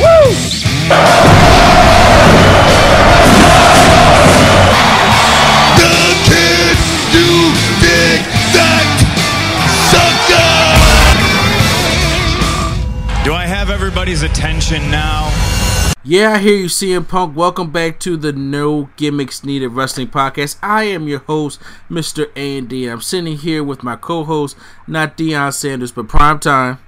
[0.00, 0.34] Woo!
[5.76, 7.26] The kids do
[7.80, 8.20] big
[9.90, 10.50] sector.
[13.24, 15.30] Do I have everybody's attention now?
[16.02, 17.36] Yeah, I hear you, CM Punk.
[17.36, 20.58] Welcome back to the No Gimmicks Needed Wrestling Podcast.
[20.62, 22.30] I am your host, Mr.
[22.36, 22.88] A&D.
[22.88, 26.78] I'm sitting here with my co-host, not Deion Sanders, but Prime Time.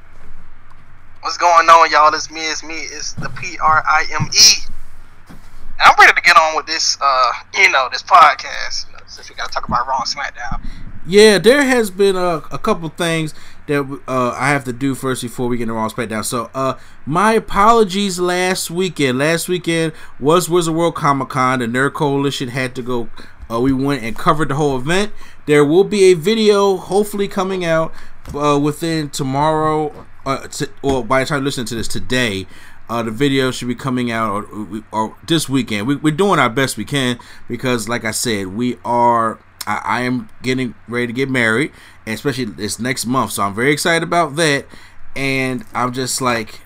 [1.26, 2.14] What's going on, y'all?
[2.14, 2.40] It's me.
[2.42, 2.76] It's me.
[2.76, 5.34] It's the P R I M E.
[5.80, 6.96] I'm ready to get on with this.
[7.00, 8.86] Uh, you know, this podcast.
[8.86, 10.64] You know, since we got to talk about Raw SmackDown.
[11.04, 13.34] Yeah, there has been a, a couple things
[13.66, 16.24] that uh, I have to do first before we get into Raw SmackDown.
[16.24, 19.18] So, uh, my apologies last weekend.
[19.18, 21.58] Last weekend was Wizard World Comic Con.
[21.58, 23.08] The Nerd Coalition had to go.
[23.50, 25.10] Uh, we went and covered the whole event.
[25.46, 27.92] There will be a video, hopefully coming out
[28.32, 30.05] uh, within tomorrow.
[30.26, 30.48] Uh,
[30.82, 32.46] or by the time you listen to this today,
[32.88, 35.86] uh, the video should be coming out or, or this weekend.
[35.86, 39.38] We, we're doing our best we can because, like I said, we are.
[39.66, 41.72] I, I am getting ready to get married,
[42.06, 43.32] especially this next month.
[43.32, 44.66] So I'm very excited about that.
[45.14, 46.60] And I'm just like,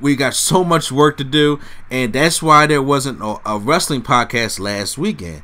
[0.00, 4.02] we got so much work to do, and that's why there wasn't a, a wrestling
[4.02, 5.42] podcast last weekend.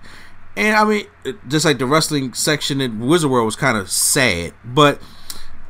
[0.56, 1.06] And I mean,
[1.48, 5.00] just like the wrestling section in Wizard World was kind of sad, but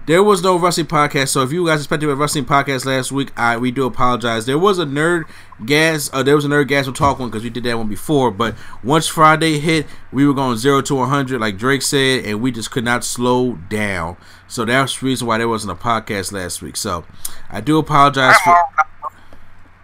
[0.06, 1.28] there was no wrestling podcast.
[1.28, 4.46] So if you guys expected a wrestling podcast last week, I we do apologize.
[4.46, 5.24] There was a nerd
[5.64, 6.10] gas.
[6.12, 8.30] Uh, there was a nerd gas will talk one because we did that one before.
[8.30, 12.40] But once Friday hit, we were going zero to one hundred, like Drake said, and
[12.40, 14.16] we just could not slow down.
[14.48, 16.76] So that's the reason why there wasn't a podcast last week.
[16.76, 17.04] So
[17.50, 18.56] I do apologize for.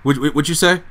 [0.02, 0.82] What what you say?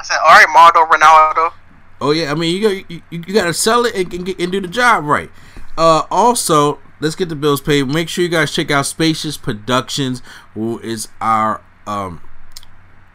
[0.00, 1.52] I said, all right, Mardo Ronaldo.
[2.00, 4.52] Oh yeah, I mean you got you, you got to sell it and, and, and
[4.52, 5.30] do the job right.
[5.76, 7.88] Uh, also, let's get the bills paid.
[7.88, 10.22] Make sure you guys check out Spacious Productions,
[10.54, 12.20] who is our um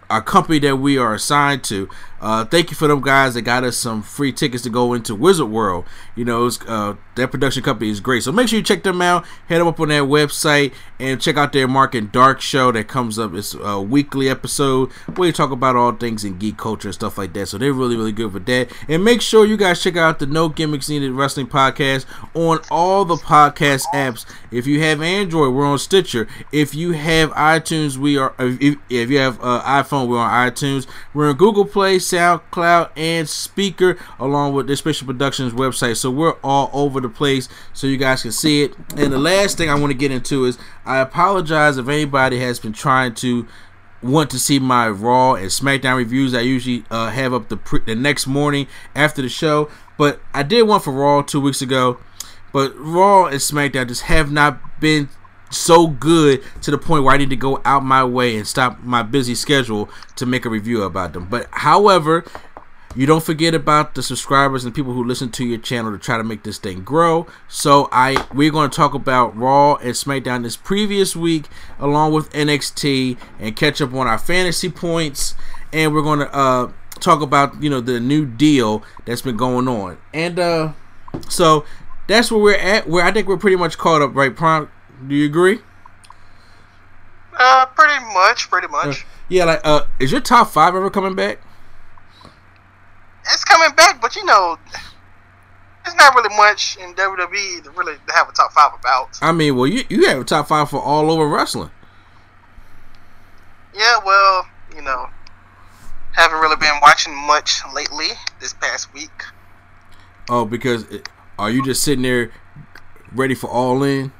[0.09, 1.89] our company that we are assigned to.
[2.23, 5.13] Uh, thank you for them guys that got us some free tickets to go into
[5.13, 5.83] Wizard World.
[6.15, 8.23] You know, uh, that production company is great.
[8.23, 9.25] So make sure you check them out.
[9.49, 12.87] Head them up on their website and check out their Mark and Dark show that
[12.87, 13.33] comes up.
[13.33, 17.17] It's a weekly episode where you talk about all things in geek culture and stuff
[17.17, 17.47] like that.
[17.47, 18.71] So they're really, really good with that.
[18.87, 23.03] And make sure you guys check out the No Gimmicks Needed Wrestling Podcast on all
[23.03, 24.25] the podcast apps.
[24.49, 26.27] If you have Android, we're on Stitcher.
[26.53, 28.33] If you have iTunes, we are.
[28.39, 30.87] If, if you have uh, iPhone, we're on iTunes.
[31.13, 35.97] We're on Google Play, SoundCloud, and Spreaker, along with the Special Productions website.
[35.97, 38.75] So we're all over the place, so you guys can see it.
[38.95, 42.59] And the last thing I want to get into is I apologize if anybody has
[42.59, 43.47] been trying to
[44.01, 46.33] want to see my Raw and SmackDown reviews.
[46.33, 50.43] I usually uh, have up the pre- the next morning after the show, but I
[50.43, 51.97] did one for Raw two weeks ago.
[52.51, 55.09] But Raw and SmackDown just have not been
[55.53, 58.81] so good to the point where I need to go out my way and stop
[58.81, 61.27] my busy schedule to make a review about them.
[61.29, 62.25] But however,
[62.95, 66.17] you don't forget about the subscribers and people who listen to your channel to try
[66.17, 67.25] to make this thing grow.
[67.47, 71.47] So I we're going to talk about Raw and SmackDown this previous week
[71.79, 75.33] along with NXT and catch up on our fantasy points
[75.71, 79.67] and we're going to uh talk about, you know, the new deal that's been going
[79.67, 79.97] on.
[80.13, 80.73] And uh
[81.29, 81.65] so
[82.07, 82.87] that's where we're at.
[82.87, 84.35] Where I think we're pretty much caught up, right?
[85.07, 85.59] Do you agree?
[87.37, 89.05] Uh, pretty much, pretty much.
[89.29, 91.39] Yeah, like, uh, is your top five ever coming back?
[93.25, 94.57] It's coming back, but you know,
[95.85, 99.17] it's not really much in WWE to really have a top five about.
[99.21, 101.71] I mean, well, you you have a top five for all over wrestling.
[103.73, 105.09] Yeah, well, you know,
[106.11, 108.09] haven't really been watching much lately
[108.39, 109.23] this past week.
[110.29, 111.09] Oh, because it,
[111.39, 112.31] are you just sitting there
[113.11, 114.11] ready for all in?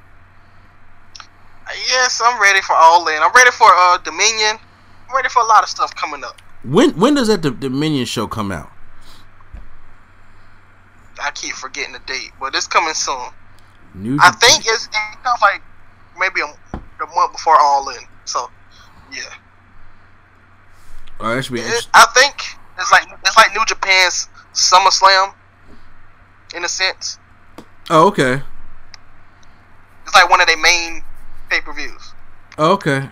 [1.88, 3.22] Yes, I'm ready for all in.
[3.22, 4.58] I'm ready for uh Dominion.
[5.10, 6.42] I'm ready for a lot of stuff coming up.
[6.64, 8.70] When when does that the Dominion show come out?
[11.22, 13.30] I keep forgetting the date, but it's coming soon.
[13.94, 15.62] New I think it's it comes like
[16.20, 18.04] maybe a, a month before All In.
[18.26, 18.50] So
[19.12, 19.22] yeah,
[21.20, 21.88] Oh, that should be it.
[21.94, 22.36] I think
[22.78, 25.34] it's like it's like New Japan's SummerSlam
[26.56, 27.18] in a sense.
[27.90, 28.42] Oh, okay.
[30.06, 31.02] It's like one of their main
[31.50, 32.14] pay per views.
[32.58, 33.10] Okay.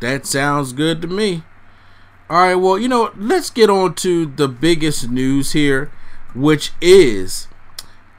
[0.00, 1.42] That sounds good to me.
[2.28, 5.90] All right, well, you know, let's get on to the biggest news here,
[6.34, 7.46] which is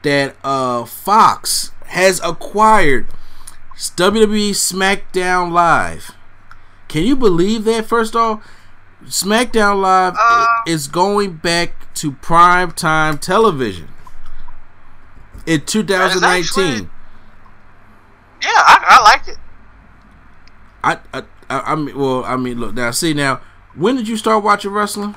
[0.02, 3.06] that uh Fox has acquired
[3.76, 6.12] WWE SmackDown Live.
[6.88, 7.86] Can you believe that?
[7.86, 8.42] First off,
[9.04, 10.46] SmackDown Live Uh.
[10.66, 13.88] is going back to prime time television
[15.46, 16.64] in 2019.
[16.74, 16.88] actually-
[18.42, 19.36] Yeah, I, I like it.
[20.84, 22.90] I, I, I, I mean, well, I mean, look now.
[22.92, 23.40] See now,
[23.74, 25.14] when did you start watching wrestling?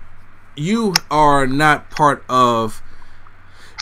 [0.56, 2.82] you are not part of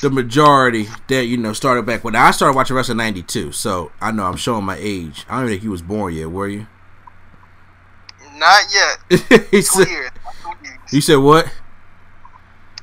[0.02, 3.52] the majority that you know started back when I started watching wrestling '92.
[3.52, 5.26] So I know I'm showing my age.
[5.30, 6.68] I don't even think you was born yet, were you?
[8.36, 9.48] Not yet.
[9.52, 10.12] he said, years.
[10.92, 11.52] You said what?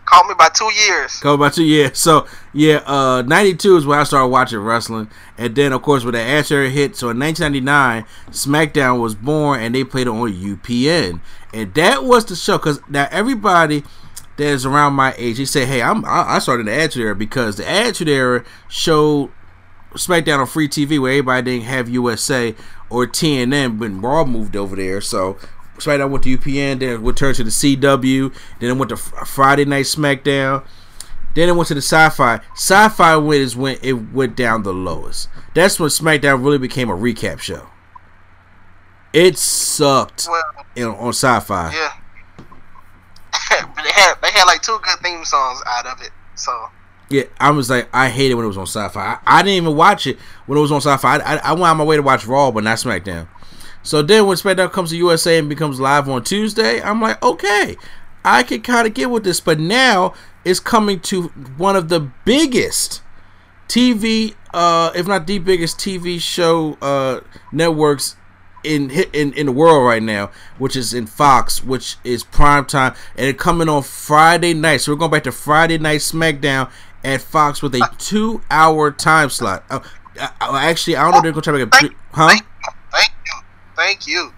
[0.04, 1.18] Caught me by two years.
[1.20, 1.98] Go about two years.
[1.98, 6.14] So yeah, uh, '92 is when I started watching wrestling, and then of course when
[6.14, 11.20] the Asher hit, so in 1999, SmackDown was born, and they played it on UPN,
[11.52, 12.58] and that was the show.
[12.58, 13.82] Cause now everybody
[14.38, 17.14] that is around my age, He said, "Hey, I'm I I started the Attitude Era
[17.14, 19.30] because the Attitude Era showed
[19.94, 22.54] SmackDown on free TV where everybody didn't have USA
[22.90, 25.00] or TNN when Raw moved over there.
[25.00, 25.36] So
[25.78, 29.64] SmackDown went to UPN, then it returned to the CW, then it went to Friday
[29.64, 30.64] Night SmackDown.
[31.34, 32.40] Then it went to the Sci-Fi.
[32.54, 35.28] Sci-Fi went is when it went down the lowest.
[35.54, 37.68] That's when SmackDown really became a recap show.
[39.12, 40.42] It sucked Well,
[40.76, 41.72] in, on Sci-Fi.
[41.72, 41.92] yeah.
[43.48, 46.10] They had they had like two good theme songs out of it.
[46.34, 46.52] So
[47.10, 49.00] Yeah, I was like, I hated when it was on Sci-Fi.
[49.00, 51.16] I, I didn't even watch it when it was on Sci-Fi.
[51.16, 53.28] I, I, I went on my way to watch Raw, but not SmackDown.
[53.82, 57.76] So then when SmackDown comes to USA and becomes live on Tuesday, I'm like, okay,
[58.24, 59.40] I can kind of get with this.
[59.40, 60.12] But now
[60.44, 63.02] it's coming to one of the biggest
[63.68, 67.20] TV, uh, if not the biggest TV show uh,
[67.52, 68.16] networks
[68.68, 72.94] in in, in the world right now, which is in Fox, which is prime time,
[73.16, 74.78] and it coming on Friday night.
[74.78, 76.70] So we're going back to Friday night SmackDown
[77.02, 79.64] at Fox with a two hour time slot.
[79.70, 79.80] Uh,
[80.20, 82.28] uh, actually, I don't know if they're going to try to make a thank, huh?
[82.28, 82.42] thank,
[82.92, 83.40] thank you,
[83.76, 84.32] thank you.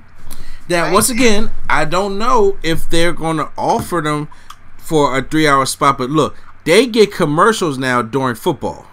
[0.69, 4.29] Now, once again, I don't know if they're going to offer them
[4.77, 8.87] for a three hour spot, but look, they get commercials now during football.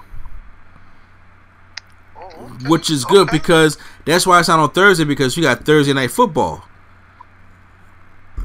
[2.65, 3.37] Which is good Okay.
[3.37, 6.63] because that's why it's not on Thursday because you got Thursday night football.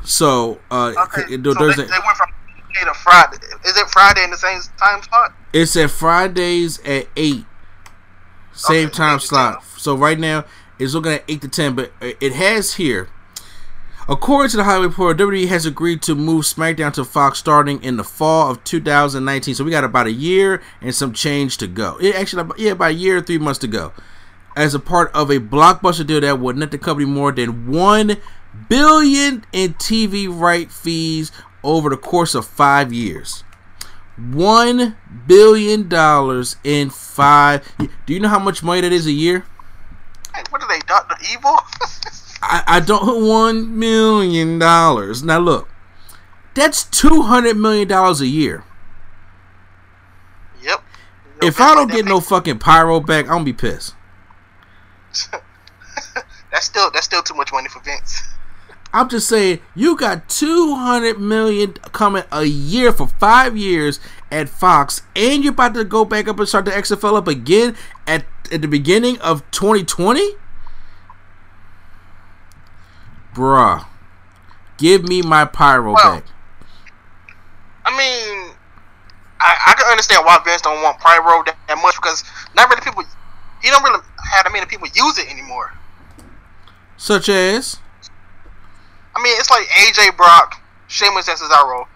[0.05, 2.33] So, uh, Okay, so Thursday, they, they went from
[2.73, 3.37] Friday to Friday.
[3.65, 5.33] Is it Friday in the same time slot?
[5.53, 7.45] it's at Fridays at 8.
[8.53, 9.65] Same Okay, time eight slot.
[9.77, 10.45] So, right now,
[10.79, 13.09] it's looking at 8 to 10, but it has here.
[14.09, 17.97] According to the Hollywood Reporter, WWE has agreed to move SmackDown to Fox starting in
[17.97, 19.55] the fall of 2019.
[19.55, 21.99] So we got about a year and some change to go.
[22.01, 23.93] It actually, yeah, about a year three months to go.
[24.57, 28.17] As a part of a blockbuster deal that would net the company more than one
[28.69, 31.31] billion in TV right fees
[31.63, 33.45] over the course of five years.
[34.17, 34.97] One
[35.29, 37.73] billion dollars in five.
[37.79, 39.45] Do you know how much money that is a year?
[40.35, 41.57] Hey, What are they, Doctor Evil?
[42.43, 45.23] I, I don't one million dollars.
[45.23, 45.69] Now look,
[46.55, 48.65] that's two hundred million dollars a year.
[50.63, 50.83] yep.
[51.41, 53.95] If I don't get no fucking pyro back, I'm gonna be pissed.
[56.51, 58.23] that's still that's still too much money for Vince.
[58.95, 64.49] I'm just saying, you got two hundred million coming a year for five years at
[64.49, 68.25] Fox, and you're about to go back up and start the XFL up again at
[68.51, 70.42] at the beginning of 2020.
[73.35, 73.87] Bruh,
[74.79, 76.25] give me my pyro Well, back.
[77.85, 78.55] I mean,
[79.43, 82.23] I, I can understand why Vince don't want Pyro that, that much because
[82.55, 83.03] not really people.
[83.61, 85.73] He don't really have that many people use it anymore.
[86.97, 87.79] Such as.
[89.15, 91.87] I mean, it's like AJ Brock, Sheamus, and Cesaro.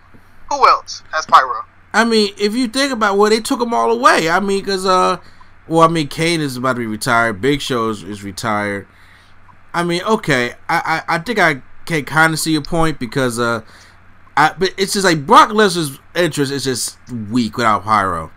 [0.50, 1.64] Who else has Pyro?
[1.92, 4.28] I mean, if you think about well, they took them all away.
[4.28, 5.18] I mean, because uh,
[5.68, 7.40] well, I mean, Kane is about to be retired.
[7.40, 8.88] Big Show is, is retired.
[9.76, 13.38] I mean, okay, I I, I think I can kind of see your point because
[13.38, 13.61] uh,
[14.35, 16.97] I but it's just like Brock Lesnar's interest is just
[17.30, 18.33] weak without Pyro.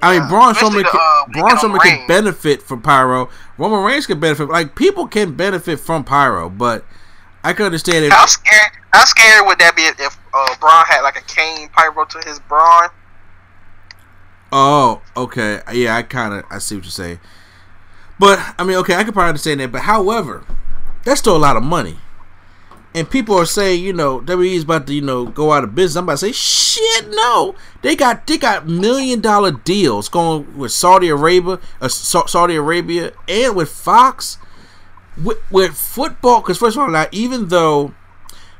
[0.00, 3.28] I mean, Braun Strowman, the, can, uh, Braun Strowman can benefit from Pyro.
[3.58, 4.48] Roman Reigns can benefit.
[4.48, 6.86] Like people can benefit from Pyro, but
[7.42, 8.12] I can understand it.
[8.12, 8.70] How scary?
[8.94, 12.18] How scared would that be if, if uh, Braun had like a Kane pyro to
[12.26, 12.88] his Braun?
[14.52, 15.60] Oh, okay.
[15.72, 17.20] Yeah, I kind of I see what you're saying.
[18.18, 19.72] But I mean, okay, I can probably understand that.
[19.72, 20.44] But however,
[21.04, 21.98] that's still a lot of money.
[22.94, 25.74] And people are saying, you know, WWE is about to, you know, go out of
[25.74, 25.96] business.
[25.96, 27.56] I'm about to say, shit, no.
[27.82, 33.12] They got they got million dollar deals going with Saudi Arabia, uh, Sa- Saudi Arabia,
[33.26, 34.38] and with Fox,
[35.22, 36.40] with, with football.
[36.40, 37.94] Because first of all, now even though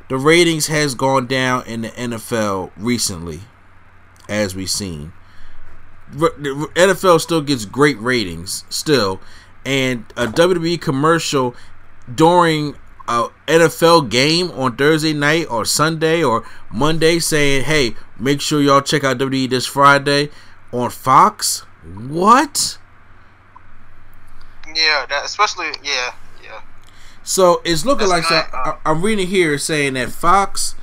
[0.08, 3.40] the ratings has gone down in the NFL recently,
[4.28, 5.12] as we've seen,
[6.10, 9.20] the NFL still gets great ratings still,
[9.64, 11.54] and a WWE commercial
[12.12, 12.76] during
[13.08, 18.80] a NFL game on Thursday night or Sunday or Monday saying, "Hey, make sure y'all
[18.80, 20.30] check out WWE this Friday
[20.72, 22.78] on Fox." What?
[24.74, 26.60] Yeah, that especially yeah, yeah.
[27.22, 28.56] So it's looking like That's so.
[28.56, 30.74] not, uh, I'm reading here saying that Fox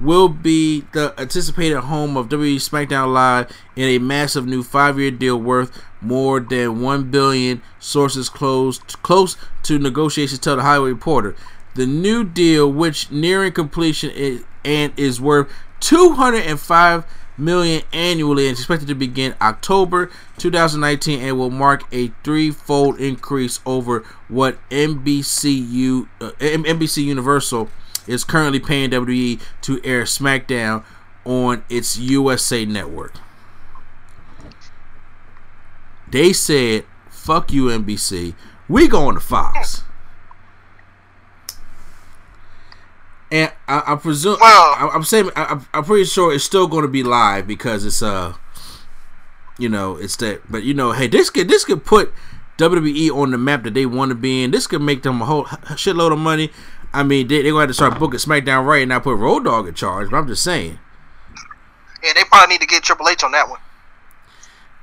[0.00, 5.36] will be the anticipated home of WWE SmackDown Live in a massive new five-year deal
[5.36, 7.62] worth more than one billion.
[7.78, 11.36] Sources close close to negotiations tell the Hollywood Reporter.
[11.74, 17.04] The new deal, which nearing completion is, and is worth 205
[17.38, 23.60] million annually and is expected to begin October 2019 and will mark a threefold increase
[23.64, 27.70] over what NBCU uh, NBC Universal
[28.06, 30.84] is currently paying WWE to air SmackDown
[31.24, 33.14] on its USA network.
[36.10, 38.34] They said, "Fuck you, NBC.
[38.68, 39.82] We going to Fox."
[43.30, 46.66] And I, I presume, Well- I, I'm saying, I, I'm- I'm pretty sure it's still
[46.66, 48.34] going to be live because it's uh,
[49.58, 50.50] you know, it's that.
[50.50, 52.12] But you know, hey, this could this could put
[52.58, 54.50] WWE on the map that they want to be in.
[54.50, 56.50] This could make them a whole shitload of money.
[56.92, 59.44] I mean, they they gonna have to start booking SmackDown right and not put Road
[59.44, 60.10] Dogg in charge.
[60.10, 60.78] But I'm just saying.
[62.02, 63.60] Yeah, they probably need to get Triple H on that one.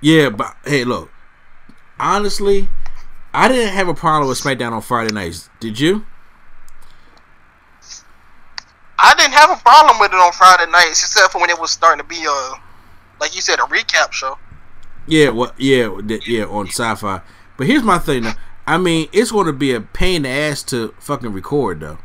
[0.02, 1.12] Yeah, but hey, look.
[2.00, 2.70] Honestly,
[3.34, 5.50] I didn't have a problem with SmackDown on Friday nights.
[5.60, 6.06] Did you?
[9.02, 11.72] I didn't have a problem with it on Friday nights, except for when it was
[11.72, 12.54] starting to be a,
[13.20, 14.38] like you said, a recap show.
[15.08, 15.90] Yeah, well, yeah,
[16.26, 17.22] yeah, on Sci-Fi.
[17.58, 18.24] But here's my thing.
[18.24, 18.34] Though.
[18.70, 21.98] I mean, it's going to be a pain in the ass to fucking record though,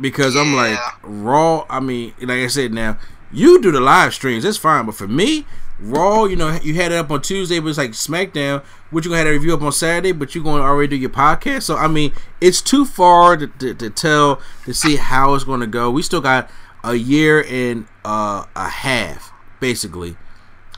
[0.00, 1.66] because I'm like Raw.
[1.68, 2.96] I mean, like I said, now
[3.32, 4.86] you do the live streams, that's fine.
[4.86, 5.46] But for me,
[5.80, 9.10] Raw, you know, you had it up on Tuesday, but it's like SmackDown, which you
[9.10, 11.62] gonna have a review up on Saturday, but you're going to already do your podcast.
[11.62, 15.58] So I mean, it's too far to, to, to tell to see how it's going
[15.58, 15.90] to go.
[15.90, 16.48] We still got
[16.84, 20.16] a year and uh, a half, basically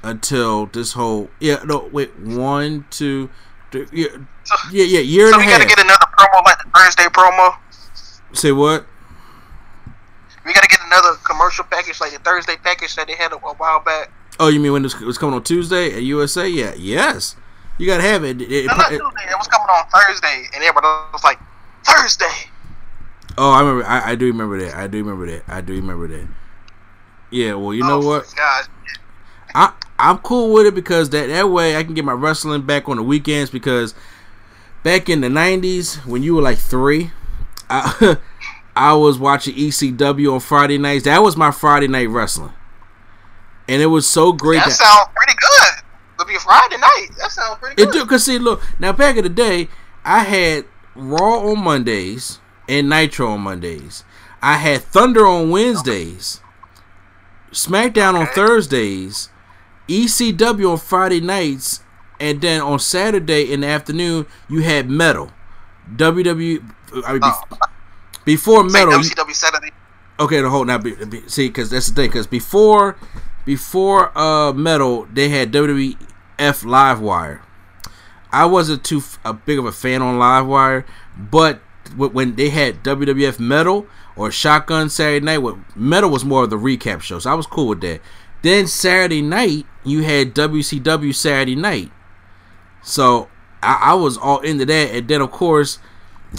[0.03, 3.29] until this whole yeah no wait one two
[3.73, 4.07] yeah
[4.71, 5.61] yeah, yeah year So and a half.
[5.61, 7.57] So we gotta get another promo like the Thursday promo.
[8.33, 8.87] Say what?
[10.45, 13.55] We gotta get another commercial package like the Thursday package that they had a, a
[13.55, 14.11] while back.
[14.39, 16.47] Oh, you mean when it was coming on Tuesday at USA?
[16.49, 17.37] Yeah, yes.
[17.79, 18.41] You gotta have it.
[18.41, 19.31] It- it- No, not it- Tuesday.
[19.31, 21.39] It was coming on Thursday, and everybody was like,
[21.85, 22.51] Thursday.
[23.39, 23.85] oh, I remember.
[23.85, 24.75] I, I do remember that.
[24.77, 25.43] I do remember that.
[25.49, 26.29] I do remember that.
[27.31, 27.55] Yeah.
[27.55, 28.35] Well, you know oh, what?
[28.37, 28.67] Gosh.
[29.55, 32.89] I I'm cool with it because that that way I can get my wrestling back
[32.89, 33.95] on the weekends because
[34.83, 37.11] back in the '90s when you were like three,
[37.71, 38.19] I
[38.77, 41.05] I was watching ECW on Friday nights.
[41.05, 42.53] That was my Friday night wrestling,
[43.69, 44.59] and it was so great.
[44.59, 45.83] That that- sounds pretty good.
[46.15, 47.09] It'll be a Friday night.
[47.19, 47.89] That sounds pretty good.
[47.89, 48.93] It do cause see, look now.
[48.93, 49.69] Back in the day,
[50.05, 52.39] I had Raw on Mondays
[52.69, 54.05] and Nitro on Mondays.
[54.43, 56.41] I had Thunder on Wednesdays,
[57.53, 58.33] SmackDown on Okay.
[58.35, 59.29] Thursdays,
[59.89, 61.81] ECW on Friday nights,
[62.21, 65.31] and then on Saturday in the afternoon you had Metal.
[65.97, 66.63] WWE.
[67.07, 67.69] I mean, bef-
[68.25, 68.93] before Metal.
[68.95, 69.71] WCW Saturday.
[70.19, 72.97] Okay, the whole now be, be, see because that's the thing because before
[73.45, 75.97] before uh metal they had WWF
[76.39, 77.41] Livewire.
[78.33, 80.85] I wasn't too f- a big of a fan on Livewire,
[81.17, 86.45] but w- when they had WWF Metal or Shotgun Saturday Night, what Metal was more
[86.45, 88.01] of the recap show, so I was cool with that.
[88.43, 91.91] Then Saturday night you had WCW Saturday Night,
[92.83, 93.29] so
[93.63, 95.79] I, I was all into that, and then of course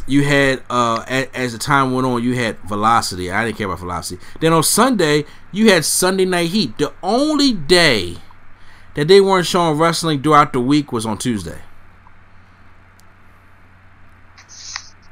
[0.06, 3.32] you had uh a, as the time went on you had velocity.
[3.32, 4.22] I didn't care about velocity.
[4.39, 6.77] Then on sunday you had sunday night heat.
[6.77, 8.18] The only day
[8.96, 11.62] that they weren't showing wrestling throughout the week was on tuesday.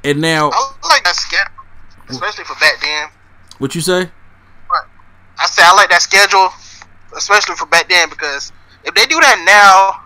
[0.03, 1.51] And now, I like that schedule,
[2.09, 3.09] especially for back then.
[3.57, 4.11] what you say?
[5.39, 6.49] I say I like that schedule,
[7.15, 8.51] especially for back then, because
[8.83, 10.03] if they do that now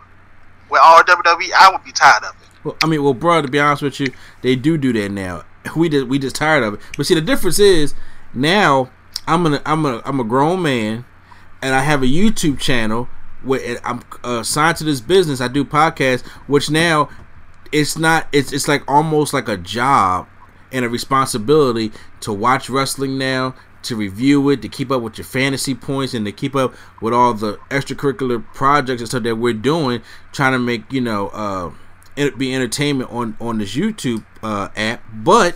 [0.70, 2.48] with all WWE, I would be tired of it.
[2.64, 4.08] Well, I mean, well, bro, to be honest with you,
[4.42, 5.44] they do do that now.
[5.76, 6.80] We just we just tired of it.
[6.96, 7.94] But see, the difference is
[8.34, 8.90] now
[9.28, 11.06] I'm an I'm a I'm a grown man,
[11.62, 13.10] and I have a YouTube channel
[13.44, 15.42] where I'm uh, signed to this business.
[15.42, 17.10] I do podcasts, which now
[17.72, 20.28] it's not it's it's like almost like a job
[20.72, 25.26] and a responsibility to watch wrestling now to review it to keep up with your
[25.26, 29.54] fantasy points and to keep up with all the extracurricular projects and stuff that we're
[29.54, 31.72] doing trying to make you know uh
[32.16, 35.04] it be entertainment on on this youtube uh app.
[35.14, 35.56] But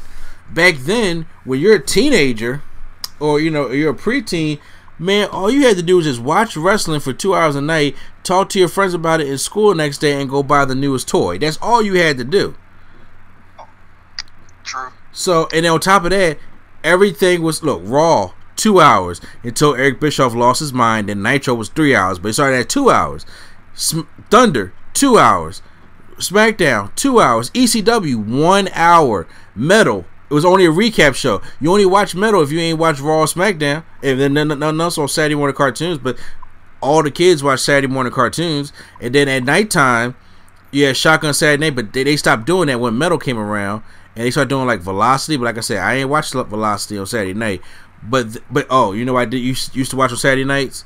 [0.49, 2.61] back then when you're a teenager
[3.19, 4.59] or you know you're a preteen
[4.99, 7.95] man all you had to do was just watch wrestling for two hours a night
[8.23, 11.07] talk to your friends about it in school next day and go buy the newest
[11.07, 11.37] toy.
[11.37, 12.55] That's all you had to do.
[14.63, 14.89] True.
[15.11, 16.37] so, and then on top of that,
[16.83, 21.09] everything was look Raw two hours until Eric Bischoff lost his mind.
[21.09, 23.25] Then Nitro was three hours, but it started at two hours.
[23.73, 25.61] Sm- Thunder two hours.
[26.17, 27.49] SmackDown two hours.
[27.51, 29.27] ECW one hour.
[29.55, 30.05] Metal.
[30.29, 31.41] It was only a recap show.
[31.59, 33.83] You only watch Metal if you ain't watch Raw SmackDown.
[34.01, 35.97] And then nothing else on Saturday morning cartoons.
[35.97, 36.17] But
[36.81, 38.73] all the kids watch Saturday morning cartoons.
[38.99, 40.15] And then at nighttime,
[40.71, 43.83] yeah, Shotgun Saturday but they, they stopped doing that when Metal came around,
[44.15, 45.37] and they started doing like Velocity.
[45.37, 47.61] But like I said, I ain't watched Velocity on Saturday night.
[48.01, 50.85] But but oh, you know what I did used, used to watch on Saturday nights.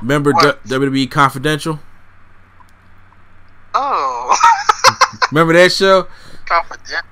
[0.00, 0.64] Remember What?
[0.64, 1.78] WWE Confidential?
[3.74, 4.36] Oh,
[5.30, 6.06] Remember that show?
[6.46, 7.04] confident.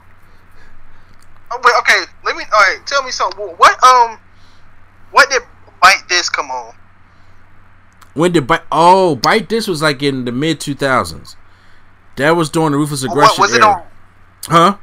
[1.50, 2.42] Oh, but okay, let me.
[2.52, 3.40] All right, tell me something.
[3.56, 4.18] What um,
[5.11, 5.42] what did
[5.80, 6.75] bite this come on?
[8.14, 8.62] When did bite?
[8.70, 11.37] Oh, bite this was like in the mid two thousands.
[12.16, 13.73] That was during the ruthless What aggression was it era.
[13.73, 13.87] on?
[14.47, 14.76] Huh?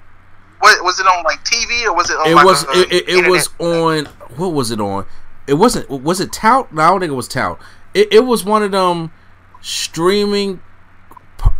[0.67, 2.27] What was it on like TV or was it on?
[2.27, 4.05] It like was it, it, it was on
[4.35, 5.05] what was it on?
[5.47, 6.73] It wasn't was it Tout?
[6.73, 7.57] No, I don't think it was Tout.
[7.93, 9.13] It, it was one of them
[9.61, 10.61] streaming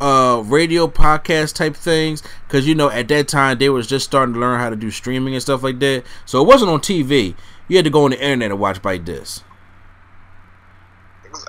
[0.02, 4.34] uh radio podcast type things because you know at that time they was just starting
[4.34, 6.04] to learn how to do streaming and stuff like that.
[6.26, 7.34] So it wasn't on TV.
[7.70, 9.42] You had to go on the internet and watch Bite This.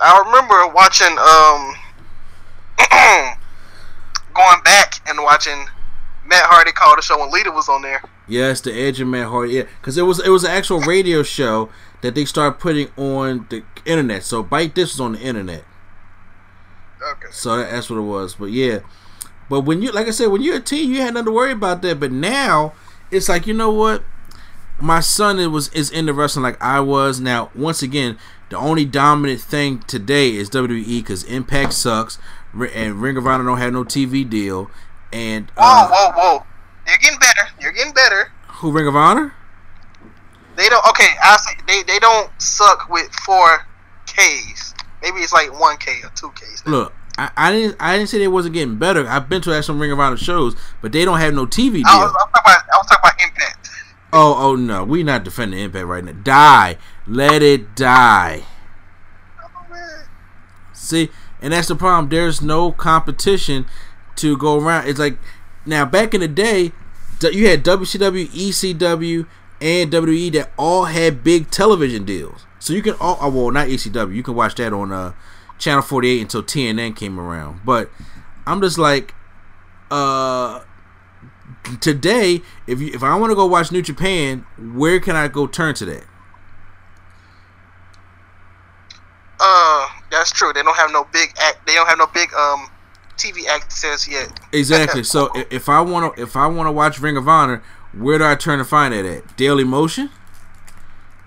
[0.01, 1.75] I remember watching um
[4.33, 5.67] going back and watching
[6.29, 8.03] Matt Hardy called the show when Lita was on there.
[8.27, 9.53] Yes, the Edge and Matt Hardy.
[9.53, 11.69] Yeah, because it was it was an actual radio show
[12.01, 14.23] that they started putting on the internet.
[14.23, 15.63] So Bite This was on the internet.
[17.01, 17.29] Okay.
[17.31, 18.35] So that's what it was.
[18.35, 18.79] But yeah,
[19.49, 21.51] but when you like I said, when you're a teen, you had nothing to worry
[21.51, 21.99] about that.
[21.99, 22.73] But now
[23.09, 24.03] it's like you know what,
[24.79, 27.19] my son it was is into wrestling like I was.
[27.19, 32.19] Now once again, the only dominant thing today is WWE because Impact sucks,
[32.53, 34.69] and Ring of Honor don't have no TV deal.
[35.11, 36.45] And Whoa, uh, whoa, whoa!
[36.87, 37.47] You're getting better.
[37.59, 38.31] You're getting better.
[38.47, 39.33] who Ring of Honor?
[40.55, 40.85] They don't.
[40.89, 43.65] Okay, I say they they don't suck with four
[44.05, 44.73] Ks.
[45.01, 46.65] Maybe it's like one K or two Ks.
[46.65, 46.71] now.
[46.71, 49.07] Look, I, I didn't I didn't say they wasn't getting better.
[49.07, 51.83] I've been to some Ring of Honor shows, but they don't have no TV deal.
[51.87, 52.63] I was, I was talking about.
[52.73, 53.69] I was talking about Impact.
[54.11, 56.13] Oh, oh no, we not defending Impact right now.
[56.23, 58.43] Die, let it die.
[59.41, 60.03] Oh.
[60.73, 61.09] See,
[61.41, 62.09] and that's the problem.
[62.09, 63.65] There's no competition
[64.21, 64.87] to go around.
[64.87, 65.17] It's like
[65.65, 66.71] now back in the day,
[67.21, 69.27] you had WCW, ECW,
[69.61, 72.45] and WWE that all had big television deals.
[72.59, 74.13] So you can all oh, well not ECW.
[74.13, 75.13] You can watch that on uh
[75.57, 77.61] Channel 48 until TNN came around.
[77.65, 77.89] But
[78.45, 79.13] I'm just like
[79.91, 80.61] uh
[81.81, 85.47] today if you if I want to go watch New Japan, where can I go
[85.47, 86.03] turn to that?
[89.41, 90.51] Uh, that's true.
[90.51, 91.65] They don't have no big act.
[91.65, 92.67] They don't have no big um
[93.19, 94.39] TV access yet.
[94.51, 95.03] Exactly.
[95.03, 97.61] So if I want to if I want to watch Ring of Honor,
[97.93, 99.37] where do I turn to find it at?
[99.37, 100.09] Daily Motion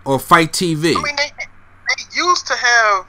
[0.05, 0.96] or Fight TV?
[0.96, 3.07] I mean, they, they used to have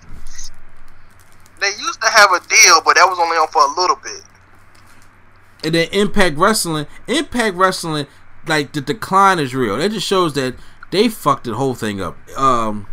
[1.60, 4.24] they used to have a deal, but that was only on for a little bit.
[5.64, 8.08] And then Impact Wrestling, Impact Wrestling,
[8.46, 9.78] like the decline is real.
[9.78, 10.56] That just shows that
[10.92, 12.18] they fucked the whole thing up.
[12.38, 12.88] Um,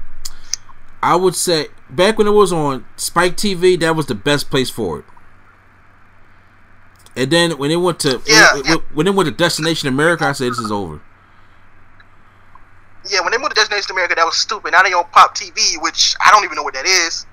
[1.03, 4.71] I would say back when it was on Spike TV, that was the best place
[4.71, 5.05] for it.
[7.17, 8.75] And then when it went to Yeah, when, yeah.
[8.95, 11.01] when it went to Destination America, I said this is over.
[13.11, 14.73] Yeah, when they moved to Destination America, that was stupid.
[14.73, 17.27] Now they on Pop TV, which I don't even know what that is.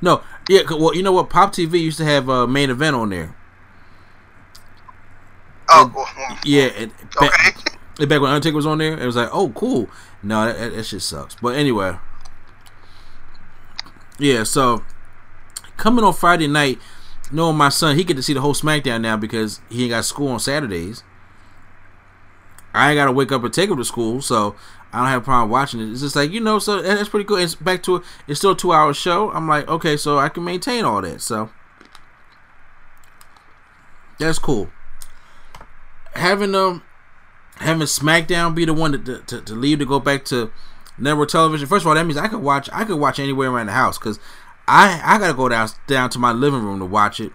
[0.00, 1.28] No, yeah, well, you know what?
[1.28, 3.34] Pop TV used to have a main event on there.
[5.68, 7.76] Oh, And- Yeah, and back, okay.
[8.00, 9.90] and back when Undertaker was on there, it was like, oh, cool.
[10.22, 11.34] No, that, that, that shit sucks.
[11.34, 11.98] But anyway,
[14.18, 14.44] yeah.
[14.44, 14.84] So
[15.76, 16.78] coming on Friday night,
[17.30, 20.04] knowing my son, he get to see the whole SmackDown now because he ain't got
[20.04, 21.02] school on Saturdays.
[22.74, 24.54] I ain't gotta wake up and take him to school, so
[24.92, 25.90] I don't have a problem watching it.
[25.90, 27.36] It's just like you know, so that's pretty cool.
[27.36, 29.30] It's back to it, it's still a two hour show.
[29.32, 31.20] I'm like, okay, so I can maintain all that.
[31.20, 31.50] So
[34.18, 34.70] that's cool.
[36.14, 36.82] Having um
[37.56, 40.50] having SmackDown be the one to, to, to leave to go back to
[40.96, 41.66] network television.
[41.66, 43.98] First of all, that means I could watch I could watch anywhere around the house
[43.98, 44.18] because
[44.68, 47.32] I I gotta go down down to my living room to watch it.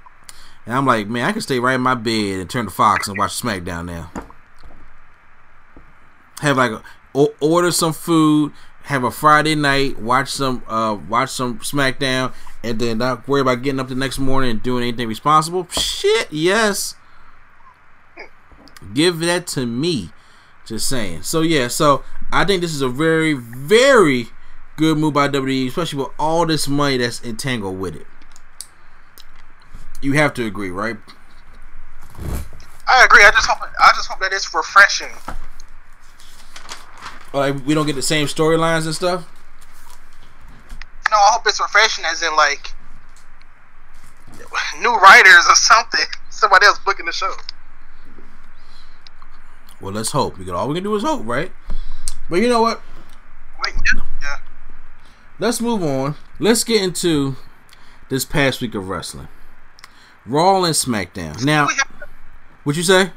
[0.66, 3.08] And I'm like, man, I can stay right in my bed and turn the Fox
[3.08, 4.12] and watch SmackDown now.
[6.40, 6.84] Have like a,
[7.42, 13.00] order some food, have a Friday night, watch some uh watch some SmackDown, and then
[13.00, 15.68] not worry about getting up the next morning and doing anything responsible.
[15.72, 16.96] Shit, yes.
[18.94, 20.12] Give that to me.
[20.66, 21.24] Just saying.
[21.24, 24.30] So yeah, so I think this is a very, very
[24.76, 28.08] good move by WWE, especially with all this money that's entangled with it.
[30.02, 30.98] You have to agree, right?
[32.88, 33.24] I agree.
[33.24, 35.10] I just hope I just hope that it's refreshing.
[37.34, 39.28] Like we don't get the same storylines and stuff.
[41.10, 42.72] No, I hope it's refreshing, as in like
[44.82, 46.06] new writers or something.
[46.30, 47.32] Somebody else booking the show.
[49.80, 50.38] Well, let's hope.
[50.38, 51.52] We can all we can do is hope, right?
[52.30, 52.82] But you know what?
[53.64, 53.74] Wait,
[54.22, 54.38] yeah.
[55.44, 56.16] Let's move on.
[56.40, 57.36] Let's get into
[58.08, 59.28] this past week of wrestling.
[60.26, 61.44] Raw and SmackDown.
[61.44, 61.68] Now,
[62.64, 63.12] what you say?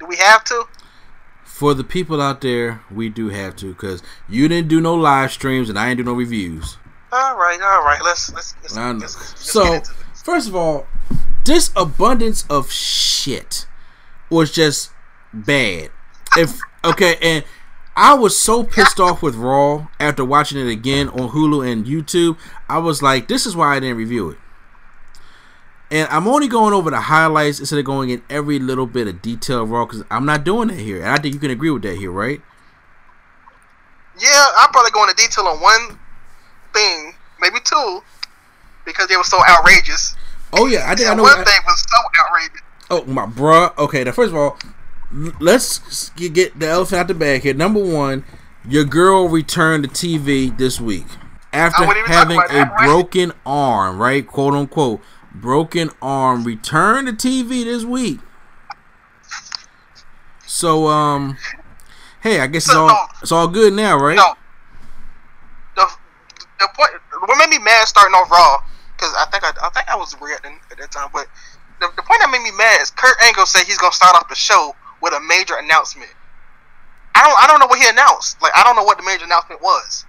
[0.00, 0.64] Do we have to?
[1.44, 5.30] For the people out there, we do have to because you didn't do no live
[5.30, 6.76] streams and I didn't do no reviews.
[7.12, 8.02] All right, all right.
[8.02, 8.56] Let's let's.
[8.62, 9.80] let's, let's, let's so,
[10.24, 10.88] first of all,
[11.44, 13.68] this abundance of shit
[14.28, 14.90] was just
[15.32, 15.90] bad.
[16.36, 17.44] If okay, and
[17.96, 22.36] I was so pissed off with Raw after watching it again on Hulu and YouTube.
[22.68, 24.38] I was like, this is why I didn't review it.
[25.90, 29.22] And I'm only going over the highlights instead of going in every little bit of
[29.22, 30.98] detail of Raw because I'm not doing that here.
[30.98, 32.40] And I think you can agree with that here, right?
[34.20, 35.98] Yeah, I'll probably go into detail on one
[36.72, 38.02] thing, maybe two,
[38.84, 40.16] because they were so outrageous.
[40.52, 41.22] Oh yeah, I think I know.
[41.22, 42.60] One I, thing was so outrageous.
[42.90, 43.76] Oh my bruh.
[43.78, 44.58] Okay, now first of all,
[45.12, 47.54] let's get the elephant out the bag here.
[47.54, 48.24] Number one,
[48.68, 51.06] your girl returned to TV this week
[51.52, 54.26] after having a broken arm, right?
[54.26, 55.00] Quote unquote,
[55.32, 56.44] broken arm.
[56.44, 58.20] Returned to TV this week.
[60.46, 61.36] So, um,
[62.22, 64.16] hey, I guess so, it's all no, it's all good now, right?
[64.16, 64.34] No.
[65.76, 65.90] The
[66.60, 66.90] the point
[67.26, 68.58] what made me mad starting off Raw
[68.96, 71.26] because I think I, I think I was reacting at that time, but
[71.80, 74.28] the, the point that made me mad is Kurt Angle said he's gonna start off
[74.28, 76.10] the show with a major announcement.
[77.14, 78.42] I don't I don't know what he announced.
[78.42, 80.06] Like I don't know what the major announcement was.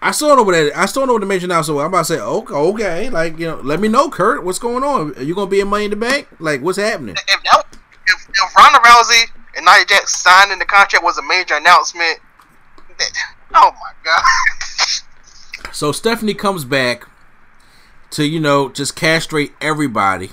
[0.00, 0.76] I still don't know what that.
[0.76, 1.84] I still know what the major announcement was.
[1.84, 4.84] I'm about to say, okay, okay, like you know, let me know, Kurt, what's going
[4.84, 5.16] on?
[5.16, 6.28] Are you gonna be in Money in the Bank?
[6.38, 7.16] Like, what's happening?
[7.16, 7.64] If that,
[8.06, 9.24] if, if Ronda Rousey
[9.56, 12.18] and Nia Jax signing the contract was a major announcement,
[12.98, 13.10] that,
[13.54, 14.22] oh my god.
[15.72, 17.08] so Stephanie comes back
[18.10, 20.30] to you know just castrate everybody,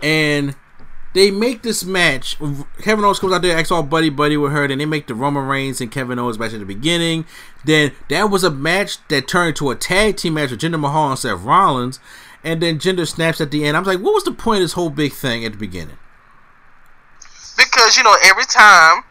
[0.00, 0.54] and
[1.14, 2.36] they make this match.
[2.82, 4.66] Kevin Owens comes out there, acts all buddy buddy with her.
[4.66, 7.24] Then they make the Roman Reigns and Kevin Owens match at the beginning.
[7.64, 11.10] Then that was a match that turned into a tag team match with Jinder Mahal
[11.10, 12.00] and Seth Rollins.
[12.42, 13.76] And then Jinder snaps at the end.
[13.76, 15.96] I was like, what was the point of this whole big thing at the beginning?
[17.56, 19.04] Because you know, every time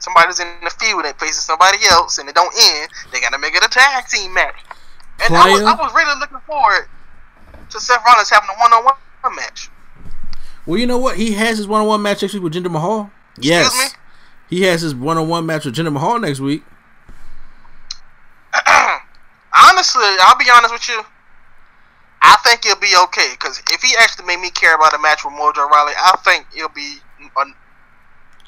[0.00, 3.54] somebody's in the field and faces somebody else and it don't end, they gotta make
[3.54, 4.54] it a tag team match.
[5.24, 6.88] And I was, I was really looking forward
[7.70, 9.70] to Seth Rollins having a one on one match.
[10.68, 11.16] Well, you know what?
[11.16, 13.10] He has his one on one match next week with Jinder Mahal.
[13.40, 13.94] Yes.
[14.50, 16.62] He has his one on one match with Jinder Mahal next week.
[18.66, 21.02] Honestly, I'll be honest with you.
[22.20, 25.24] I think it'll be okay because if he actually made me care about a match
[25.24, 26.96] with Mojo Rawley, I think it'll be.
[27.34, 27.40] Uh,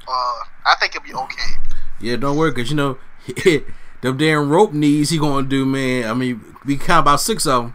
[0.06, 1.52] I think it'll be okay.
[2.02, 2.98] Yeah, don't worry, cause you know
[4.02, 6.10] them damn rope knees he gonna do, man.
[6.10, 7.74] I mean, we count about six of them.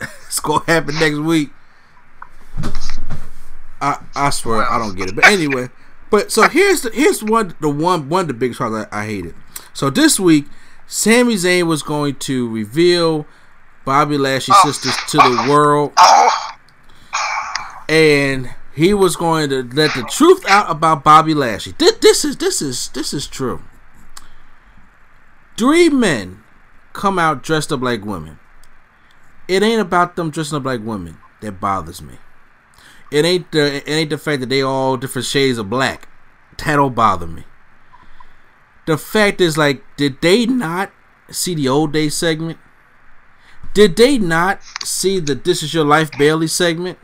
[0.26, 1.50] it's gonna happen next week.
[3.80, 5.16] I I swear I don't get it.
[5.16, 5.68] But anyway,
[6.10, 9.06] but so here's the here's one the one one of the biggest parts I, I
[9.06, 9.34] hated.
[9.72, 10.46] So this week,
[10.86, 13.26] Sami Zayn was going to reveal
[13.84, 14.70] Bobby Lashley's oh.
[14.70, 15.92] sisters to the world,
[17.88, 21.74] and he was going to let the truth out about Bobby Lashley.
[21.78, 23.62] This, this is this is this is true.
[25.56, 26.42] Three men
[26.92, 28.38] come out dressed up like women.
[29.48, 32.16] It ain't about them dressing up like women that bothers me.
[33.10, 36.08] It ain't the it ain't the fact that they all different shades of black.
[36.58, 37.44] That don't bother me.
[38.86, 40.92] The fact is like, did they not
[41.30, 42.58] see the old day segment?
[43.74, 46.98] Did they not see the This Is Your Life Bayley segment?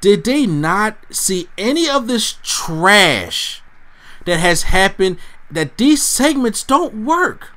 [0.00, 3.62] Did they not see any of this trash
[4.26, 5.18] that has happened?
[5.50, 7.50] That these segments don't work.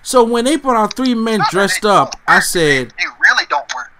[0.00, 3.90] So when they put out three men dressed up, I said It really don't work.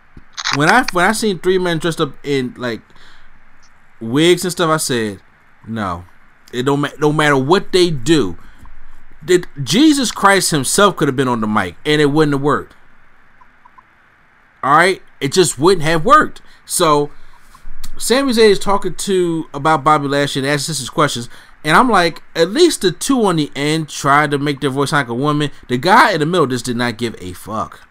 [0.59, 2.81] When I when I seen three men dressed up in like
[4.01, 5.21] wigs and stuff, I said,
[5.67, 6.05] no,
[6.53, 8.37] it don't ma- no matter what they do.
[9.25, 12.75] Did Jesus Christ Himself could have been on the mic and it wouldn't have worked.
[14.63, 16.43] All right, it just wouldn't have worked.
[16.67, 17.13] So
[17.97, 21.29] Sami Zayn is talking to about Bobby Lashley and asking his questions.
[21.65, 24.93] And I'm like, at least the two on the end tried to make their voice
[24.93, 25.51] like a woman.
[25.69, 27.88] The guy in the middle just did not give a fuck.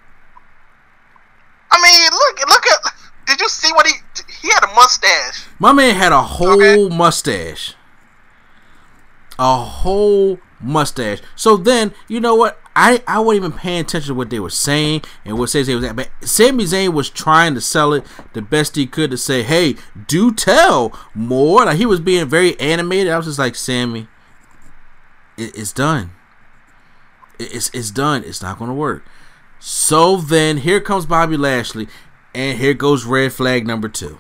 [1.77, 2.93] I mean, look, look at.
[3.27, 3.93] Did you see what he?
[4.41, 5.45] He had a mustache.
[5.59, 6.87] My man had a whole Okay.
[6.95, 7.75] mustache.
[9.39, 11.19] A whole mustache.
[11.35, 12.59] So then, you know what?
[12.75, 15.75] I, I wasn't even paying attention to what they were saying and what Sami Zayn
[15.75, 15.95] was at.
[15.95, 19.75] But Sami Zayn was trying to sell it the best he could to say, hey,
[20.07, 21.65] do tell more.
[21.65, 23.11] Like he was being very animated.
[23.11, 24.07] I was just like, Sami,
[25.37, 26.11] it, it's done.
[27.39, 28.23] It- it's, it's done.
[28.23, 29.03] It's not going to work.
[29.59, 31.87] So then here comes Bobby Lashley,
[32.33, 34.19] and here goes red flag number two.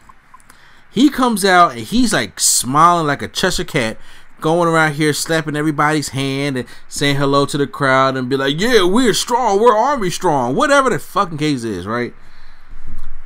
[0.89, 3.97] He comes out and he's like smiling like a Cheshire cat,
[4.41, 8.59] going around here slapping everybody's hand and saying hello to the crowd and be like,
[8.59, 9.59] "Yeah, we're strong.
[9.59, 10.55] We're army strong.
[10.55, 12.13] Whatever the fucking case is, right?"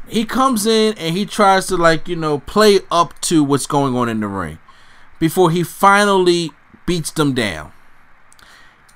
[0.07, 3.95] He comes in and he tries to like you know play up to what's going
[3.95, 4.59] on in the ring
[5.19, 6.51] before he finally
[6.85, 7.71] beats them down.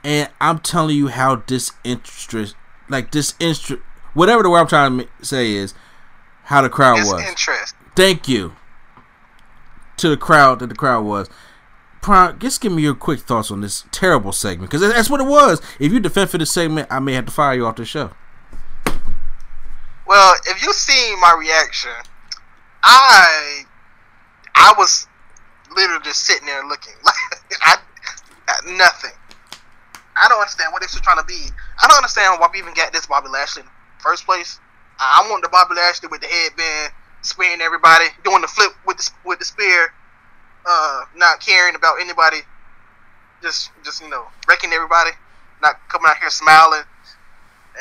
[0.04, 2.56] And I'm telling you how disinterest,
[2.90, 3.82] like disinterest,
[4.14, 5.74] whatever the word I'm trying to say is,
[6.44, 7.22] how the crowd was.
[7.28, 7.76] interest.
[7.96, 8.56] Thank you
[9.98, 11.30] to the crowd that the crowd was.
[12.02, 15.26] Prime, just give me your quick thoughts on this terrible segment because that's what it
[15.26, 15.62] was.
[15.80, 18.12] If you defend for this segment, I may have to fire you off the show.
[20.06, 21.92] Well, if you seen my reaction,
[22.84, 23.64] I
[24.54, 25.08] I was
[25.76, 27.16] literally just sitting there looking like
[27.64, 27.78] I,
[28.48, 29.12] I nothing.
[30.16, 31.48] I don't understand what this was trying to be.
[31.82, 34.60] I don't understand why we even got this Bobby Lashley in the first place.
[35.00, 39.10] I want the Bobby Lashley with the headband, spearing everybody, doing the flip with the
[39.26, 39.94] with the spear,
[40.66, 42.38] uh, not caring about anybody,
[43.42, 45.12] just just you know wrecking everybody,
[45.62, 46.84] not coming out here smiling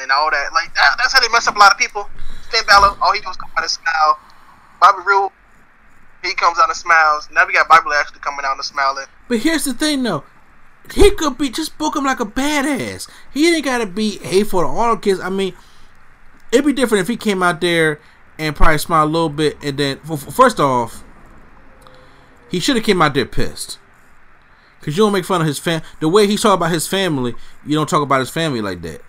[0.00, 0.52] and all that.
[0.52, 2.08] Like that, that's how they mess up a lot of people.
[2.50, 4.18] Finn Balor, all he does come out and smile.
[4.80, 5.30] Bobby Roode,
[6.22, 7.28] he comes out and smiles.
[7.32, 9.06] Now we got Bobby Lashley coming out and smiling.
[9.28, 10.24] But here's the thing, though.
[10.92, 13.08] He could be just book him like a badass.
[13.32, 15.20] He ain't gotta be hateful to all the kids.
[15.20, 15.54] I mean,
[16.52, 18.00] it'd be different if he came out there
[18.38, 21.02] and probably smiled a little bit, and then first off,
[22.50, 23.78] he should have came out there pissed.
[24.82, 25.80] Cause you don't make fun of his fam.
[26.00, 29.00] The way he talk about his family, you don't talk about his family like that.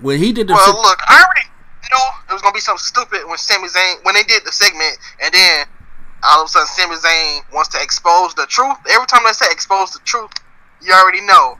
[0.00, 3.26] When he did the Well, look, I already knew it was gonna be something stupid
[3.26, 5.66] when Sami Zayn when they did the segment, and then
[6.22, 8.76] all of a sudden Sami Zayn wants to expose the truth.
[8.90, 10.30] Every time they say expose the truth,
[10.84, 11.58] you already know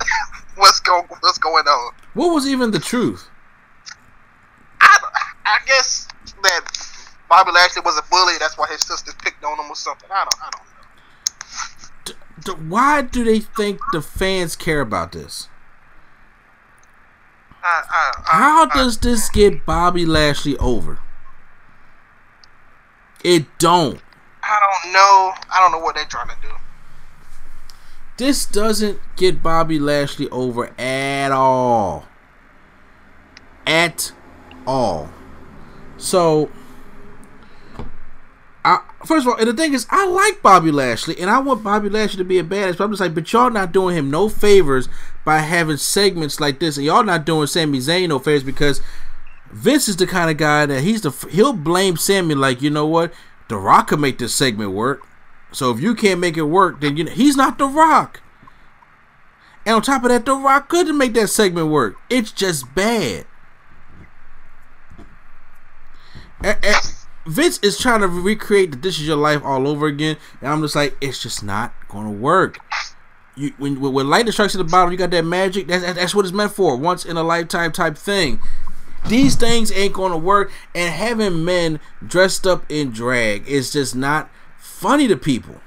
[0.56, 1.92] what's go what's going on.
[2.14, 3.28] what was even the truth?
[4.80, 4.98] I,
[5.44, 6.08] I guess
[6.42, 6.60] that
[7.28, 8.34] Bobby Lashley was a bully.
[8.38, 10.08] That's why his sisters picked on him or something.
[10.10, 10.42] I don't.
[10.42, 10.70] I don't know.
[12.04, 12.12] D-
[12.44, 15.48] d- why do they think the fans care about this?
[17.62, 20.98] I, I, How does this get Bobby Lashley over?
[23.22, 24.00] It don't.
[24.42, 25.32] I don't know.
[25.52, 26.48] I don't know what they're trying to do.
[28.20, 32.04] This doesn't get Bobby Lashley over at all.
[33.66, 34.12] At
[34.66, 35.08] all.
[35.96, 36.50] So,
[38.62, 41.64] I, first of all, and the thing is, I like Bobby Lashley, and I want
[41.64, 42.76] Bobby Lashley to be a badass.
[42.76, 44.90] But I'm just like, but y'all not doing him no favors
[45.24, 48.82] by having segments like this, and y'all not doing Sami Zayn no favors because
[49.50, 52.86] Vince is the kind of guy that he's the he'll blame Sami like, you know
[52.86, 53.14] what,
[53.48, 55.06] The Rock could make this segment work.
[55.52, 58.20] So if you can't make it work, then you know, he's not The Rock.
[59.66, 61.96] And on top of that, The Rock couldn't make that segment work.
[62.08, 63.26] It's just bad.
[66.42, 66.80] A- a-
[67.26, 70.62] Vince is trying to recreate the "This Is Your Life" all over again, and I'm
[70.62, 72.58] just like, it's just not gonna work.
[73.36, 75.66] You when when lightning strikes at the bottom, you got that magic.
[75.68, 78.40] That's that's what it's meant for, once in a lifetime type thing.
[79.06, 84.30] These things ain't gonna work, and having men dressed up in drag is just not
[84.80, 85.60] funny to people.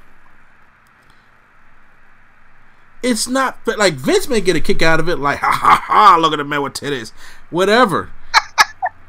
[3.03, 6.17] It's not like Vince may get a kick out of it, like ha ha ha,
[6.19, 7.11] look at the man with titties,
[7.51, 8.09] whatever.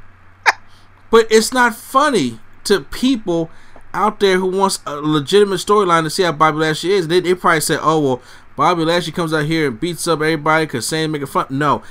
[1.11, 3.51] but it's not funny to people
[3.95, 7.09] out there who wants a legitimate storyline to see how Bobby Lashley is.
[7.09, 8.23] They, they probably say, oh well,
[8.57, 11.47] Bobby Lashley comes out here and beats up everybody because saying making fun.
[11.49, 11.83] No,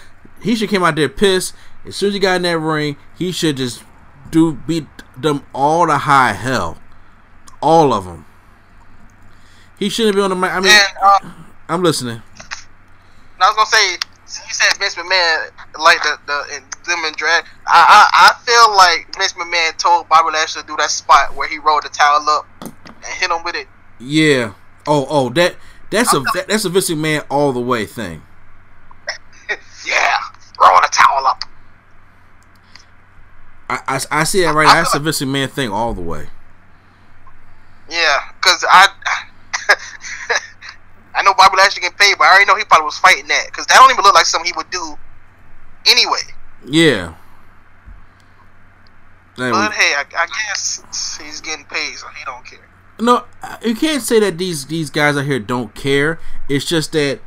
[0.41, 1.55] he should came out there pissed.
[1.85, 3.83] As soon as he got in that ring, he should just
[4.29, 6.77] do beat them all to high hell,
[7.63, 8.25] all of them.
[9.79, 10.51] He shouldn't be on the mic.
[10.51, 11.31] I mean, And uh,
[11.69, 12.21] I'm listening.
[13.41, 17.45] I was gonna say, you said Vince McMahon like the the in, them in drag.
[17.67, 21.47] I, I I feel like Vince McMahon told Bobby Lashley to do that spot where
[21.47, 22.73] he rolled the towel up and
[23.05, 23.67] hit him with it.
[23.99, 24.53] Yeah.
[24.87, 25.55] Oh, oh, that
[25.89, 28.21] that's a that, that's a Vince McMahon all the way thing.
[29.85, 30.19] yeah,
[30.59, 31.43] roll the towel up.
[33.69, 34.65] I, I, I see that right.
[34.65, 34.75] now.
[34.75, 36.27] That's a Vince McMahon thing all the way.
[37.93, 38.87] Yeah, cause I
[41.15, 43.45] I know Bobby Lashley getting paid, but I already know he probably was fighting that
[43.45, 44.97] because that don't even look like something he would do
[45.85, 46.21] anyway.
[46.65, 47.13] Yeah.
[49.35, 52.67] But hey, I, I guess he's getting paid, so he don't care.
[52.99, 53.25] no,
[53.63, 56.19] you can't say that these these guys out here don't care.
[56.49, 57.19] It's just that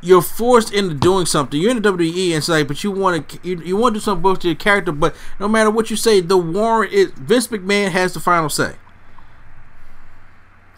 [0.00, 1.60] you're forced into doing something.
[1.60, 4.00] You're in the WWE, and it's like, but you want to you, you want to
[4.00, 4.92] do something both to your character.
[4.92, 8.76] But no matter what you say, the warrant is Vince McMahon has the final say.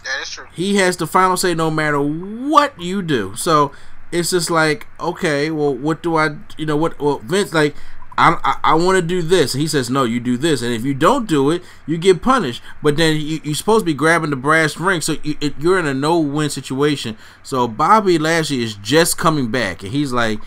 [0.06, 0.46] That is true.
[0.54, 3.34] He has the final say no matter what you do.
[3.36, 3.72] So
[4.12, 7.74] it's just like, okay, well, what do I, you know, what, well, Vince, like,
[8.18, 9.52] I, I, I want to do this.
[9.54, 10.62] And he says, no, you do this.
[10.62, 12.62] And if you don't do it, you get punished.
[12.82, 15.00] But then you, you're supposed to be grabbing the brass ring.
[15.00, 17.18] So you, it, you're in a no win situation.
[17.42, 19.82] So Bobby Lashley is just coming back.
[19.82, 20.40] And he's like,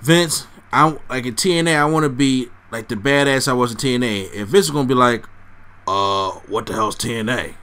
[0.00, 3.76] Vince, I'm like in TNA, I want to be like the badass I was in
[3.76, 4.32] TNA.
[4.32, 5.26] If Vince is going to be like,
[5.86, 7.56] uh, what the hell's TNA?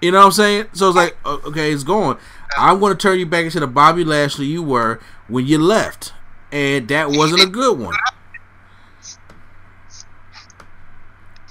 [0.00, 0.66] You know what I'm saying?
[0.72, 2.18] So it's like, okay, it's going.
[2.58, 6.12] I'm going to turn you back into the Bobby Lashley you were when you left,
[6.52, 7.94] and that wasn't a good one.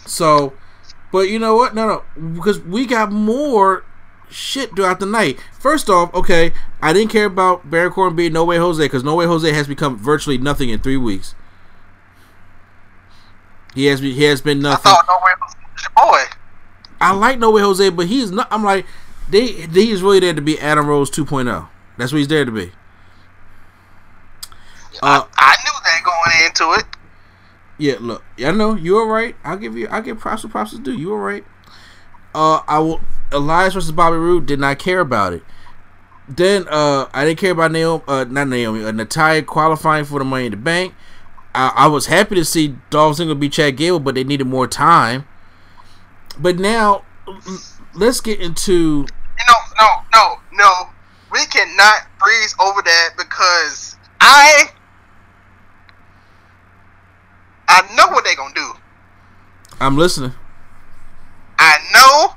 [0.05, 0.53] So,
[1.12, 1.73] but you know what?
[1.75, 2.03] No, no,
[2.34, 3.84] because we got more
[4.29, 5.39] shit throughout the night.
[5.60, 9.15] First off, okay, I didn't care about Baron Corbin being No Way Jose because No
[9.15, 11.36] Way Jose has become virtually nothing in three weeks.
[13.73, 14.91] He has he has been I nothing.
[14.91, 16.23] thought no way was your boy.
[17.01, 18.47] I like No Way Jose, but he's not.
[18.51, 18.86] I'm like,
[19.29, 21.67] they he's really there to be Adam Rose 2.0.
[21.97, 22.71] That's what he's there to be.
[25.01, 26.86] Uh, I knew that going into it.
[27.77, 29.36] yeah, look, yeah, I know you were right.
[29.43, 30.93] I'll give you, I'll give props to props to do.
[30.93, 31.43] You were right.
[32.34, 33.01] Uh, I will.
[33.31, 35.43] Elias versus Bobby Roode did not care about it.
[36.27, 40.25] Then uh, I didn't care about Naomi, uh, not Naomi, uh, Natalya qualifying for the
[40.25, 40.93] Money in the Bank.
[41.53, 44.67] I, I was happy to see Dolph Ziggler beat Chad Gable, but they needed more
[44.67, 45.25] time.
[46.38, 47.04] But now,
[47.93, 49.06] let's get into
[49.48, 50.89] No, no, no, no.
[51.32, 54.69] We cannot breeze over that because I
[57.67, 58.74] I know what they're gonna do.
[59.80, 60.34] I'm listening.
[61.58, 62.36] I know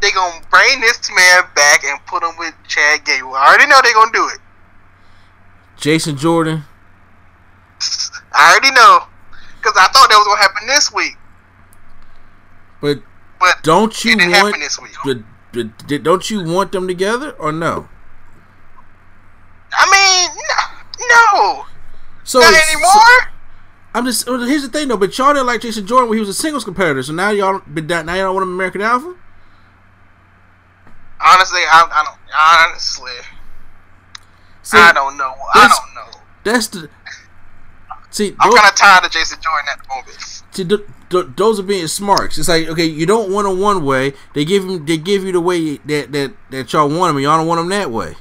[0.00, 3.34] they're gonna bring this man back and put him with Chad Gable.
[3.34, 4.40] I already know they're gonna do it.
[5.76, 6.64] Jason Jordan.
[8.32, 9.06] I already know
[9.56, 11.16] because I thought that was gonna happen this week,
[12.80, 13.02] But
[13.40, 14.56] but don't you want?
[14.58, 14.92] this week.
[15.04, 15.18] But,
[15.52, 17.88] but don't you want them together or no?
[19.72, 20.36] I mean,
[21.00, 21.64] no, no,
[22.24, 23.32] So, not so- anymore.
[23.92, 24.28] I'm just.
[24.28, 24.96] well, Here's the thing though.
[24.96, 27.02] But y'all didn't like Jason Jordan when he was a singles competitor.
[27.02, 29.16] So now y'all, but that- now y'all don't want him American Alpha.
[31.20, 32.70] Honestly, I, I don't.
[32.70, 33.10] Honestly,
[34.62, 35.34] See, I don't know.
[35.54, 36.20] I don't know.
[36.44, 36.88] That's the.
[38.10, 40.20] See, I'm kind of tired of Jason Jordan at the moment.
[40.50, 42.38] see th- th- those are being smarts.
[42.38, 44.14] It's like okay, you don't want him one way.
[44.34, 44.84] They give him.
[44.84, 47.60] They give you the way that that that y'all want him, and y'all don't want
[47.60, 48.14] him that way.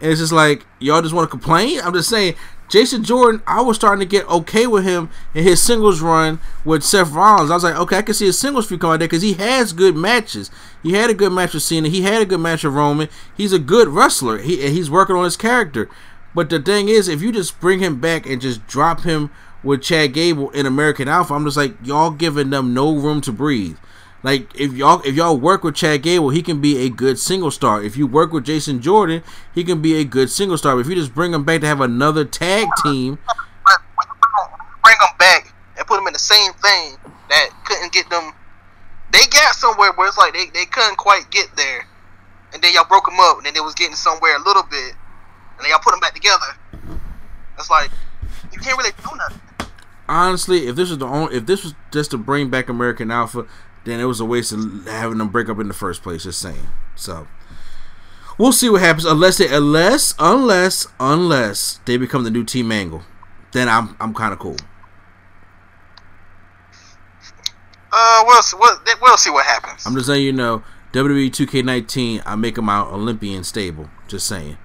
[0.00, 1.80] And it's just like y'all just want to complain.
[1.80, 2.34] I'm just saying,
[2.68, 3.42] Jason Jordan.
[3.46, 7.50] I was starting to get okay with him in his singles run with Seth Rollins.
[7.50, 9.34] I was like, okay, I can see his singles feud coming out there because he
[9.34, 10.50] has good matches.
[10.82, 11.88] He had a good match with Cena.
[11.88, 13.08] He had a good match with Roman.
[13.36, 14.38] He's a good wrestler.
[14.38, 15.88] He he's working on his character.
[16.34, 19.30] But the thing is, if you just bring him back and just drop him
[19.62, 23.32] with Chad Gable in American Alpha, I'm just like y'all giving them no room to
[23.32, 23.76] breathe.
[24.22, 27.50] Like if y'all if y'all work with Chad Gable, he can be a good single
[27.50, 27.82] star.
[27.82, 29.22] If you work with Jason Jordan,
[29.54, 30.76] he can be a good single star.
[30.76, 33.18] But if you just bring him back to have another tag team,
[34.84, 36.96] bring them back and put them in the same thing
[37.28, 38.32] that couldn't get them,
[39.12, 41.86] they got somewhere where it's like they, they couldn't quite get there,
[42.52, 44.94] and then y'all broke them up, and then they was getting somewhere a little bit,
[45.56, 46.46] and then y'all put them back together.
[47.58, 47.90] It's like
[48.52, 49.40] you can't really do nothing.
[50.08, 53.46] honestly, if this was the only if this was just to bring back American Alpha,
[53.84, 56.24] then it was a waste of having them break up in the first place.
[56.24, 56.68] Just saying.
[56.96, 57.26] So
[58.38, 59.04] we'll see what happens.
[59.04, 63.02] Unless they unless unless unless they become the new Team Angle,
[63.52, 64.56] then I'm I'm kind of cool.
[67.94, 69.86] Uh, we'll see, we'll, we'll see what happens.
[69.86, 70.62] I'm just letting you know.
[70.92, 73.88] WWE 2K19, I make them out Olympian stable.
[74.08, 74.58] Just saying.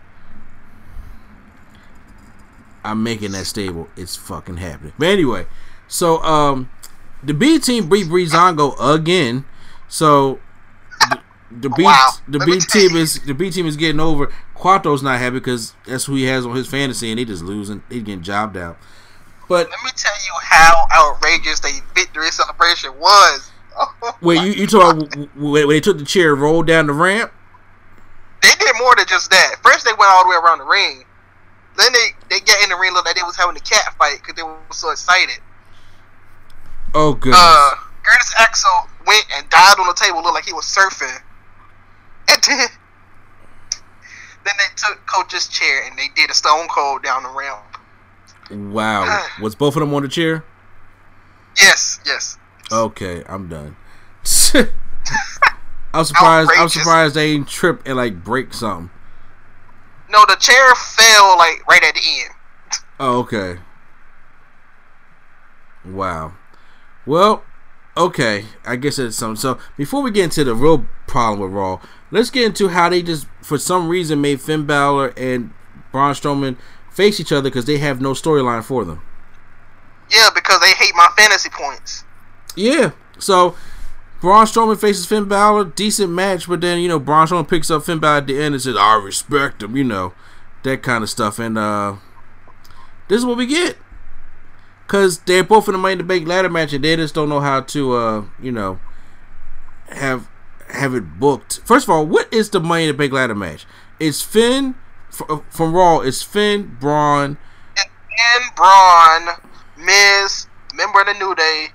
[2.87, 3.87] I'm making that stable.
[3.95, 4.93] It's fucking happening.
[4.97, 5.45] But anyway,
[5.87, 6.69] so um,
[7.23, 9.45] the B team beat Breezango again,
[9.87, 10.39] so
[11.09, 11.19] the,
[11.51, 12.11] the B Wow.
[12.27, 14.31] the Let B team is the B team is getting over.
[14.55, 17.83] Quattro's not happy because that's who he has on his fantasy, and they just losing.
[17.89, 18.77] They getting jobbed out.
[19.47, 23.51] But Let me tell you how outrageous the victory celebration was.
[23.79, 24.97] Oh, wait, you you talk
[25.35, 27.31] when they took the chair, rolled down the ramp.
[28.41, 29.57] They did more than just that.
[29.61, 31.03] First, they went all the way around the ring.
[31.77, 34.17] Then they they get in the ring, look like they was having a cat fight
[34.17, 35.39] because they were so excited.
[36.93, 37.33] Oh good.
[37.35, 37.71] Uh,
[38.03, 38.71] Curtis Axel
[39.05, 41.21] went and died on the table, looked like he was surfing.
[42.29, 42.67] And then,
[44.43, 47.63] then they took Coach's chair and they did a Stone Cold down the ramp.
[48.51, 50.43] wow, was both of them on the chair?
[51.55, 52.37] Yes, yes.
[52.69, 53.77] Okay, I'm done.
[55.93, 56.51] I'm surprised.
[56.57, 58.89] I'm surprised they ain't trip and like break something.
[60.09, 62.33] No, the chair fell like right at the end.
[62.99, 63.59] Oh, okay.
[65.85, 66.33] Wow.
[67.05, 67.43] Well,
[67.95, 68.45] okay.
[68.65, 69.35] I guess it's something.
[69.35, 71.79] So before we get into the real problem with Raw,
[72.11, 75.51] let's get into how they just, for some reason, made Finn Balor and
[75.91, 76.57] Braun Strowman
[76.91, 79.01] face each other because they have no storyline for them.
[80.09, 82.03] Yeah, because they hate my fantasy points.
[82.55, 82.91] Yeah.
[83.19, 83.55] So
[84.19, 87.83] Braun Strowman faces Finn Balor, decent match, but then you know Braun Strowman picks up
[87.83, 90.13] Finn Balor at the end and says, "I respect him," you know,
[90.63, 91.39] that kind of stuff.
[91.39, 91.95] And uh
[93.07, 93.77] this is what we get,
[94.87, 97.29] cause they're both in the Money in the Bank ladder match, and they just don't
[97.29, 98.79] know how to, uh, you know,
[99.89, 100.27] have
[100.69, 101.61] have it booked.
[101.63, 103.65] First of all, what is the Money in the Bank ladder match?
[103.99, 104.75] It's Finn
[105.09, 105.99] f- from Raw.
[105.99, 107.37] It's Finn, Braun.
[107.77, 109.35] And Braun,
[109.77, 111.67] Miz, member of the New Day,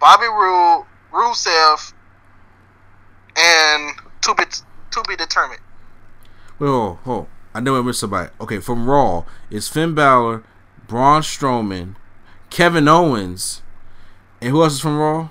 [0.00, 1.92] Bobby Roode, Rusev,
[3.36, 5.60] and to be to be determined.
[6.58, 7.26] Wait, hold, hold.
[7.54, 8.30] I know I missed somebody.
[8.40, 10.42] Okay, from Raw, it's Finn Balor,
[10.86, 11.96] Braun Strowman,
[12.50, 13.62] Kevin Owens,
[14.40, 15.28] and who else is from Raw?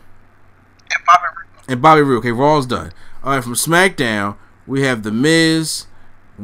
[0.93, 1.65] And Bobby Roode.
[1.67, 2.19] And Bobby Roode.
[2.19, 2.91] Okay, Raw's done.
[3.23, 5.85] All right, from SmackDown, we have The Miz,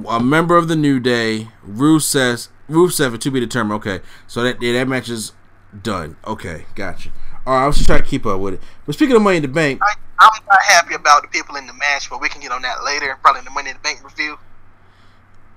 [0.08, 3.78] a member of the New Day, Rusev, Rusev, and to be determined.
[3.78, 5.34] Okay, so that yeah, that match is
[5.82, 6.18] done.
[6.26, 7.10] Okay, gotcha.
[7.48, 8.62] All right, I was just trying to keep up with it.
[8.86, 11.66] But speaking of Money in the Bank, I, I'm not happy about the people in
[11.66, 13.82] the match, but we can get on that later, probably in the Money in the
[13.82, 14.38] Bank review.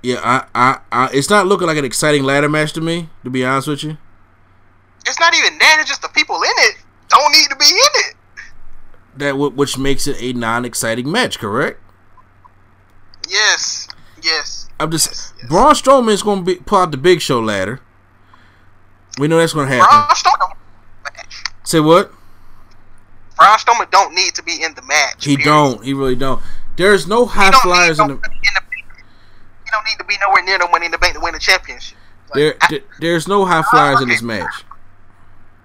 [0.05, 3.09] yeah, I, I, I, it's not looking like an exciting ladder match to me.
[3.25, 3.99] To be honest with you.
[5.05, 6.77] It's not even that; it's just the people in it
[7.09, 8.15] don't need to be in it.
[9.17, 11.81] that w- which makes it a non-exciting match, correct?
[13.29, 13.89] Yes,
[14.23, 14.69] yes.
[14.79, 15.49] I'm just Yes, yes.
[15.49, 17.81] Braun Strowman is going to be pull out the Big Show ladder.
[19.19, 19.89] We know that's going to happen.
[19.89, 20.57] Braun Strowman,
[21.71, 22.11] Say what?
[23.39, 25.25] Braun Strowman don't need to be in the match.
[25.25, 25.45] He period.
[25.45, 25.85] don't.
[25.85, 26.43] He really don't.
[26.77, 28.15] There's no high flyers in the.
[28.15, 28.31] in the.
[29.65, 31.39] He don't need to be nowhere near no money in the bank to win the
[31.39, 31.97] championship.
[32.31, 34.53] Like, There, I, there- there's no high flyers in this match.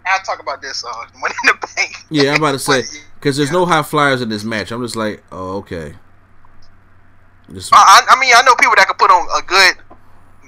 [0.05, 0.89] I'll talk about this uh,
[1.19, 1.95] money in the bank.
[2.11, 2.83] Yeah, I'm about to say
[3.15, 3.53] because there's yeah.
[3.53, 4.71] no high flyers in this match.
[4.71, 5.95] I'm just like, oh, okay.
[7.51, 9.77] Just, I, I- mean, I know people that could put on a good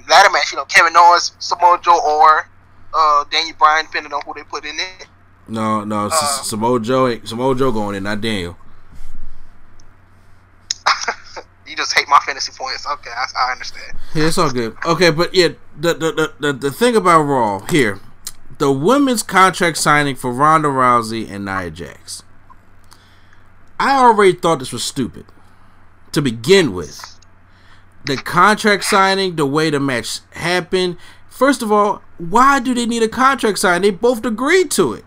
[0.08, 0.52] ladder match.
[0.52, 2.48] You know, Kevin Owens, Samoa Joe, or
[2.94, 5.08] uh, Daniel Bryan, depending on who they put in it.
[5.48, 8.56] No, no, uh, S- Samoa Joe, Samoa Joe going in, not Daniel.
[11.66, 12.86] you just hate my fantasy points.
[12.86, 13.96] Okay, I, I understand.
[14.14, 14.76] Yeah, it's all good.
[14.84, 18.00] Okay, but yeah, the the, the, the the thing about Raw here,
[18.58, 22.22] the women's contract signing for Ronda Rousey and Nia Jax.
[23.80, 25.24] I already thought this was stupid
[26.12, 27.14] to begin with.
[28.06, 30.96] The contract signing, the way the match happened.
[31.28, 33.82] First of all, why do they need a contract sign?
[33.82, 35.04] They both agreed to it.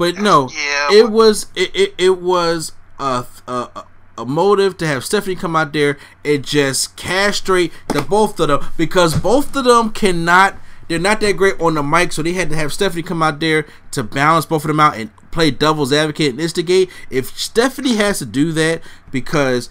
[0.00, 3.84] But no, Yeah, it was it, it, it was a, a
[4.16, 8.64] a motive to have Stephanie come out there and just castrate the both of them
[8.78, 10.56] because both of them cannot
[10.88, 13.40] they're not that great on the mic, so they had to have Stephanie come out
[13.40, 16.88] there to balance both of them out and play devil's advocate and instigate.
[17.10, 18.80] If Stephanie has to do that
[19.10, 19.68] because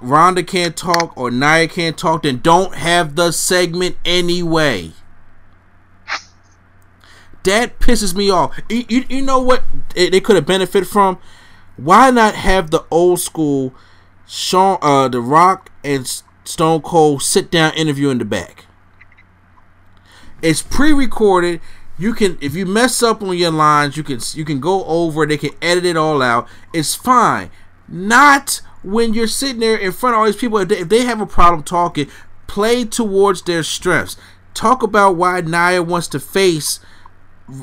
[0.00, 4.92] Ronda can't talk or Nia can't talk, then don't have the segment anyway.
[7.46, 8.58] That pisses me off.
[8.68, 9.62] You, you, you know what
[9.94, 11.18] they could have benefited from?
[11.76, 13.72] Why not have the old school
[14.26, 16.06] Sean, uh, The Rock and
[16.44, 18.66] Stone Cold sit down interview in the back?
[20.42, 21.60] It's pre-recorded.
[21.96, 25.24] You can, if you mess up on your lines, you can you can go over.
[25.24, 26.48] They can edit it all out.
[26.74, 27.50] It's fine.
[27.88, 30.58] Not when you're sitting there in front of all these people.
[30.58, 32.10] If they, if they have a problem talking,
[32.48, 34.16] play towards their strengths.
[34.52, 36.80] Talk about why Nia wants to face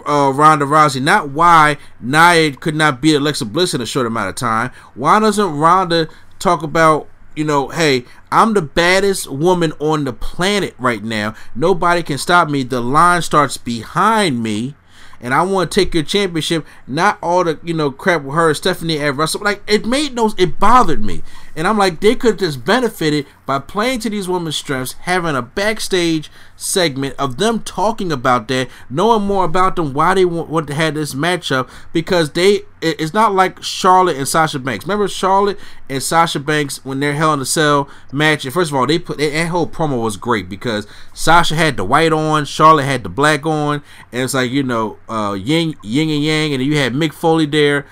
[0.05, 4.29] uh, Ronda Rousey, not why Nia could not beat Alexa Bliss in a short amount
[4.29, 4.71] of time.
[4.95, 6.07] Why doesn't Ronda
[6.39, 11.35] talk about, you know, hey, I'm the baddest woman on the planet right now.
[11.55, 12.63] Nobody can stop me.
[12.63, 14.75] The line starts behind me.
[15.21, 16.65] and I want to take your championship.
[16.85, 19.41] Not all the you know crap with her Stephanie at Wrestle.
[19.41, 21.23] Like it made no, it bothered me,
[21.55, 25.35] and I'm like they could have just benefited by playing to these women's strengths, having
[25.35, 30.67] a backstage segment of them talking about that, knowing more about them, why they want,
[30.67, 34.85] to have this matchup, because they it's not like Charlotte and Sasha Banks.
[34.85, 38.43] Remember Charlotte and Sasha Banks when they're Hell in a Cell match?
[38.45, 41.85] And first of all, they put that whole promo was great because Sasha had the
[41.85, 46.09] white on, Charlotte had the black on, and it's like you know uh, yin yin
[46.09, 47.85] and yang, and you had Mick Foley there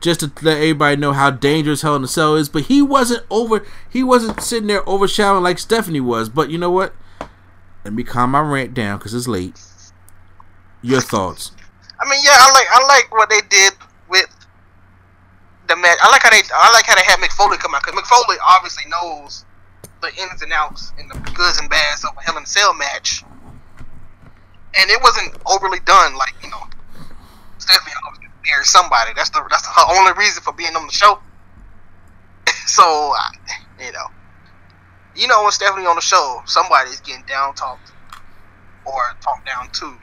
[0.00, 2.48] just to let everybody know how dangerous Hell in a Cell is.
[2.48, 3.64] But he wasn't over.
[3.88, 6.28] He wasn't sitting there overshadowing like Stephanie was.
[6.28, 6.94] But you know what?
[7.84, 9.60] Let me calm my rant down because it's late.
[10.82, 11.52] Your thoughts?
[12.00, 13.72] I mean, yeah, I like I like what they did
[14.08, 14.28] with
[15.68, 15.98] the match.
[16.02, 18.06] I like how they I like how they had Mick Foley come out because Mick
[18.06, 19.44] Foley obviously knows
[20.00, 22.74] the ins and outs and the goods and bads of a Hell in a Cell
[22.74, 23.24] match,
[24.78, 26.16] and it wasn't overly done.
[26.16, 26.62] Like you know,
[27.58, 27.94] Stephanie
[28.56, 29.12] or somebody.
[29.14, 31.18] That's the that's her only reason for being on the show.
[32.66, 33.14] so
[33.80, 34.06] you know,
[35.16, 37.92] you know when Stephanie on the show, somebody's getting down talked
[38.84, 39.96] or talked down to.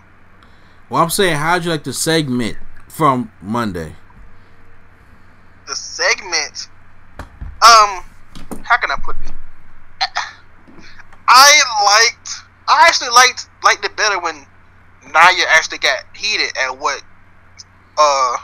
[0.90, 2.58] Well, I'm saying, how'd you like the segment
[2.88, 3.96] from Monday?
[5.68, 6.70] The segment,
[7.18, 8.04] um,
[8.62, 9.32] how can I put it?
[11.28, 12.30] I liked,
[12.68, 14.46] I actually liked liked it better when
[15.08, 17.02] Nia actually got heated at what
[17.98, 18.38] uh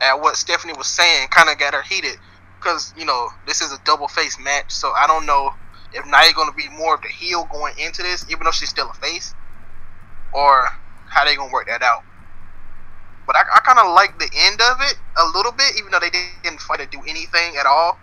[0.00, 2.18] at what Stephanie was saying kind of got her heated
[2.58, 5.52] because you know this is a double face match, so I don't know
[5.92, 8.70] if Nia going to be more of the heel going into this, even though she's
[8.70, 9.34] still a face,
[10.32, 10.68] or
[11.08, 12.02] how they gonna work that out.
[13.26, 16.00] But I, I kind of like the end of it a little bit, even though
[16.00, 16.10] they
[16.42, 17.98] didn't fight to do anything at all.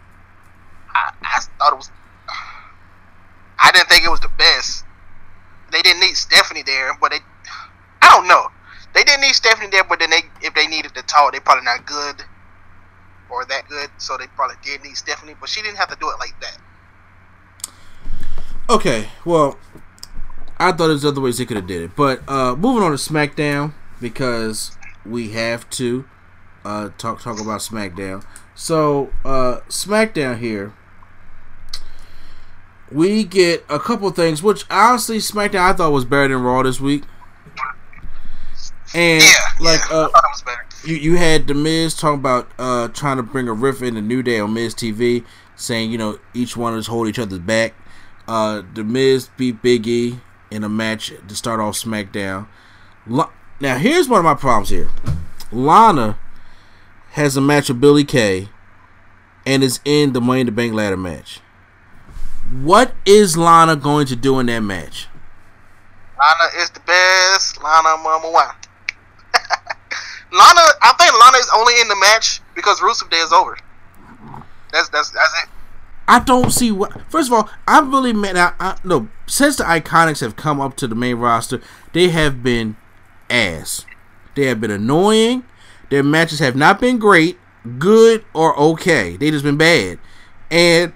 [0.94, 1.92] I, I thought it was.
[3.60, 4.86] I didn't think it was the best.
[5.72, 7.20] They didn't need Stephanie there, but they.
[8.02, 8.48] I don't know.
[8.94, 11.66] They didn't need Stephanie there, but then they if they needed to talk, they probably
[11.66, 12.24] not good
[13.30, 16.10] or that good, so they probably did need Stephanie, but she didn't have to do
[16.10, 16.58] it like that.
[18.70, 19.58] Okay, well,
[20.60, 22.98] I thought there's other ways they could have did it, but uh, moving on to
[22.98, 26.06] SmackDown because we have to
[26.64, 28.26] uh, talk talk about SmackDown.
[28.54, 30.74] So uh, SmackDown here,
[32.92, 36.80] we get a couple things, which honestly SmackDown I thought was better than Raw this
[36.80, 37.04] week.
[38.94, 39.30] And Yeah,
[39.60, 40.66] like yeah, uh, I thought it was better.
[40.86, 44.02] you you had the Miz talking about uh trying to bring a riff in the
[44.02, 45.24] New Day on Miz TV,
[45.56, 47.74] saying you know each one of us hold each other's back.
[48.28, 50.20] Uh, the Miz beat Big E
[50.50, 52.48] in a match to start off SmackDown.
[53.08, 53.30] La-
[53.60, 54.89] now here's one of my problems here.
[55.52, 56.18] Lana
[57.12, 58.50] has a match with Billie Kay,
[59.46, 61.39] and is in the Money in the Bank ladder match.
[62.52, 65.08] What is Lana going to do in that match?
[66.20, 67.62] Lana is the best.
[67.64, 68.56] Lana Mama One.
[70.32, 73.58] Lana, I think Lana is only in the match because Rusev Day is over.
[74.72, 75.50] That's that's that's it.
[76.08, 77.02] I don't see what.
[77.10, 78.38] First of all, I'm really mad.
[78.38, 81.62] I, I, no, since the Iconics have come up to the main roster,
[81.94, 82.78] they have been
[83.30, 83.86] ass.
[84.36, 85.44] They have been annoying.
[85.90, 87.38] Their matches have not been great,
[87.78, 89.18] good, or okay.
[89.18, 90.00] They just been bad.
[90.50, 90.94] And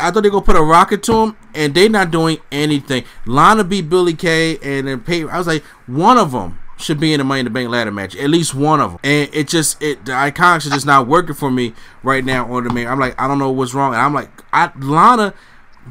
[0.00, 3.04] I thought they gonna put a rocket to them, and they not doing anything.
[3.26, 5.28] Lana beat Billie Kay, and then pay.
[5.28, 7.90] I was like, one of them should be in the Money in the Bank ladder
[7.90, 8.16] match.
[8.16, 9.00] At least one of them.
[9.04, 12.64] And it just it the Iconics are just not working for me right now on
[12.64, 12.86] the main.
[12.86, 15.34] I'm like, I don't know what's wrong, and I'm like, I Lana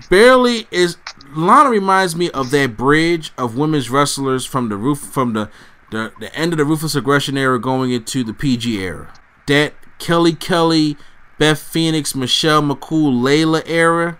[0.09, 0.97] barely is.
[1.35, 5.49] Lana reminds me of that bridge of women's wrestlers from the roof from the
[5.91, 9.13] the, the end of the ruthless aggression era going into the PG era.
[9.47, 10.97] That Kelly Kelly,
[11.37, 14.17] Beth Phoenix, Michelle McCool, Layla era,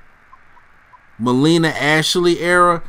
[1.19, 2.83] Melina Ashley era.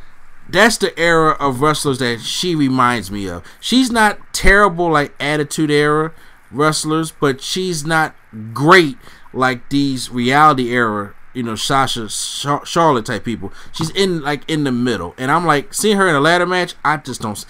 [0.47, 3.43] That's the era of wrestlers that she reminds me of.
[3.59, 6.13] She's not terrible like Attitude Era
[6.51, 8.15] wrestlers, but she's not
[8.53, 8.97] great
[9.33, 13.51] like these reality era, you know, Sasha Charlotte type people.
[13.71, 16.75] She's in like in the middle, and I'm like seeing her in a ladder match.
[16.83, 17.43] I just don't.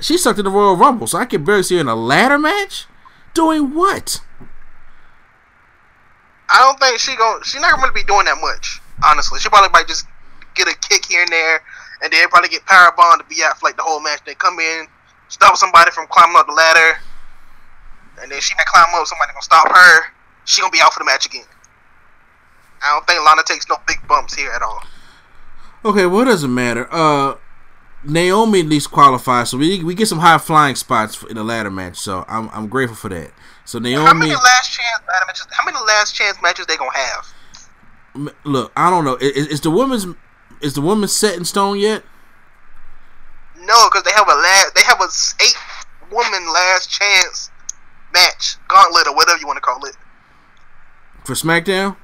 [0.00, 2.38] She sucked in the Royal Rumble, so I can barely see her in a ladder
[2.38, 2.86] match.
[3.32, 4.22] Doing what?
[6.48, 8.80] I don't think she going she's not gonna be doing that much.
[9.04, 10.06] Honestly, she probably might just
[10.54, 11.62] get a kick here and there,
[12.02, 14.20] and then probably get power bombed to be out for like the whole match.
[14.24, 14.86] They come in,
[15.28, 16.98] stop somebody from climbing up the ladder,
[18.22, 19.06] and then she can climb up.
[19.06, 20.12] Somebody gonna stop her.
[20.44, 21.44] She gonna be out for the match again.
[22.82, 24.82] I don't think Lana takes no big bumps here at all.
[25.84, 26.88] Okay, well, it doesn't matter.
[26.90, 27.36] Uh,
[28.04, 31.70] Naomi at least qualifies, so we we get some high flying spots in the ladder
[31.70, 31.98] match.
[31.98, 33.32] So I'm I'm grateful for that.
[33.66, 35.46] So Naomi, How many last chance ladder matches?
[35.50, 37.34] How many last chance matches they gonna have?
[38.44, 39.16] look, I don't know.
[39.16, 40.06] Is, is the women's
[40.60, 42.02] is the woman set in stone yet?
[43.58, 44.74] No, because they have a last.
[44.74, 45.08] They have a
[45.44, 45.56] eight
[46.10, 47.50] woman last chance
[48.12, 49.96] match, gauntlet, or whatever you want to call it.
[51.24, 51.96] For SmackDown?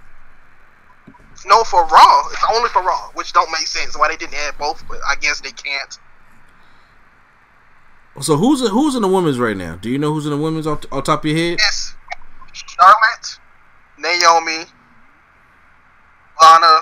[1.47, 2.23] No, for Raw.
[2.33, 5.17] It's only for Raw, which don't make sense why they didn't add both, but I
[5.17, 5.99] guess they can't.
[8.21, 9.77] So who's who's in the women's right now?
[9.77, 11.59] Do you know who's in the women's off, off top of your head?
[11.59, 11.95] Yes,
[12.53, 13.39] Charlotte,
[13.99, 14.65] Naomi,
[16.41, 16.81] Lana,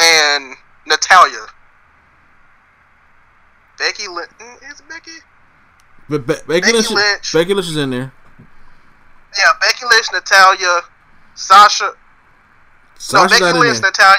[0.00, 0.54] and
[0.86, 1.46] Natalya.
[3.78, 4.30] Becky Lynch.
[4.70, 5.10] Is Becky?
[6.08, 7.32] But Be- Becky, Becky Lynch, Lynch.
[7.32, 8.12] Becky Lynch is in there.
[9.38, 10.80] Yeah, Becky Lynch, Natalya,
[11.34, 11.94] Sasha.
[13.12, 13.80] No, Becky Lynch.
[13.80, 14.16] Natalya.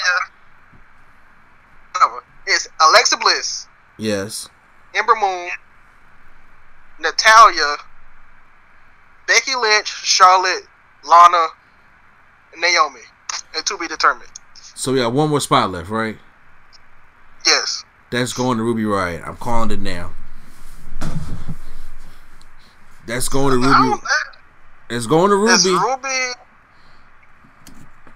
[1.99, 3.67] No, it's Alexa Bliss,
[3.97, 4.49] Yes.
[4.95, 5.49] Ember Moon,
[6.99, 7.75] Natalya,
[9.27, 10.63] Becky Lynch, Charlotte,
[11.03, 11.47] Lana,
[12.57, 13.01] Naomi.
[13.55, 14.29] And to be determined.
[14.81, 16.17] So we got one more spot left, right?
[17.45, 17.85] Yes.
[18.09, 19.27] That's going to Ruby Riott.
[19.27, 20.11] I'm calling it now.
[23.05, 24.01] That's going to Ruby.
[24.89, 25.77] It's going to It's Ruby.
[25.77, 26.33] Ruby.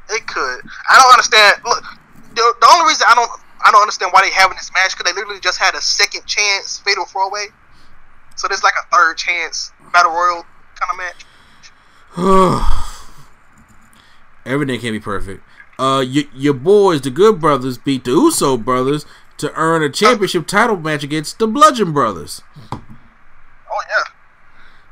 [0.10, 0.62] It could.
[0.90, 1.58] I don't understand.
[1.66, 1.84] Look,
[2.34, 3.30] the, the only reason I don't
[3.64, 6.26] I don't understand why they having this match because they literally just had a second
[6.26, 7.46] chance fatal four way.
[8.38, 10.44] So there's like a third chance battle royal
[10.82, 11.28] kind of match.
[14.48, 15.44] Everything can't be perfect.
[15.78, 19.06] Uh, y- your boys, the Good Brothers, beat the Uso Brothers
[19.38, 22.42] to earn a championship title match against the Bludgeon Brothers.
[22.72, 24.14] Oh yeah.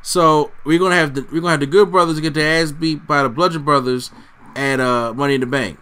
[0.02, 3.08] So we're gonna have the we're gonna have the Good Brothers get their ass beat
[3.08, 4.12] by the Bludgeon Brothers
[4.56, 5.80] at uh Money in the Bank.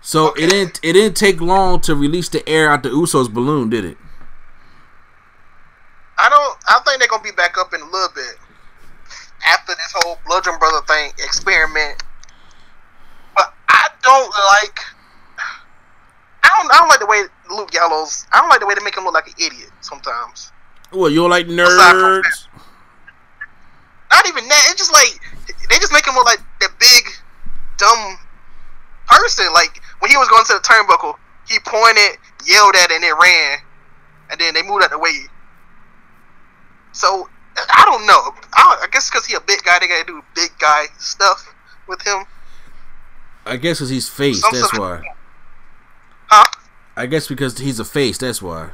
[0.00, 3.68] So it didn't it didn't take long to release the air out the Usos balloon,
[3.70, 3.98] did it?
[6.16, 6.58] I don't.
[6.68, 8.36] I think they're gonna be back up in a little bit
[9.46, 12.02] after this whole Bludgeon Brother thing experiment.
[13.68, 14.80] I don't like.
[16.42, 16.72] I don't.
[16.72, 18.26] I don't like the way Luke Gallows.
[18.32, 20.52] I don't like the way they make him look like an idiot sometimes.
[20.92, 22.48] Well, you don't like nerds.
[24.10, 24.64] Not even that.
[24.70, 25.20] It's just like
[25.68, 27.04] they just make him look like the big,
[27.76, 28.18] dumb
[29.06, 29.46] person.
[29.52, 31.14] Like when he was going to the turnbuckle,
[31.46, 33.58] he pointed, yelled at, it, and it ran,
[34.30, 35.28] and then they moved out the way.
[36.92, 38.34] So I don't know.
[38.54, 41.54] I, I guess because he a big guy, they gotta do big guy stuff
[41.86, 42.24] with him.
[43.48, 44.42] I guess because he's face.
[44.52, 45.02] That's why.
[46.26, 46.44] Huh?
[46.96, 48.18] I guess because he's a face.
[48.18, 48.70] That's why.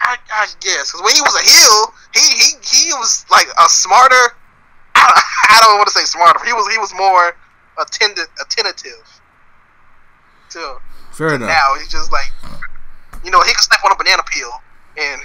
[0.00, 3.68] I, I guess because when he was a heel, he he he was like a
[3.68, 4.14] smarter.
[4.94, 6.44] I, I don't want to say smarter.
[6.44, 7.36] He was he was more
[7.80, 9.20] attendant attentive.
[10.50, 10.76] To
[11.12, 11.48] Fair enough.
[11.48, 12.30] now he's just like,
[13.24, 14.50] you know, he could step on a banana peel
[14.96, 15.22] and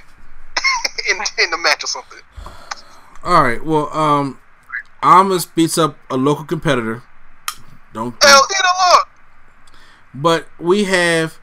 [1.09, 2.19] in in the match or something.
[3.23, 3.63] All right.
[3.63, 4.39] Well, um,
[5.03, 7.03] Almas beats up a local competitor.
[7.93, 8.15] Don't.
[8.23, 9.07] Hell, look.
[10.13, 11.39] But we have.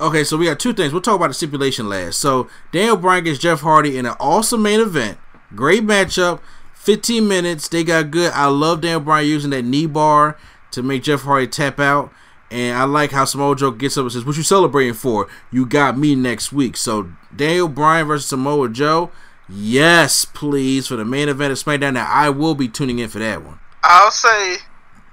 [0.00, 0.92] Okay, so we got two things.
[0.92, 2.18] We'll talk about the stipulation last.
[2.18, 5.18] So Daniel Bryan gets Jeff Hardy in an awesome main event.
[5.54, 6.40] Great matchup.
[6.74, 7.68] 15 minutes.
[7.68, 8.32] They got good.
[8.32, 10.38] I love Daniel Bryan using that knee bar
[10.70, 12.12] to make Jeff Hardy tap out.
[12.50, 15.28] And I like how Samoa Joe gets up and says, What you celebrating for?
[15.50, 16.76] You got me next week.
[16.76, 19.10] So Daniel Bryan versus Samoa Joe.
[19.48, 20.86] Yes, please.
[20.86, 21.94] For the main event of SmackDown.
[21.94, 23.58] Now I will be tuning in for that one.
[23.82, 24.58] I'll say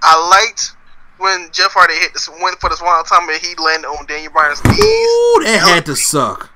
[0.02, 0.76] I liked
[1.18, 4.32] when Jeff Hardy hit this went for this one time and he landed on Daniel
[4.32, 4.80] Bryan's knees.
[4.80, 6.52] Ooh, that had to suck.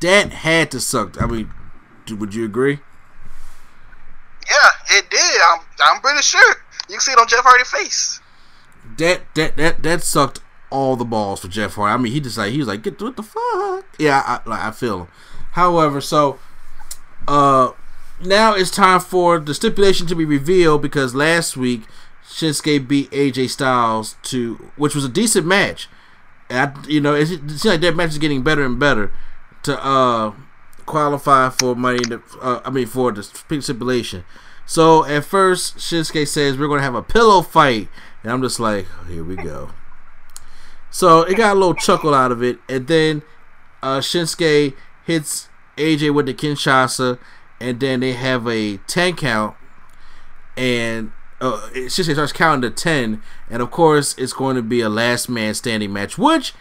[0.00, 1.20] That had to suck.
[1.20, 1.50] I mean,
[2.10, 2.80] would you agree?
[4.50, 5.40] Yeah, it did.
[5.48, 6.56] I'm I'm pretty sure.
[6.88, 8.20] You can see it on Jeff Hardy's face.
[8.98, 10.40] That that that that sucked
[10.70, 11.94] all the balls for Jeff Hardy.
[11.94, 14.60] I mean, he just like he was like, "Get what the fuck?" Yeah, I, like,
[14.60, 15.08] I feel him.
[15.52, 16.38] However, so
[17.26, 17.70] uh,
[18.22, 21.82] now it's time for the stipulation to be revealed because last week
[22.26, 25.88] Shinsuke beat AJ Styles to, which was a decent match.
[26.50, 29.12] I, you know, it, it seems like that match is getting better and better
[29.62, 30.32] to uh
[30.86, 32.00] qualify for money.
[32.00, 34.24] The, uh, I mean, for the stipulation.
[34.66, 37.88] So at first, Shinsuke says we're gonna have a pillow fight,
[38.22, 39.70] and I'm just like, oh, here we go.
[40.90, 43.22] So it got a little chuckle out of it, and then
[43.82, 47.18] uh, Shinsuke hits AJ with the Kinshasa,
[47.60, 49.56] and then they have a ten count,
[50.56, 54.88] and uh, Shinsuke starts counting to ten, and of course it's going to be a
[54.88, 56.54] last man standing match, which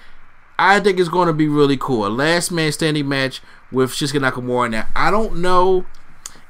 [0.57, 2.05] I think is going to be really cool.
[2.05, 4.69] A last man standing match with Shinsuke Nakamura.
[4.69, 5.85] Now I don't know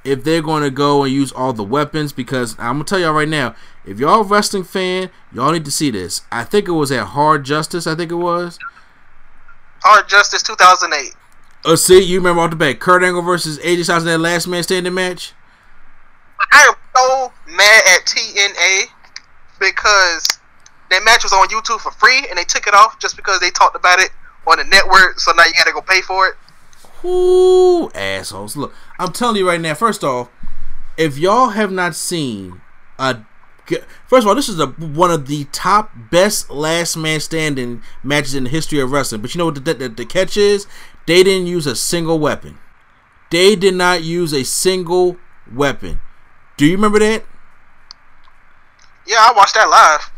[0.04, 3.14] if they're going to go and use all the weapons because I'm gonna tell y'all
[3.14, 3.56] right now,
[3.86, 6.22] if y'all a wrestling fan, y'all need to see this.
[6.32, 7.88] I think it was at Hard Justice.
[7.88, 8.60] I think it was.
[9.82, 11.14] Hard Justice 2008.
[11.66, 14.48] Uh, see, you remember off the back, Kurt Angle versus AJ Styles in that last
[14.48, 15.34] man standing match.
[16.54, 18.86] I am so mad at TNA
[19.60, 20.39] because
[20.89, 23.49] that match was on YouTube for free and they took it off just because they
[23.49, 24.12] talked about it
[24.47, 25.20] on the network.
[25.20, 26.36] So now you got to go pay for it.
[27.06, 28.56] Ooh, assholes.
[28.56, 30.30] Look, I'm telling you right now, first off,
[30.95, 32.62] if y'all have not seen
[32.99, 33.26] a
[34.08, 38.36] First of all, this is a, one of the top best last man standing matches
[38.36, 39.22] in the history of wrestling.
[39.22, 40.68] But you know what the, the, the catch is?
[41.08, 42.58] They didn't use a single weapon.
[43.32, 45.18] They did not use a single
[45.51, 46.01] weapon.
[46.64, 47.26] Do you remember that?
[49.05, 50.09] Yeah, I watched that live.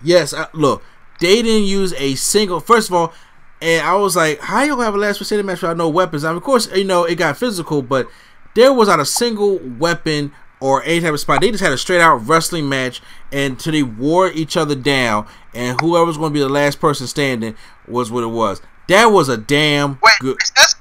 [0.00, 0.84] Yes, I, look,
[1.18, 2.60] they didn't use a single.
[2.60, 3.12] First of all,
[3.60, 6.24] and I was like, "How you gonna have a last man match without no weapons?"
[6.24, 8.08] I mean, of course, you know it got physical, but
[8.54, 10.30] there was not a single weapon
[10.60, 11.40] or any type of spot.
[11.40, 15.80] They just had a straight out wrestling match until they wore each other down, and
[15.80, 17.56] whoever was going to be the last person standing
[17.88, 18.62] was what it was.
[18.86, 20.36] That was a damn Wait, good.
[20.40, 20.76] is this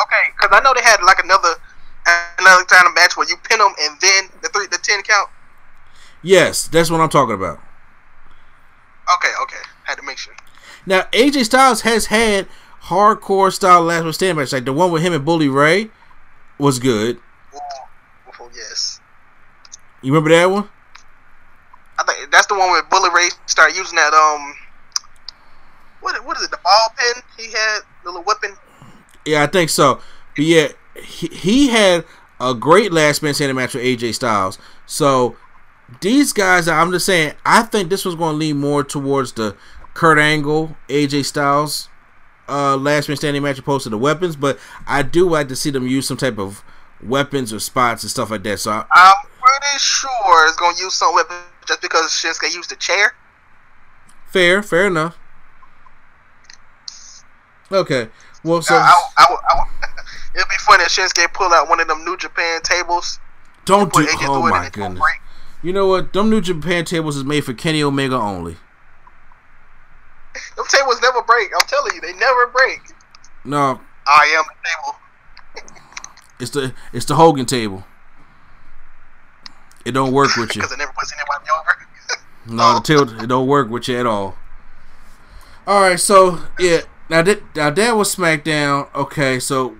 [0.00, 0.32] okay?
[0.40, 1.56] Because I know they had like another
[2.06, 5.30] another kind of match where you pin them and then the three the ten count.
[6.22, 7.58] Yes, that's what I'm talking about.
[9.18, 10.34] Okay, okay, had to make sure.
[10.86, 12.48] Now AJ Styles has had
[12.84, 15.90] hardcore style last man standing match, like the one with him and Bully Ray
[16.58, 17.16] was good.
[17.54, 19.00] Ooh, yes.
[20.02, 20.68] You remember that one?
[21.98, 24.54] I think that's the one where Bully Ray started using that um
[26.00, 28.56] what what is it the ball pin he had the little weapon.
[29.24, 30.00] Yeah, I think so.
[30.34, 32.04] But yeah, he, he had
[32.40, 34.58] a great last man standing match with AJ Styles.
[34.86, 35.36] So
[36.00, 39.56] these guys, I'm just saying, I think this was going to lean more towards the
[39.94, 41.88] Kurt Angle, AJ Styles
[42.48, 44.36] uh, last man standing match opposed to the weapons.
[44.36, 46.62] But I do like to see them use some type of
[47.02, 48.60] weapons or spots and stuff like that.
[48.60, 52.76] So I, I'm pretty sure it's gonna use some weapons just because Shinsuke used the
[52.76, 53.14] chair.
[54.26, 55.18] fair, fair enough.
[57.70, 58.08] Okay,
[58.44, 59.81] well, so I, I, I, I,
[60.34, 63.18] it'd be funny if Shinsuke pull out one of them New Japan tables.
[63.64, 64.06] don't do.
[64.22, 65.12] Oh my and it don't goodness.
[65.62, 66.12] You know what?
[66.12, 68.56] Them New Japan tables is made for Kenny Omega only.
[70.56, 71.50] Them tables never break.
[71.54, 72.80] I'm telling you, they never break.
[73.44, 74.98] No, I am the table
[76.42, 77.84] it's the it's the Hogan table.
[79.84, 80.62] It don't work with you.
[80.62, 81.78] because it never puts anybody over.
[82.44, 82.80] No, the oh.
[82.80, 84.36] tilt it don't work with you at all.
[85.64, 88.92] All right, so yeah, now that now that was SmackDown.
[88.96, 89.76] Okay, so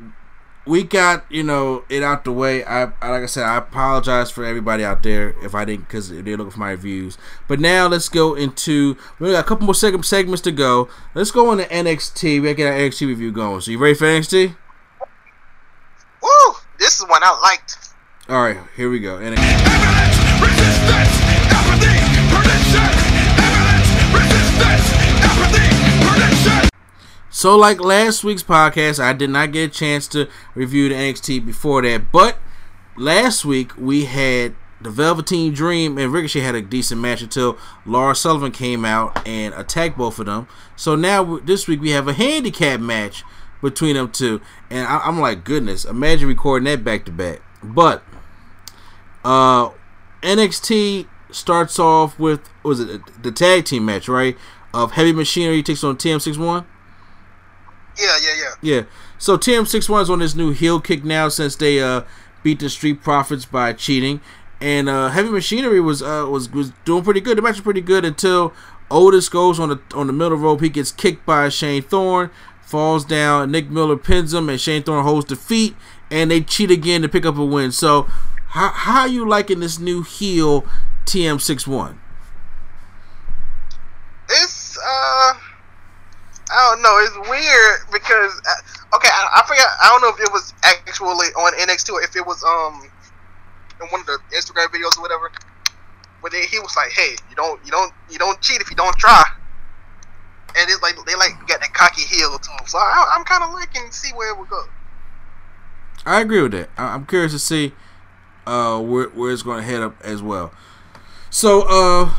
[0.65, 2.65] we got you know it out the way.
[2.65, 6.09] I, I like I said, I apologize for everybody out there if I didn't because
[6.11, 7.19] they're looking for my reviews.
[7.49, 10.89] But now let's go into we got a couple more seg- segments to go.
[11.15, 12.41] Let's go into NXT.
[12.41, 13.61] We gotta get our NXT review going.
[13.61, 14.57] So you ready for NXT?
[16.23, 16.55] Woo!
[16.79, 17.79] This is one I liked.
[18.29, 19.19] All right, here we go.
[19.19, 19.37] NXT.
[20.41, 21.15] Resistance,
[21.51, 21.91] apathy,
[22.31, 22.83] prediction.
[23.43, 25.02] Evidence, resistance, apathy, prediction.
[27.35, 31.47] So, like last week's podcast, I did not get a chance to review the NXT
[31.47, 32.13] before that.
[32.13, 32.37] But
[32.95, 37.57] last week we had the Velveteen Dream and Ricochet had a decent match until
[37.87, 40.47] Lars Sullivan came out and attacked both of them.
[40.77, 43.25] So now this week we have a handicap match
[43.63, 47.41] between them two, and I, I'm like, goodness, imagine recording that back to back.
[47.63, 48.03] But
[49.25, 49.71] uh,
[50.21, 54.37] NXT starts off with was it the tag team match, right?
[54.75, 56.67] Of Heavy Machinery takes on TM61.
[57.99, 58.55] Yeah, yeah, yeah.
[58.63, 58.83] Yeah.
[59.19, 62.03] So TM61 is on this new heel kick now since they uh
[62.43, 64.21] beat the Street Profits by cheating.
[64.61, 67.39] And uh Heavy Machinery was uh was was doing pretty good.
[67.39, 68.53] The match was pretty good until
[68.91, 70.61] Otis goes on the on the middle rope.
[70.61, 72.31] He gets kicked by Shane Thorne,
[72.61, 73.51] falls down.
[73.51, 75.75] Nick Miller pins him, and Shane Thorne holds the feet,
[76.11, 77.73] and they cheat again to pick up a win.
[77.73, 78.03] So,
[78.49, 80.67] how how you liking this new heel
[81.07, 81.97] TM61?
[84.29, 85.35] It's uh,
[86.53, 87.01] I don't know.
[87.01, 89.67] It's weird because uh, okay, I, I forgot.
[89.83, 92.85] I don't know if it was actually on NXT or if it was um
[93.81, 95.33] in one of the Instagram videos or whatever.
[96.23, 98.97] But he was like, "Hey, you don't, you don't, you don't cheat if you don't
[98.97, 99.25] try."
[100.57, 102.51] And it's like they like got that cocky heel to.
[102.69, 104.65] So I, I'm kind of liking to see where it would go.
[106.05, 106.69] I agree with that.
[106.77, 107.73] I'm curious to see
[108.47, 110.53] uh, where where it's going to head up as well.
[111.31, 112.13] So uh,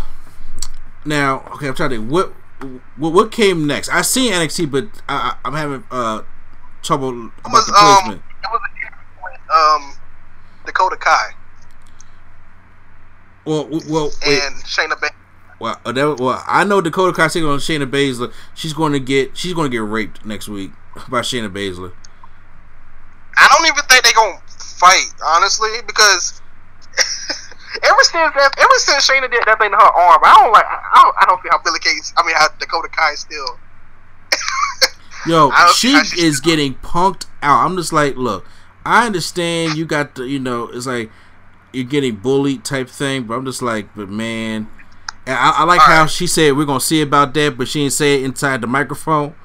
[1.06, 2.34] now, okay, I'm trying to think what
[2.98, 3.90] what, what came next.
[3.90, 6.22] I seen NXT, but I, I'm having uh
[6.82, 8.22] trouble It about was the um, placement.
[8.22, 8.62] it was
[9.24, 9.94] with, um
[10.66, 11.32] Dakota Kai
[13.46, 14.42] Well, well, wait.
[14.44, 15.10] and Shayna Baszler.
[15.60, 18.34] Well, uh, that, well, I know Dakota Kai taking on Shayna Baszler.
[18.54, 20.72] She's going to get she's going to get raped next week
[21.10, 21.94] by Shayna Baszler.
[23.38, 24.40] I don't even think they're gonna
[24.78, 26.42] fight, honestly, because
[27.82, 30.66] ever since that, ever since Shayna did that thing to her arm, I don't like.
[30.66, 32.14] I don't, I don't see how Billy Case.
[32.18, 33.58] I mean, how Dakota Kai still.
[35.28, 37.66] Yo, she is getting punked out.
[37.66, 38.46] I'm just like, look,
[38.86, 41.10] I understand you got the, you know, it's like
[41.72, 44.68] you're getting bullied type thing, but I'm just like, but man,
[45.26, 46.10] and I, I like All how right.
[46.10, 49.36] she said we're gonna see about that, but she didn't say it inside the microphone.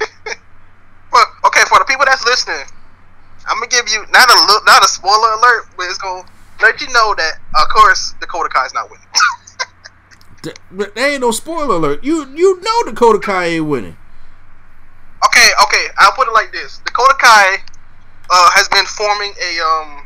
[1.10, 2.66] But okay, for the people that's listening,
[3.48, 6.28] I'm gonna give you not a look, not a spoiler alert, but it's gonna
[6.62, 9.06] let you know that of course Dakota Kai is not winning.
[10.72, 12.04] But there ain't no spoiler alert.
[12.04, 13.96] You you know Dakota Kai ain't winning.
[15.26, 17.56] okay, okay, I'll put it like this: Dakota Kai
[18.30, 20.04] uh, has been forming a um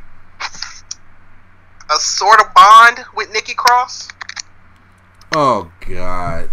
[1.90, 4.09] a sort of bond with Nikki Cross.
[5.34, 6.48] Oh God.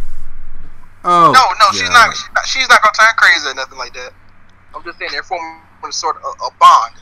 [1.06, 1.94] Oh No, no, she's God.
[1.94, 2.16] not.
[2.16, 4.12] She's not, she's not gonna turn crazy or nothing like that.
[4.76, 6.94] I'm just saying they're forming a sort of a, a bond.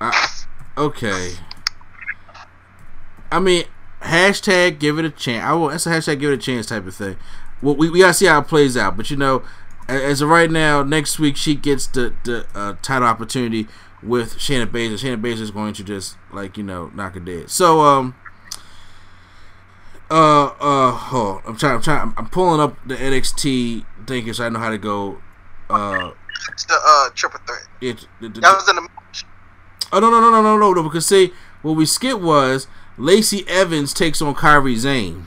[0.00, 0.28] I-
[0.78, 1.34] okay.
[3.30, 3.64] I mean,
[4.02, 5.44] hashtag give it a chance.
[5.44, 5.68] I will.
[5.68, 7.16] That's a hashtag give it a chance type of thing.
[7.60, 8.96] Well, we, we gotta see how it plays out.
[8.96, 9.42] But you know,
[9.88, 13.66] as of right now, next week she gets the the uh, title opportunity
[14.02, 14.98] with Shayna Baszler.
[14.98, 17.50] Shayna Baszler is going to just like you know knock her dead.
[17.50, 18.14] So um.
[20.10, 24.48] Uh uh oh, I'm trying I'm trying I'm pulling up the NXT thing because I
[24.48, 25.18] know how to go
[25.68, 26.12] uh
[26.50, 27.66] It's the uh, triple threat.
[27.82, 28.88] it, the, the, That was in the.
[29.92, 31.32] Oh no no no no no no no because see
[31.62, 32.66] what we skipped was
[32.96, 35.26] Lacey Evans takes on Kairi Sane.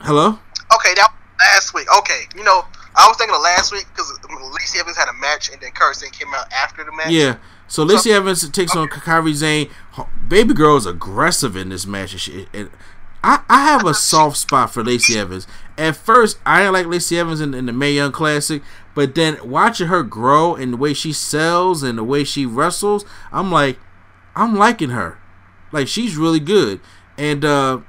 [0.00, 0.38] Hello?
[0.74, 1.86] Okay, that last week.
[1.98, 2.64] Okay, you know,
[2.96, 4.18] I was thinking of last week because
[4.52, 7.10] Lacey Evans had a match and then Kirsten came out after the match.
[7.10, 7.36] Yeah.
[7.68, 9.70] So Lacey Evans takes on Kairi Sane.
[10.28, 12.12] Baby girl is aggressive in this match.
[12.12, 12.70] And she, and
[13.24, 15.46] I, I have a soft spot for Lacey Evans.
[15.78, 18.62] At first, I didn't like Lacey Evans in, in the Mae Young Classic,
[18.94, 23.04] but then watching her grow and the way she sells and the way she wrestles,
[23.32, 23.78] I'm like,
[24.34, 25.18] I'm liking her.
[25.72, 26.80] Like she's really good.
[27.16, 27.80] And uh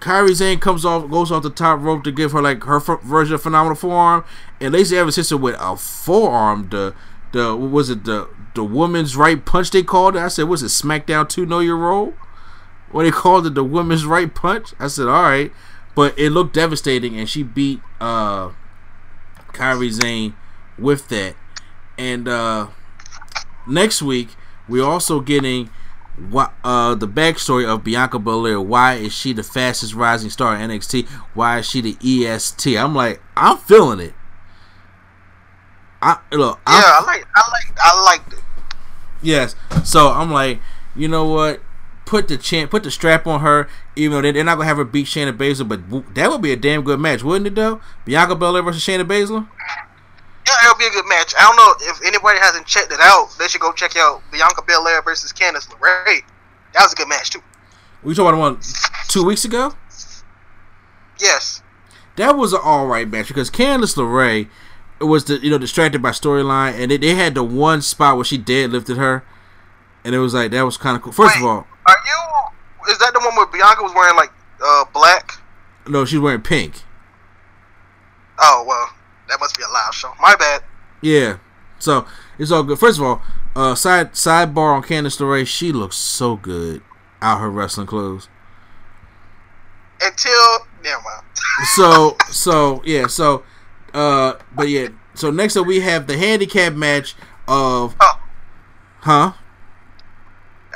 [0.00, 3.02] Kairi Sane comes off, goes off the top rope to give her like her f-
[3.02, 4.24] version of phenomenal forearm,
[4.60, 6.68] and Lacey Evans hits her with a forearm.
[6.70, 6.94] The
[7.30, 10.18] the what was it the the woman's right punch they called it?
[10.20, 12.14] I said, was it SmackDown Two Know Your Role?
[12.90, 14.74] What they called it, the woman's right punch?
[14.80, 15.52] I said, all right,
[15.94, 18.50] but it looked devastating, and she beat uh
[19.52, 20.34] Kairi Sane
[20.78, 21.34] with that.
[21.98, 22.68] And uh
[23.66, 24.30] next week
[24.68, 25.70] we're also getting
[26.30, 28.60] what uh the backstory of Bianca Belair.
[28.60, 31.08] Why is she the fastest rising star in NXT?
[31.34, 32.76] Why is she the EST?
[32.76, 34.14] I'm like, I'm feeling it.
[36.00, 38.40] I look, yeah, I'm, I like, I like, I liked it.
[39.22, 39.54] yes.
[39.84, 40.60] So I'm like,
[40.96, 41.60] you know what?
[42.12, 43.68] Put the champ, put the strap on her.
[43.96, 46.52] Even though they- they're not gonna have her beat Shayna Baszler, but that would be
[46.52, 47.54] a damn good match, wouldn't it?
[47.54, 49.46] Though Bianca Belair versus Shayna Baszler.
[50.46, 51.32] Yeah, it'll be a good match.
[51.38, 53.28] I don't know if anybody hasn't checked it out.
[53.38, 56.20] They should go check out Bianca Belair versus Candice LeRae.
[56.74, 57.40] That was a good match too.
[58.02, 58.58] We talking about one
[59.08, 59.72] two weeks ago.
[61.18, 61.62] Yes.
[62.16, 64.48] that was an all right match because Candice LeRae
[65.00, 68.24] was the you know distracted by storyline, and they, they had the one spot where
[68.26, 69.24] she deadlifted her,
[70.04, 71.12] and it was like that was kind of cool.
[71.12, 72.92] First of all, Are you?
[72.92, 74.30] Is that the one where Bianca was wearing like
[74.62, 75.38] uh black?
[75.88, 76.82] no, she's wearing pink.
[78.38, 78.90] Oh well,
[79.28, 80.12] that must be a live show.
[80.20, 80.62] My bad.
[81.00, 81.38] Yeah,
[81.78, 82.06] so
[82.38, 82.78] it's all good.
[82.78, 83.22] First of all,
[83.54, 86.82] uh, side sidebar on Candice LeRae, she looks so good
[87.20, 88.28] out her wrestling clothes.
[90.00, 91.22] Until never mind.
[91.76, 93.44] So so yeah, so
[93.92, 97.14] uh, but yeah, so next up we have the handicap match
[97.46, 98.20] of Oh,
[99.00, 99.32] huh.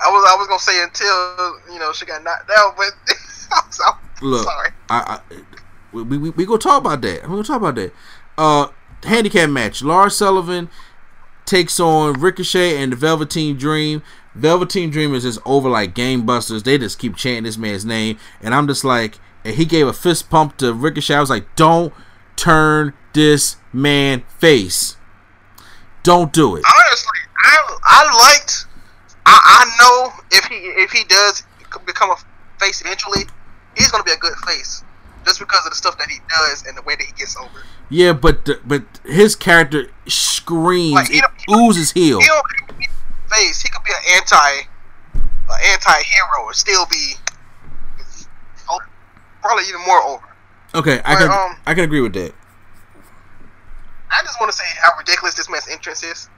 [0.05, 2.91] I was I was gonna say until you know she got knocked out, but
[3.53, 3.85] I'm, so-
[4.23, 4.71] Look, sorry.
[4.91, 5.37] I, I
[5.93, 7.23] we, we we gonna talk about that.
[7.23, 7.93] We gonna talk about that.
[8.39, 8.69] Uh,
[9.03, 9.83] handicap match.
[9.83, 10.69] Lars Sullivan
[11.45, 14.03] takes on Ricochet and the Velveteen Dream.
[14.35, 16.63] Velveteen Dream is just over like game busters.
[16.63, 19.93] They just keep chanting this man's name, and I'm just like, and he gave a
[19.93, 21.15] fist pump to Ricochet.
[21.15, 21.93] I was like, don't
[22.37, 24.97] turn this man face.
[26.03, 26.65] Don't do it.
[26.67, 28.66] Honestly, I I liked.
[29.27, 31.43] I, I know if he if he does
[31.85, 32.17] become a
[32.59, 33.23] face eventually,
[33.77, 34.83] he's gonna be a good face.
[35.25, 37.51] Just because of the stuff that he does and the way that he gets over.
[37.91, 42.21] Yeah, but the, but his character screams, Like, he don't- oozes heel.
[42.21, 42.47] He don't
[42.79, 43.61] be a face.
[43.61, 44.51] He could be an anti,
[45.15, 47.15] an anti-hero, and still be
[49.43, 50.23] probably even more over.
[50.75, 52.33] Okay, I can um, I can agree with that.
[54.11, 56.29] I just want to say how ridiculous this man's entrance is.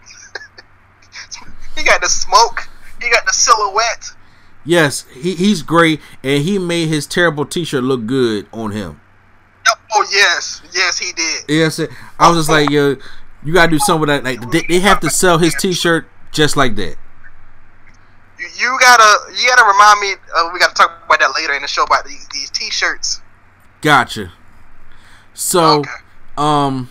[1.77, 2.69] he got the smoke.
[3.01, 4.13] He got the silhouette.
[4.65, 9.01] Yes, he, he's great, and he made his terrible T-shirt look good on him.
[9.95, 11.45] Oh yes, yes he did.
[11.49, 11.81] Yes,
[12.19, 12.97] I was just like, yo,
[13.45, 14.25] you gotta do something with that.
[14.25, 16.97] Like they, they have to sell his T-shirt just like that.
[18.39, 20.13] You, you gotta, you gotta remind me.
[20.37, 23.21] Uh, we gotta talk about that later in the show about these these t-shirts.
[23.81, 24.33] Gotcha.
[25.35, 25.91] So, Okay.
[26.37, 26.91] um,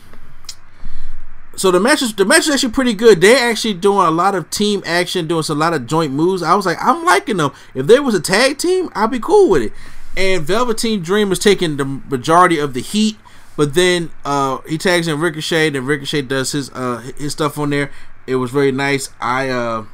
[1.57, 3.19] so the match is the match is actually pretty good.
[3.19, 6.41] They're actually doing a lot of team action, doing some, a lot of joint moves.
[6.43, 7.51] I was like, I'm liking them.
[7.73, 9.73] If there was a tag team, I'd be cool with it.
[10.15, 13.17] And Velveteen Dream is taking the majority of the heat.
[13.55, 17.71] But then uh, he tags in Ricochet, and Ricochet does his uh, his stuff on
[17.71, 17.91] there.
[18.27, 19.09] It was very nice.
[19.19, 19.85] I uh,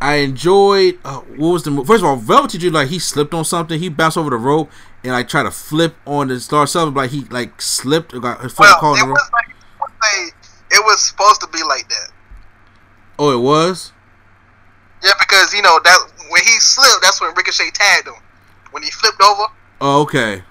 [0.00, 0.98] I enjoyed.
[1.04, 1.86] Uh, what was the move?
[1.88, 3.80] First of all, Velveteen Dream like he slipped on something.
[3.80, 4.70] He bounced over the rope
[5.02, 6.94] and like tried to flip on the Star Seven.
[6.94, 8.14] Like he like slipped.
[8.14, 9.32] Or got his foot Well, caught in the rope.
[9.32, 9.47] like
[10.02, 12.08] they, it was supposed to be like that.
[13.18, 13.92] Oh, it was.
[15.02, 15.98] Yeah, because you know that
[16.30, 18.14] when he slipped, that's when Ricochet tagged him.
[18.70, 19.44] When he flipped over,
[19.80, 20.42] Oh, okay.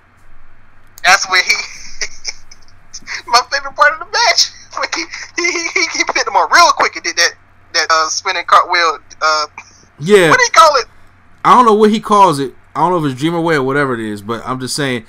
[1.03, 1.51] that's when he.
[3.27, 5.03] my favorite part of the match when he
[5.41, 7.33] he he, he, picked him up real quick and did that
[7.73, 8.99] that uh, spinning cartwheel.
[9.21, 9.45] Uh,
[9.99, 10.29] Yeah.
[10.29, 10.85] what do you call it?
[11.45, 12.53] I don't know what he calls it.
[12.75, 15.05] I don't know if it's Dream Away or whatever it is, but I'm just saying.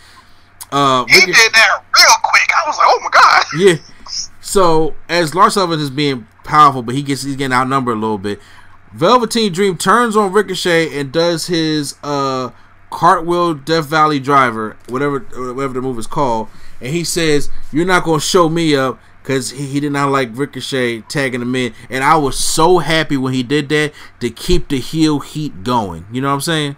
[0.70, 2.48] Uh, He Rico- did that real quick.
[2.54, 3.44] I was like, oh my god.
[3.56, 3.74] yeah.
[4.48, 8.16] So as Lars Sullivan is being powerful, but he gets he's getting outnumbered a little
[8.16, 8.40] bit.
[8.94, 12.48] Velveteen Dream turns on Ricochet and does his uh
[12.90, 16.48] cartwheel Death Valley driver, whatever whatever the move is called,
[16.80, 20.30] and he says, "You're not gonna show me up." Cause he, he did not like
[20.32, 24.68] Ricochet tagging him in, and I was so happy when he did that to keep
[24.68, 26.06] the heel heat going.
[26.10, 26.76] You know what I'm saying?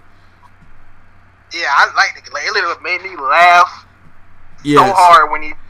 [1.55, 2.33] Yeah, I liked it.
[2.33, 3.87] Like, it literally made me laugh
[4.65, 5.57] so hard when he did it.
[5.57, 5.70] Though.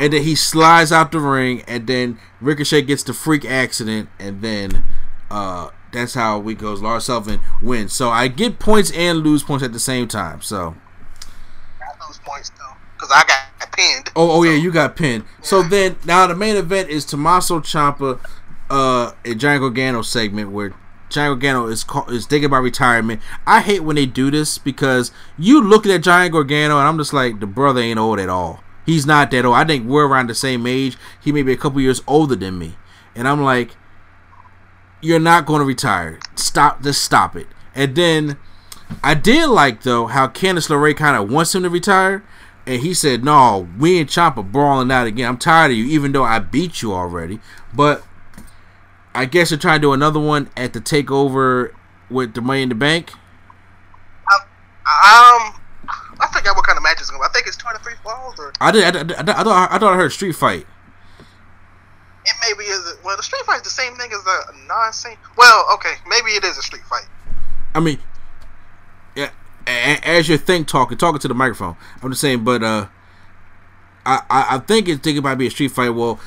[0.00, 4.40] And then he slides out the ring, and then Ricochet gets the freak accident, and
[4.40, 4.82] then
[5.30, 6.80] uh, that's how we goes.
[6.80, 10.40] Lars Sullivan wins, so I get points and lose points at the same time.
[10.40, 10.74] So,
[11.82, 14.10] I lose points though because I got pinned.
[14.16, 15.24] oh, oh yeah, you got pinned.
[15.42, 18.18] So then now the main event is Tommaso Ciampa,
[18.70, 20.74] uh, a Johnny Gargano segment where.
[21.10, 23.20] Johnny Gargano is call, is thinking about retirement.
[23.44, 27.12] I hate when they do this because you look at Johnny Gargano and I'm just
[27.12, 28.62] like the brother ain't old at all.
[28.90, 29.54] He's not that old.
[29.54, 30.98] I think we're around the same age.
[31.22, 32.74] He may be a couple years older than me,
[33.14, 33.76] and I'm like,
[35.00, 36.18] you're not going to retire.
[36.34, 36.82] Stop.
[36.82, 37.46] Just stop it.
[37.72, 38.36] And then
[39.04, 42.24] I did like though how Candice LeRae kind of wants him to retire,
[42.66, 45.28] and he said, "No, we and Ciampa brawling out again.
[45.28, 47.38] I'm tired of you, even though I beat you already."
[47.72, 48.04] But
[49.14, 51.70] I guess they're trying to do another one at the takeover
[52.10, 53.12] with the Money in the Bank.
[55.06, 55.59] Um,
[56.20, 57.16] I forgot what kind of match it's be.
[57.22, 58.84] I think it's twenty three falls or I did.
[58.84, 59.72] I, did- I, I thought.
[59.72, 60.66] I thought I heard street fight.
[62.24, 62.94] it maybe is.
[63.04, 65.16] Well, the street fight is the same thing as a non same.
[65.36, 67.06] Well, okay, maybe it is a street fight.
[67.74, 67.98] I mean,
[69.16, 69.30] yeah,
[69.66, 71.76] as you're think talking, talking to the microphone.
[72.02, 72.86] I'm just saying, but uh,
[74.04, 75.90] I I, I think it's thinking about being a street fight.
[75.90, 76.20] Well,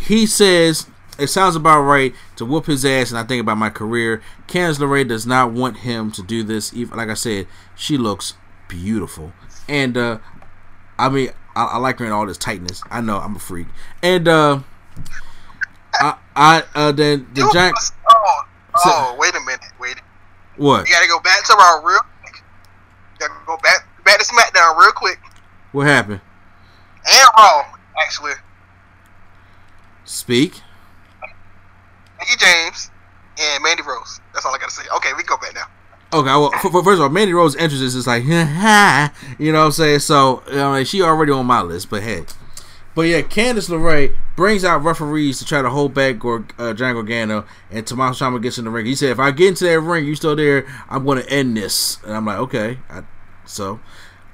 [0.00, 0.86] he says
[1.18, 4.22] it sounds about right to whoop his ass, and I think about my career.
[4.46, 6.72] Candice LeRae does not want him to do this.
[6.74, 8.34] Even like I said, she looks
[8.68, 9.32] beautiful,
[9.68, 10.18] and uh,
[10.98, 12.82] I mean, I, I like her in all this tightness.
[12.90, 13.66] I know I'm a freak,
[14.02, 14.60] and uh,
[15.94, 17.76] I I uh then the giant
[18.08, 18.42] Oh,
[18.76, 19.96] So- oh, wait a minute, wait.
[20.56, 22.00] what You gotta go back to Raw real
[23.18, 25.18] gotta go back back to SmackDown real quick
[25.72, 26.20] what happened?
[27.06, 27.64] and Raw
[28.00, 28.32] actually.
[30.04, 30.60] Speak.
[32.18, 32.90] Mickie James
[33.38, 34.20] and Mandy Rose.
[34.32, 34.82] That's all I gotta say.
[34.96, 35.66] Okay, we can go back now.
[36.10, 39.98] Okay, well, first of all, Mandy Rose entrance is like, you know what I'm saying?
[39.98, 42.24] So, you know, she already on my list, but hey.
[42.94, 46.94] But yeah, Candice LeRae brings out referees to try to hold back Gor- uh, John
[46.94, 48.86] Gargano, and Tommaso Ciampa gets in the ring.
[48.86, 51.56] He said, if I get into that ring, you still there, I'm going to end
[51.56, 52.02] this.
[52.04, 52.78] And I'm like, okay.
[52.88, 53.02] I,
[53.44, 53.78] so,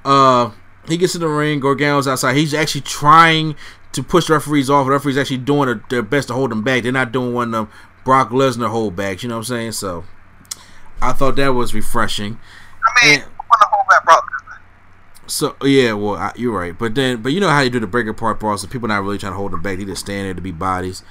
[0.05, 0.53] uh,
[0.89, 1.61] he gets in the ring.
[1.61, 2.37] Gargano's outside.
[2.37, 3.57] He's actually trying
[3.93, 4.87] to push the referees off.
[4.87, 6.85] The referees actually doing their, their best to hold them back.
[6.85, 7.69] They're not doing one of them
[8.05, 9.23] Brock Lesnar holdbacks.
[9.23, 9.73] You know what I'm saying?
[9.73, 10.05] So,
[11.03, 12.39] I thought that was refreshing.
[12.85, 14.31] I mean, And- I wanna hold back Brock.
[15.27, 17.87] So yeah, well I, you're right, but then but you know how you do the
[17.87, 20.27] breaker part brawls, and people not really trying to hold them back; they just stand
[20.27, 21.03] there to be bodies.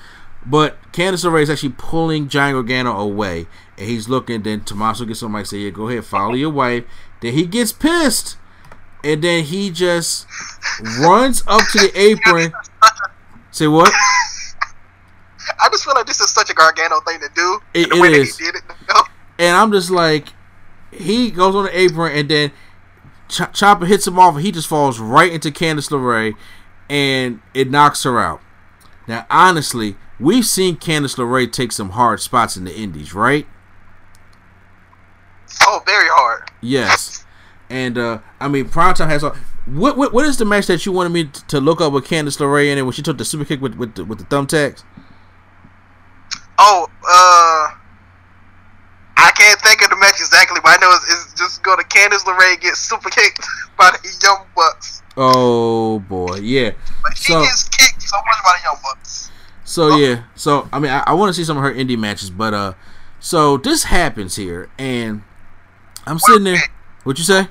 [0.46, 4.44] But Candice LeRae is actually pulling Johnny Gargano away, and he's looking.
[4.44, 6.84] Then Tommaso gets on mic, say, "Yeah, go ahead, follow your wife."
[7.22, 8.38] Then he gets pissed,
[9.04, 10.28] and then he just
[11.00, 12.54] runs up to the apron.
[13.52, 13.92] Say what?
[15.60, 17.60] I just feel like this is such a Gargano thing to do.
[17.74, 18.38] It- the it way that is.
[18.38, 18.64] he did it.
[19.44, 20.30] And I'm just like,
[20.90, 22.52] he goes on the apron, and then
[23.28, 26.34] Ch- Chopper hits him off, and he just falls right into Candice LeRae,
[26.90, 28.40] and it knocks her out.
[29.06, 33.46] Now, honestly, we've seen Candice LeRae take some hard spots in the Indies, right?
[35.64, 36.50] Oh, very hard.
[36.62, 37.26] Yes.
[37.70, 39.36] And uh, I mean, Primetime has all.
[39.66, 42.40] What, what what is the match that you wanted me to look up with Candice
[42.40, 44.84] LeRae in it when she took the super kick with with the, with the thumbtacks?
[46.58, 47.63] Oh, uh,
[49.44, 52.24] can't think of the match exactly, but I know it's, it's just go to Candice
[52.24, 53.46] LeRae get super kicked
[53.78, 55.02] by the Young Bucks.
[55.18, 56.72] Oh boy, yeah.
[57.04, 59.32] But she So- gets kicked so much by the Young Bucks.
[59.66, 62.30] So yeah, so I mean, I, I want to see some of her indie matches,
[62.30, 62.74] but uh,
[63.20, 65.24] so this happens here, and
[66.06, 66.60] I'm sitting there.
[67.04, 67.48] What you say?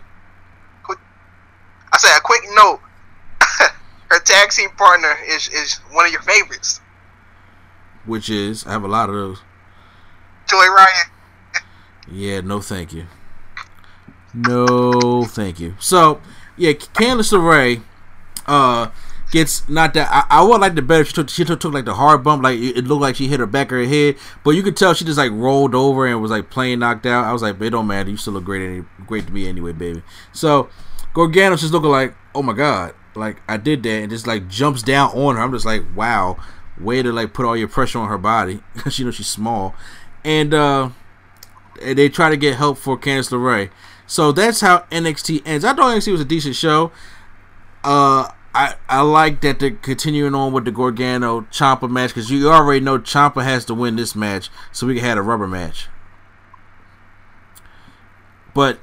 [0.89, 2.81] I say a quick note.
[4.11, 6.81] Her tag team partner is is one of your favorites,
[8.07, 9.41] which is I have a lot of those.
[10.49, 11.12] Joey Ryan.
[12.11, 13.07] Yeah, no, thank you.
[14.35, 15.75] No, thank you.
[15.79, 16.21] So,
[16.57, 17.83] yeah, Candice LeRae,
[18.47, 18.91] uh,
[19.33, 21.05] gets not that I, I would like the better.
[21.05, 23.27] She took she took, took like the hard bump, like it, it, looked like she
[23.27, 26.07] hit her back of her head, but you could tell she just like rolled over
[26.07, 27.25] and was like playing knocked out.
[27.25, 28.11] I was like, it don't matter.
[28.11, 30.03] You still look great, any, great to me anyway, baby.
[30.33, 30.69] So
[31.15, 34.83] Gargano's just looking like, oh my god, like I did that, and just like jumps
[34.83, 35.43] down on her.
[35.43, 36.37] I'm just like, wow,
[36.79, 39.75] way to like put all your pressure on her body because you know she's small,
[40.25, 40.91] and uh,
[41.83, 43.71] they try to get help for Candice LeRae.
[44.07, 45.65] So that's how NXT ends.
[45.65, 46.93] I thought NXT was a decent show.
[47.85, 52.51] Uh, I I like that they're continuing on with the Gargano Ciampa match because you
[52.51, 55.89] already know Ciampa has to win this match, so we can have a rubber match.
[58.55, 58.79] But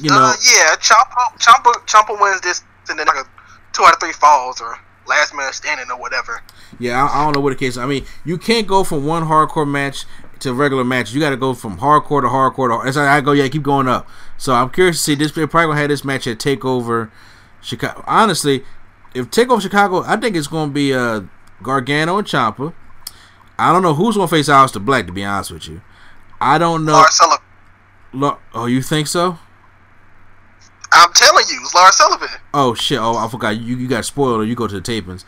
[0.00, 3.28] you know, uh, yeah, Ciampa Ciampa Ciampa wins this, and then like a
[3.72, 6.42] two out of three falls or last man standing or whatever.
[6.78, 7.76] Yeah, I, I don't know what the case.
[7.76, 10.06] I mean, you can't go from one hardcore match
[10.40, 11.14] to regular matches.
[11.14, 12.88] You got to go from hardcore to hardcore to.
[12.88, 14.08] As I go, yeah, keep going up.
[14.36, 15.32] So I'm curious to see this.
[15.32, 17.10] They're probably gonna have this match at Takeover
[17.60, 18.02] Chicago.
[18.06, 18.64] Honestly,
[19.14, 21.22] if Takeover Chicago, I think it's gonna be uh
[21.62, 22.72] Gargano and Ciampa.
[23.58, 25.06] I don't know who's gonna face Aleister Black.
[25.06, 25.82] To be honest with you,
[26.40, 26.92] I don't know.
[26.92, 27.44] Lars Sullivan.
[28.12, 29.38] Look, oh, you think so?
[30.92, 32.28] I'm telling you, it's Lars Sullivan.
[32.52, 32.98] Oh shit!
[32.98, 33.56] Oh, I forgot.
[33.60, 34.42] You you got spoiler.
[34.44, 35.24] You go to the tapings.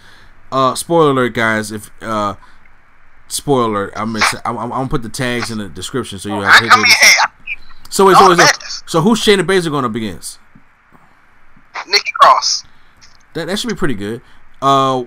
[0.50, 1.70] Uh, spoiler alert, guys.
[1.70, 2.34] If uh,
[3.33, 4.14] spoiler I'm,
[4.45, 6.35] I'm, I'm gonna put the tags in the description so you.
[6.43, 7.12] have I, I mean, hey,
[7.89, 10.39] so wait, so, wait, so, so who's Shayna Baszler going to be against?
[11.87, 12.64] Nikki Cross.
[13.35, 14.20] That that should be pretty good.
[14.61, 15.05] Uh,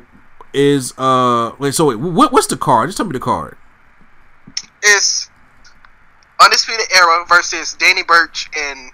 [0.53, 2.89] is uh wait so wait what what's the card?
[2.89, 3.57] Just tell me the card.
[4.81, 5.29] It's
[6.41, 8.91] Undisputed Era versus Danny Burch and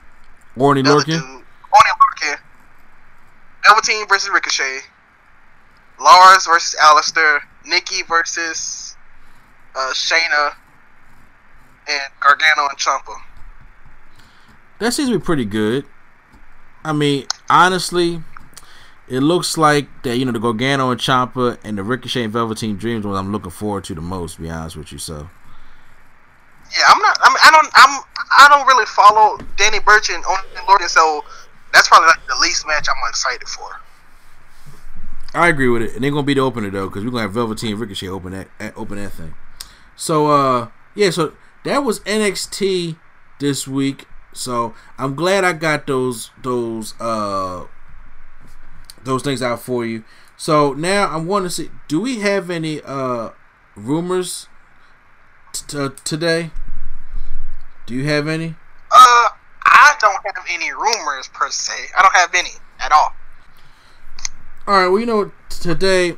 [0.57, 1.21] Oney Lorcan.
[1.21, 2.37] Oney Lorcan.
[3.65, 4.79] Velveteen versus Ricochet.
[5.99, 7.39] Lars versus Aleister.
[7.65, 8.90] Nikki versus
[9.75, 10.55] uh, Shayna.
[11.87, 13.15] And Gargano and Ciampa.
[14.79, 15.83] That seems to be pretty good.
[16.83, 18.21] I mean, honestly,
[19.07, 22.77] it looks like that you know the Gargano and Ciampa and the Ricochet and Velveteen
[22.77, 24.35] Dreams what I'm looking forward to the most.
[24.35, 25.29] To be honest with you, so.
[26.77, 27.17] Yeah, I'm not.
[27.21, 27.71] I mean, I don't.
[27.73, 28.03] I'm.
[28.37, 31.25] I don't really follow Danny Burch and Oney Lorcan, so
[31.73, 33.81] that's probably like the least match I'm excited for.
[35.33, 37.33] I agree with it, and they're gonna be the opener though, because we're gonna have
[37.33, 39.33] Velveteen Ricochet open that open that thing.
[39.95, 41.33] So, uh, yeah, so
[41.63, 42.97] that was NXT
[43.39, 44.07] this week.
[44.33, 47.65] So I'm glad I got those those uh
[49.03, 50.03] those things out for you.
[50.37, 53.31] So now I want to see do we have any uh
[53.75, 54.47] rumors
[55.53, 56.51] t- today?
[57.85, 58.55] Do you have any?
[58.91, 59.29] Uh
[59.63, 61.73] I don't have any rumors per se.
[61.97, 63.13] I don't have any at all.
[64.67, 66.15] All right, well, you know, today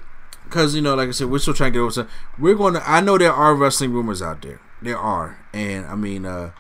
[0.54, 2.08] because you know, like I said, we're still trying to get over.
[2.38, 2.90] We're going to.
[2.90, 4.62] I know there are wrestling rumors out there.
[4.84, 6.52] There are, and I mean, uh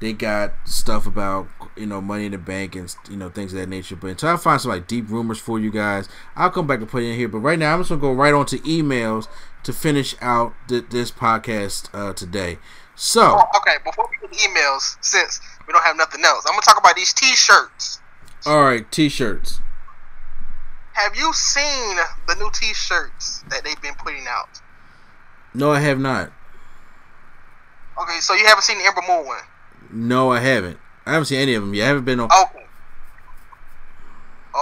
[0.00, 3.58] they got stuff about you know money in the bank and you know things of
[3.58, 3.96] that nature.
[3.96, 6.88] But until I find some like deep rumors for you guys, I'll come back and
[6.88, 7.28] put it in here.
[7.28, 9.28] But right now, I'm just gonna go right on to emails
[9.64, 12.58] to finish out th- this podcast uh, today.
[12.94, 16.62] So oh, okay, before we get emails, since we don't have nothing else, I'm gonna
[16.62, 18.00] talk about these T-shirts.
[18.46, 19.60] All right, T-shirts.
[20.94, 21.96] Have you seen
[22.28, 24.48] the new T-shirts that they've been putting out?
[25.52, 26.32] No, I have not.
[28.00, 29.42] Okay, so you haven't seen the Ember Moon one.
[29.90, 30.78] No, I haven't.
[31.06, 31.72] I haven't seen any of them.
[31.72, 32.30] I haven't been on.
[32.30, 32.66] Okay.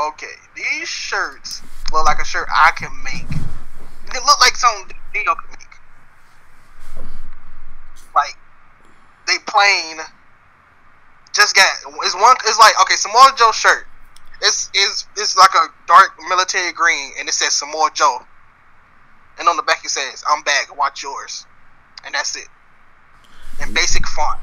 [0.08, 0.34] Okay.
[0.56, 3.28] These shirts look like a shirt I can make.
[4.12, 5.58] They look like something Dino can make.
[8.14, 8.36] Like
[9.26, 9.98] they plain
[11.32, 11.66] just got
[12.04, 13.86] it's one it's like okay Samoa Joe shirt.
[14.42, 18.18] It's is it's like a dark military green and it says Samoa Joe.
[19.38, 21.46] And on the back it says, I'm back, watch yours.
[22.04, 22.48] And that's it.
[23.62, 24.40] In basic font.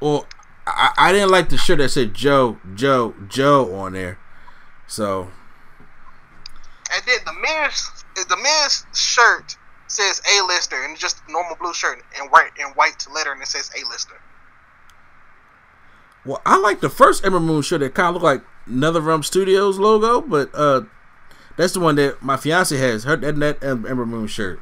[0.00, 0.26] Well,
[0.66, 4.18] I, I didn't like the shirt that said Joe, Joe, Joe on there.
[4.86, 5.28] So.
[6.92, 9.56] And then the men's the men's shirt
[9.88, 13.70] says Aleister and just normal blue shirt and white in white letter and it says
[13.70, 14.18] Aleister.
[16.24, 19.78] Well, I like the first Ember Moon shirt that kind of looked like NetherRealm Studios
[19.78, 20.82] logo, but uh,
[21.56, 23.04] that's the one that my fiance has.
[23.04, 24.60] Her that, that Ember Moon shirt.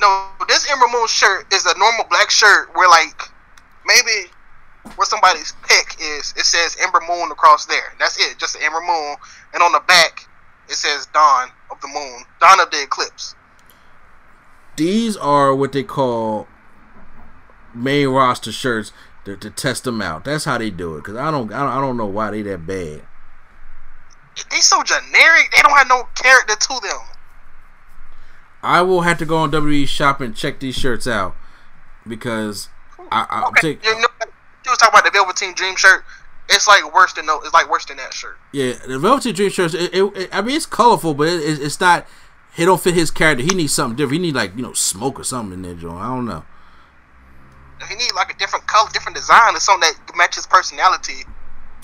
[0.00, 3.20] No, this Ember Moon shirt is a normal black shirt where like
[3.84, 4.30] maybe
[4.96, 7.94] where somebody's pick is, it says Ember Moon across there.
[7.98, 9.16] That's it, just Ember Moon.
[9.52, 10.26] And on the back,
[10.68, 13.34] it says Dawn of the Moon, Dawn of the Eclipse.
[14.76, 16.46] These are what they call
[17.74, 18.92] main roster shirts
[19.28, 20.24] to, to test them out.
[20.24, 21.04] That's how they do it.
[21.04, 23.02] Cause I don't, I don't, I don't know why they that bad.
[24.50, 25.50] they so generic.
[25.54, 26.98] They don't have no character to them.
[28.62, 31.36] I will have to go on WWE shop and check these shirts out
[32.06, 32.68] because
[33.12, 34.08] I, I Okay, take you know,
[34.64, 36.04] you was talking about the Velveteen Dream shirt.
[36.50, 37.40] It's like worse than no.
[37.42, 38.36] It's like worse than that shirt.
[38.52, 39.74] yeah the Velveteen Dream shirts.
[39.74, 42.06] It, it, it- I mean, it's colorful, but it, it, it's not.
[42.56, 43.44] It don't fit his character.
[43.44, 44.14] He needs something different.
[44.14, 45.92] He need like you know smoke or something in there, Joe.
[45.96, 46.44] I don't know.
[47.86, 51.24] He need like a different color, different design, or something that matches personality.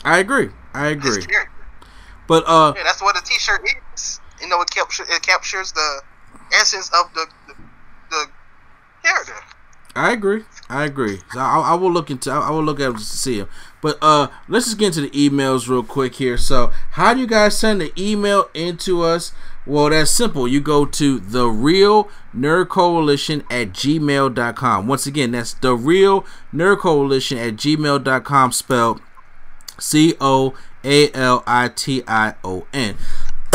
[0.05, 0.51] I agree.
[0.75, 1.23] I agree.
[2.27, 3.62] But uh, Yeah, that's what a T-shirt
[3.95, 4.21] is.
[4.41, 6.03] You know, it captures it captures the
[6.53, 7.55] essence of the the,
[8.11, 8.27] the
[9.05, 9.35] character.
[9.97, 10.45] I agree.
[10.69, 11.21] I agree.
[11.33, 12.31] So I, I will look into.
[12.31, 13.49] I will look at to see them.
[13.81, 16.37] But uh, let's just get into the emails real quick here.
[16.37, 19.33] So, how do you guys send the email into us?
[19.66, 20.47] Well, that's simple.
[20.47, 24.86] You go to the real nerd coalition at gmail.com.
[24.86, 29.01] Once again, that's the real nerd coalition at gmail.com spelled
[29.78, 30.55] C O
[30.85, 32.97] A L I T I O N.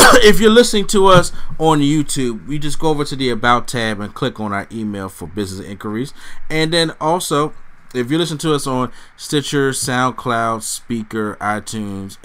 [0.24, 4.00] if you're listening to us on YouTube, you just go over to the About tab
[4.00, 6.12] and click on our email for business inquiries.
[6.48, 7.54] And then also,
[7.94, 12.18] if you listen to us on Stitcher, SoundCloud, Spreaker, iTunes,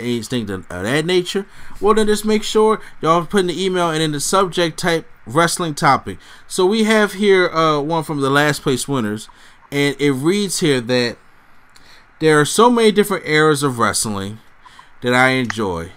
[0.00, 1.46] anything of that nature,
[1.80, 5.06] well, then just make sure y'all put in the email and in the subject type
[5.26, 6.18] wrestling topic.
[6.46, 9.28] So we have here uh, one from the last place winners,
[9.70, 11.18] and it reads here that
[12.18, 14.40] there are so many different eras of wrestling
[15.02, 15.92] that I enjoy.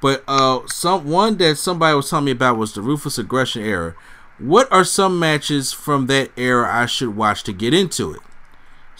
[0.00, 3.94] But uh, some one that somebody was telling me about was the Ruthless Aggression era.
[4.38, 8.20] What are some matches from that era I should watch to get into it?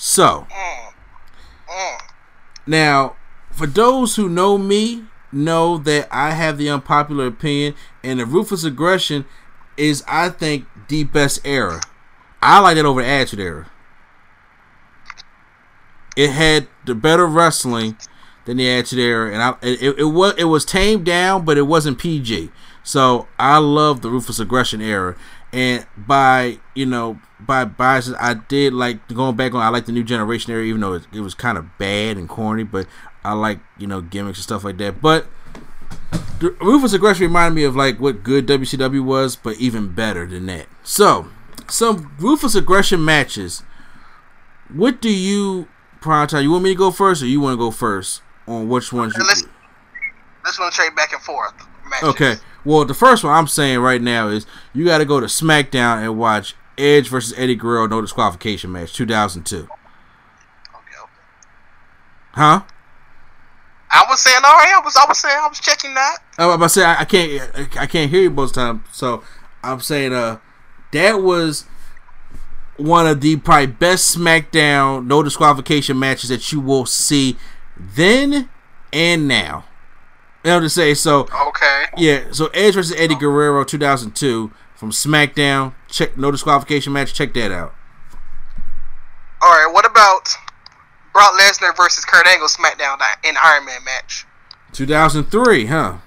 [0.03, 0.47] So,
[2.67, 3.17] now
[3.51, 8.65] for those who know me, know that I have the unpopular opinion, and the Ruthless
[8.65, 9.27] Aggression
[9.77, 11.83] is, I think, the best era.
[12.41, 13.71] I like that over the Attitude era.
[16.17, 17.99] It had the better wrestling
[18.47, 21.67] than the Attitude Era, and I it, it was it was tamed down, but it
[21.67, 22.51] wasn't PG.
[22.83, 25.15] So I love the Ruthless Aggression era,
[25.53, 29.63] and by you know by biases, I did like going back on.
[29.63, 32.29] I like the New Generation era, even though it, it was kind of bad and
[32.29, 32.87] corny, but
[33.25, 35.01] I like you know gimmicks and stuff like that.
[35.01, 35.27] But
[36.39, 40.47] the Ruthless Aggression reminded me of like what good WCW was, but even better than
[40.47, 40.67] that.
[40.83, 41.29] So
[41.69, 43.63] some Ruthless Aggression matches.
[44.73, 45.69] What do you
[46.01, 46.45] prioritize?
[46.45, 49.15] You want me to go first, or you want to go first on which ones
[49.17, 49.25] you?
[49.25, 49.45] Let's
[50.45, 51.55] let's trade back and forth.
[51.89, 52.09] Matches.
[52.09, 52.35] Okay.
[52.65, 56.03] Well, the first one I'm saying right now is you got to go to SmackDown
[56.03, 59.57] and watch Edge versus Eddie Guerrero no disqualification match 2002.
[59.57, 61.11] Okay, okay.
[62.33, 62.63] Huh?
[63.91, 64.73] I was saying all right.
[64.75, 66.19] I was I was saying I was checking that.
[66.39, 69.25] I'm about to say I, I can't I can't hear you most time, so
[69.65, 70.39] I'm saying uh
[70.93, 71.67] that was
[72.77, 77.37] one of the probably best SmackDown no disqualification matches that you will see
[77.77, 78.49] then
[78.93, 79.65] and now.
[80.45, 81.29] You know to say so.
[81.49, 81.85] Okay.
[81.97, 85.75] Yeah, so Edge versus Eddie Guerrero 2002 from SmackDown.
[85.89, 87.13] Check no disqualification match.
[87.13, 87.75] Check that out.
[89.43, 89.71] All right.
[89.73, 90.29] What about
[91.13, 94.27] Brock Lesnar versus Kurt Angle SmackDown in Iron Man match?
[94.73, 95.99] 2003, huh?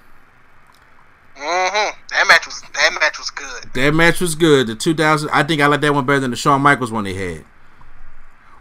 [1.36, 1.98] Mm-hmm.
[2.10, 3.70] That match was that match was good.
[3.74, 4.68] That match was good.
[4.68, 7.14] The 2000, I think I like that one better than the Shawn Michaels one they
[7.14, 7.44] had.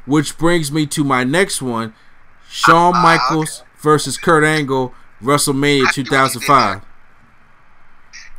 [0.05, 1.93] Which brings me to my next one:
[2.49, 4.93] Shawn Michaels versus Kurt Angle,
[5.23, 6.81] WrestleMania 2005.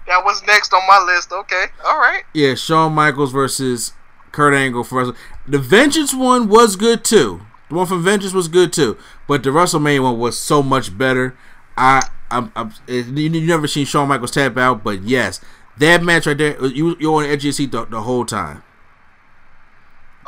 [0.07, 1.33] That was next on my list.
[1.33, 1.67] Okay.
[1.87, 2.25] All right.
[2.35, 3.93] Yeah, Shawn Michaels versus
[4.33, 5.17] Kurt Angle for Wrestle-
[5.47, 7.41] the Vengeance one was good too.
[7.71, 11.37] The one from Vengeance was good too, but the WrestleMania one was so much better.
[11.77, 15.41] I, I'm, I'm it, you, you never seen Shawn Michaels tap out, but yes,
[15.79, 18.03] that match right there, uh, you you're on the edge of your seat the, the
[18.03, 18.63] whole time.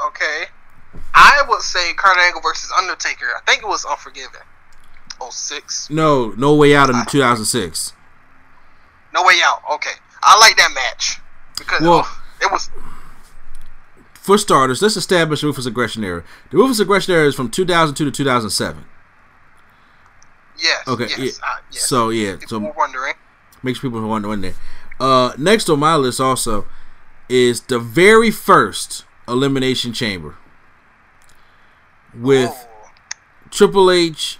[0.08, 0.44] Okay.
[1.14, 3.26] I would say Kurt Angle versus Undertaker.
[3.36, 4.40] I think it was Unforgiven.
[5.20, 5.88] Oh six.
[5.90, 7.92] No, no way out in 2006.
[9.14, 9.62] No way out.
[9.74, 9.92] Okay.
[10.22, 11.18] I like that match
[11.58, 12.70] because Well- oh, it was.
[14.14, 16.24] For starters, let's establish the Ruthless Aggression era.
[16.50, 18.84] The Ruthless Aggression era is from 2002 to 2007.
[20.58, 20.88] Yes.
[20.88, 21.18] Okay, Yes.
[21.18, 21.26] yeah.
[21.48, 21.86] uh, yes.
[21.86, 23.14] So yeah, People so were wondering.
[23.62, 24.54] makes people wonder when there.
[24.98, 26.66] Uh, next on my list also
[27.28, 30.34] is the very first Elimination Chamber
[32.14, 32.68] with Oh.
[33.50, 34.38] Triple H.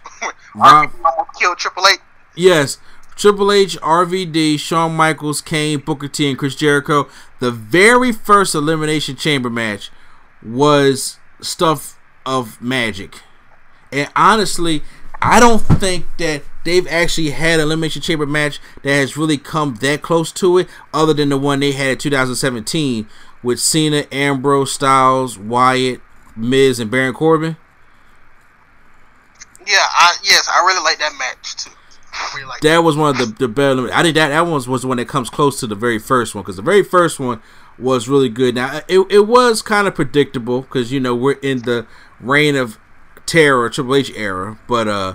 [0.56, 0.92] Rob,
[1.38, 1.98] killed Triple H.
[2.34, 2.78] yes,
[3.14, 7.08] Triple H, RVD, Shawn Michaels, Kane, Booker T, and Chris Jericho.
[7.40, 9.90] The very first Elimination Chamber match
[10.42, 13.20] was stuff of magic,
[13.92, 14.82] and honestly,
[15.22, 19.76] I don't think that they've actually had an Elimination Chamber match that has really come
[19.76, 23.08] that close to it, other than the one they had in 2017
[23.42, 26.00] with Cena, Ambrose, Styles, Wyatt,
[26.34, 27.56] Miz, and Baron Corbin.
[29.66, 29.74] Yeah.
[29.78, 30.48] I yes.
[30.48, 31.70] I really like that match too.
[32.34, 33.92] really like that was one of the the better.
[33.92, 35.98] I think that that one was, was the one that comes close to the very
[35.98, 37.42] first one because the very first one
[37.78, 38.54] was really good.
[38.54, 41.86] Now it it was kind of predictable because you know we're in the
[42.20, 42.78] reign of
[43.26, 45.14] terror Triple H era, but uh,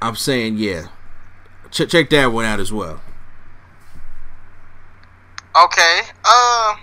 [0.00, 0.86] I'm saying yeah,
[1.70, 3.00] Ch- check that one out as well.
[5.56, 6.00] Okay.
[6.24, 6.76] Uh,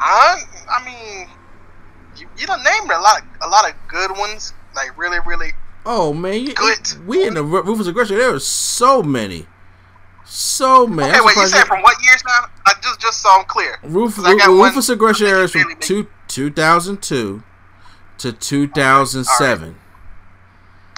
[0.00, 1.28] I I mean,
[2.16, 4.54] you, you done named a lot a lot of good ones.
[4.78, 5.50] Like really, really.
[5.84, 7.06] Oh man, you, Good.
[7.06, 8.16] we in the Ru- Ruthless Aggression.
[8.18, 9.46] There were so many,
[10.24, 11.08] so many.
[11.10, 11.36] Okay, I'm wait.
[11.36, 12.46] You said from what years now?
[12.66, 13.78] I just just so I'm clear.
[13.82, 17.42] Roof, 'Cause I got one- Ruthless Aggression era is from two, 2002
[18.18, 19.78] to 2007.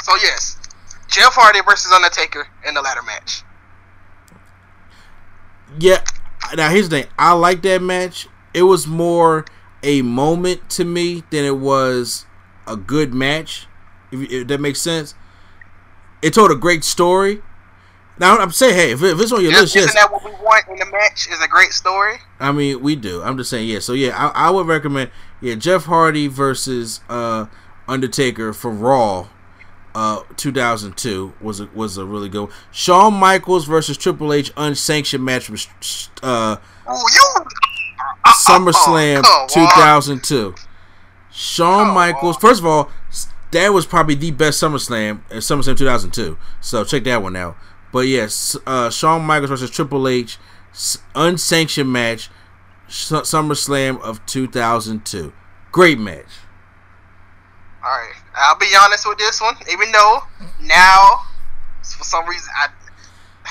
[0.03, 0.59] So yes,
[1.09, 3.43] Jeff Hardy versus Undertaker in the ladder match.
[5.79, 6.03] Yeah.
[6.57, 7.11] Now here's the thing.
[7.19, 8.27] I like that match.
[8.53, 9.45] It was more
[9.83, 12.27] a moment to me than it was
[12.67, 13.67] a good match.
[14.13, 15.15] If, if that makes sense.
[16.23, 17.43] It told a great story.
[18.19, 19.95] Now I'm saying, hey, if, if it's on your list, Isn't yes.
[19.95, 21.27] that what we want in the match?
[21.31, 22.17] Is a great story.
[22.39, 23.23] I mean, we do.
[23.23, 23.79] I'm just saying, yeah.
[23.79, 25.11] So yeah, I, I would recommend,
[25.41, 27.47] yeah, Jeff Hardy versus uh,
[27.89, 29.29] Undertaker for Raw,
[29.95, 32.43] uh, 2002 was a, was a really good.
[32.43, 32.53] One.
[32.71, 35.57] Shawn Michaels versus Triple H unsanctioned match from
[36.23, 36.57] uh,
[36.87, 37.45] Oh, you.
[38.47, 39.49] SummerSlam on.
[39.49, 40.55] 2002.
[41.33, 42.37] Shawn Come Michaels.
[42.37, 42.91] First of all,
[43.53, 45.21] that was probably the best SummerSlam.
[45.31, 46.39] uh, SummerSlam 2002.
[46.61, 47.57] So check that one out.
[47.93, 50.39] But yes, uh, Shawn Michaels versus Triple H,
[51.15, 52.31] unsanctioned match,
[52.89, 55.33] Su- SummerSlam of 2002.
[55.73, 56.27] Great match.
[57.83, 59.55] All right, I'll be honest with this one.
[59.73, 60.21] Even though
[60.61, 61.23] now,
[61.83, 62.69] for some reason, I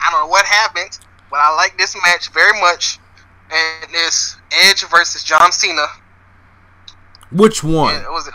[0.00, 0.98] I don't know what happened,
[1.30, 2.98] but I like this match very much.
[3.50, 5.86] And it's Edge versus John Cena.
[7.30, 7.94] Which one?
[7.94, 8.34] And was it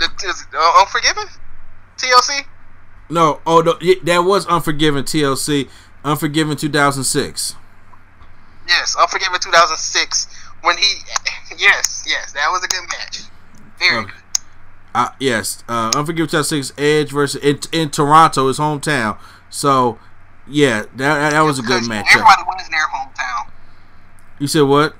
[0.00, 1.24] the, is uh, Unforgiven?
[1.96, 2.44] TLC?
[3.08, 3.74] No, oh no,
[4.04, 5.68] that was Unforgiven TLC,
[6.04, 7.54] Unforgiven 2006.
[8.68, 10.26] Yes, Unforgiven 2006.
[10.62, 10.94] When he,
[11.58, 13.20] yes, yes, that was a good match.
[13.78, 14.10] Very Okay.
[14.10, 14.14] good.
[14.94, 19.18] Uh, yes, uh, Unforgiven 2006 Edge versus in, in Toronto, his hometown.
[19.48, 19.98] So,
[20.48, 22.06] yeah, that that, that was a good match.
[22.12, 23.50] Everybody wins in their hometown.
[24.38, 24.94] You said what?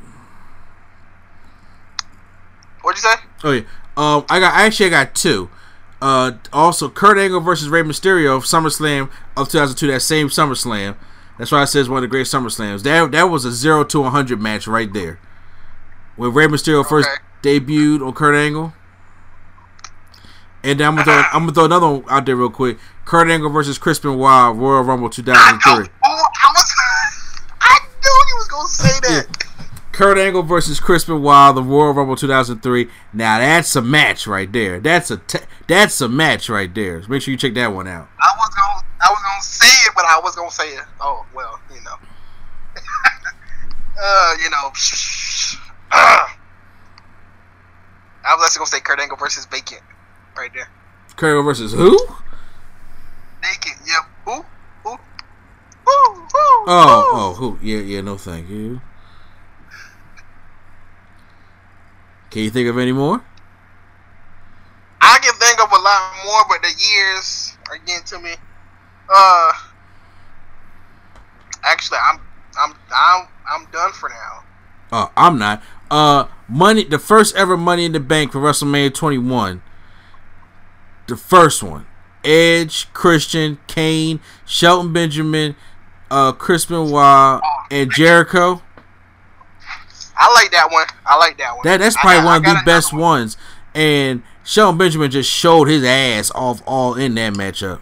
[2.82, 3.16] What'd you say?
[3.44, 3.62] Oh yeah.
[4.00, 5.50] Um, I got actually I got two.
[6.00, 9.86] Uh, also Kurt Angle versus Rey Mysterio of SummerSlam of 2002.
[9.88, 10.96] That same SummerSlam.
[11.38, 12.82] That's why I said it's one of the great SummerSlams.
[12.82, 15.18] That that was a zero to 100 match right there.
[16.16, 17.60] When Rey Mysterio first Okay.
[17.60, 18.72] debuted on Kurt Angle.
[20.62, 22.78] And then I'm gonna throw, I'm gonna throw another one out there real quick.
[23.04, 25.72] Kurt Angle versus Chris Benoit Royal Rumble 2003.
[25.72, 26.74] Oh, I was,
[27.60, 29.26] I knew you was gonna say that.
[30.00, 32.88] Kurt Angle versus Chris Benoit, the Royal Rumble 2003.
[33.12, 34.80] Now that's a match right there.
[34.80, 37.02] That's a t- that's a match right there.
[37.06, 38.08] Make sure you check that one out.
[38.18, 40.84] I was gonna, I was gonna say it, but I was gonna say it.
[41.02, 41.96] Oh well, you know.
[44.02, 44.72] uh, you know.
[45.92, 46.28] Uh,
[48.24, 49.80] I was actually gonna say Kurt Angle versus Bacon,
[50.34, 50.70] right there.
[51.16, 51.98] Kurt Angle versus who?
[53.42, 54.06] Bacon, yep.
[54.24, 54.32] Who?
[54.82, 54.96] Who?
[54.96, 56.14] Who?
[56.14, 56.30] Who?
[56.32, 57.58] Oh, oh, who?
[57.60, 58.00] Yeah, yeah.
[58.00, 58.80] No, thank you.
[62.30, 63.24] Can you think of any more?
[65.00, 68.34] I can think of a lot more, but the years are getting to me.
[69.12, 69.52] Uh,
[71.64, 72.20] actually, I'm,
[72.58, 74.44] I'm, I'm, I'm done for now.
[74.92, 75.62] Uh, I'm not.
[75.90, 76.84] Uh, money.
[76.84, 79.62] The first ever Money in the Bank for WrestleMania 21.
[81.08, 81.86] The first one.
[82.22, 85.56] Edge, Christian, Kane, Shelton Benjamin,
[86.10, 87.40] uh, Chris Benoit,
[87.70, 88.62] and Jericho.
[90.16, 90.86] I like that one.
[91.10, 91.60] I like that one.
[91.64, 93.00] That that's probably got- one of the best one.
[93.02, 93.36] ones.
[93.74, 97.80] And Shelton Benjamin just showed his ass off all in that matchup.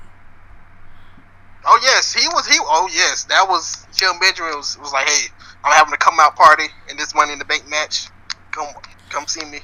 [1.65, 2.47] Oh yes, he was.
[2.47, 2.59] He.
[2.61, 3.87] Oh yes, that was.
[3.95, 5.27] Shelton Benjamin was, was like, "Hey,
[5.65, 8.09] I'm having a come out party in this Money in the Bank match.
[8.53, 8.69] Come,
[9.11, 9.61] come see me."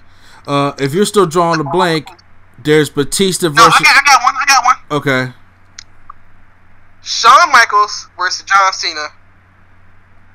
[0.46, 2.08] Uh, if you're still drawing the blank,
[2.62, 3.56] there's Batista versus.
[3.58, 4.34] No, I got, I got one.
[4.36, 4.98] I got one.
[5.00, 5.32] Okay.
[7.02, 9.06] Shawn Michaels versus John Cena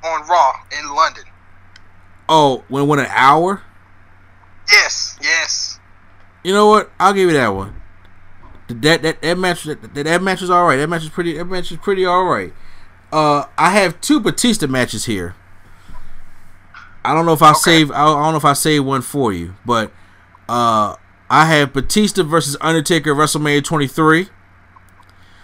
[0.04, 1.24] on Raw in London.
[2.32, 3.62] Oh, when won an hour.
[4.70, 5.80] Yes, yes.
[6.44, 6.90] You know what?
[7.00, 7.82] I'll give you that one.
[8.68, 10.76] That that that match that, that match is all right.
[10.76, 11.36] That match is pretty.
[11.36, 12.52] That match is pretty all right.
[13.12, 15.34] Uh, I have two Batista matches here.
[17.04, 17.90] I don't know if I save.
[17.90, 19.90] I don't know if I save one for you, but
[20.48, 20.94] uh,
[21.28, 24.28] I have Batista versus Undertaker WrestleMania 23.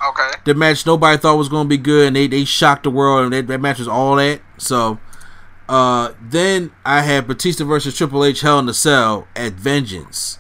[0.09, 0.31] Okay.
[0.45, 3.25] The match nobody thought was going to be good, and they, they shocked the world,
[3.25, 4.41] and that, that match was all that.
[4.59, 5.01] So,
[5.69, 10.39] uh, then I have Batista versus Triple H Hell in the Cell at Vengeance.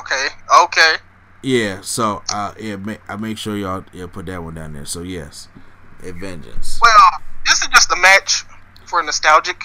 [0.00, 0.26] Okay.
[0.64, 0.94] Okay.
[1.42, 4.84] Yeah, so uh, yeah, ma- I make sure y'all yeah put that one down there.
[4.84, 5.48] So yes,
[6.02, 6.80] a vengeance.
[6.82, 6.92] Well,
[7.46, 8.44] this is just a match
[8.86, 9.62] for nostalgic.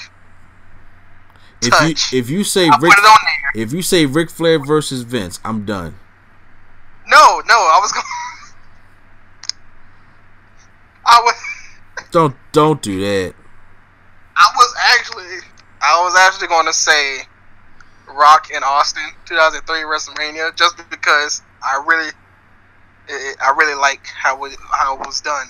[1.62, 2.14] If touch.
[2.14, 3.64] you if you say Rick, put it on there.
[3.64, 5.96] if you say Ric Flair versus Vince, I'm done.
[7.08, 8.06] No, no, I was going.
[11.06, 11.36] I was.
[12.12, 13.34] Don't don't do that.
[14.36, 15.50] I was actually.
[15.82, 17.24] I was actually going to say
[18.08, 22.10] Rock in Austin, 2003 WrestleMania, just because I really,
[23.10, 25.48] it, I really like how it how it was done.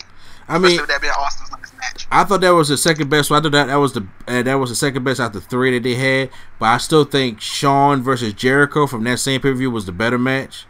[0.47, 2.07] I mean, that being Austin's last match.
[2.11, 3.29] I thought that was the second best.
[3.29, 5.33] So I thought that that was the uh, that was the second best out of
[5.33, 6.29] the three that they had.
[6.59, 9.91] But I still think Shawn versus Jericho from that same pay per view was the
[9.91, 10.65] better match.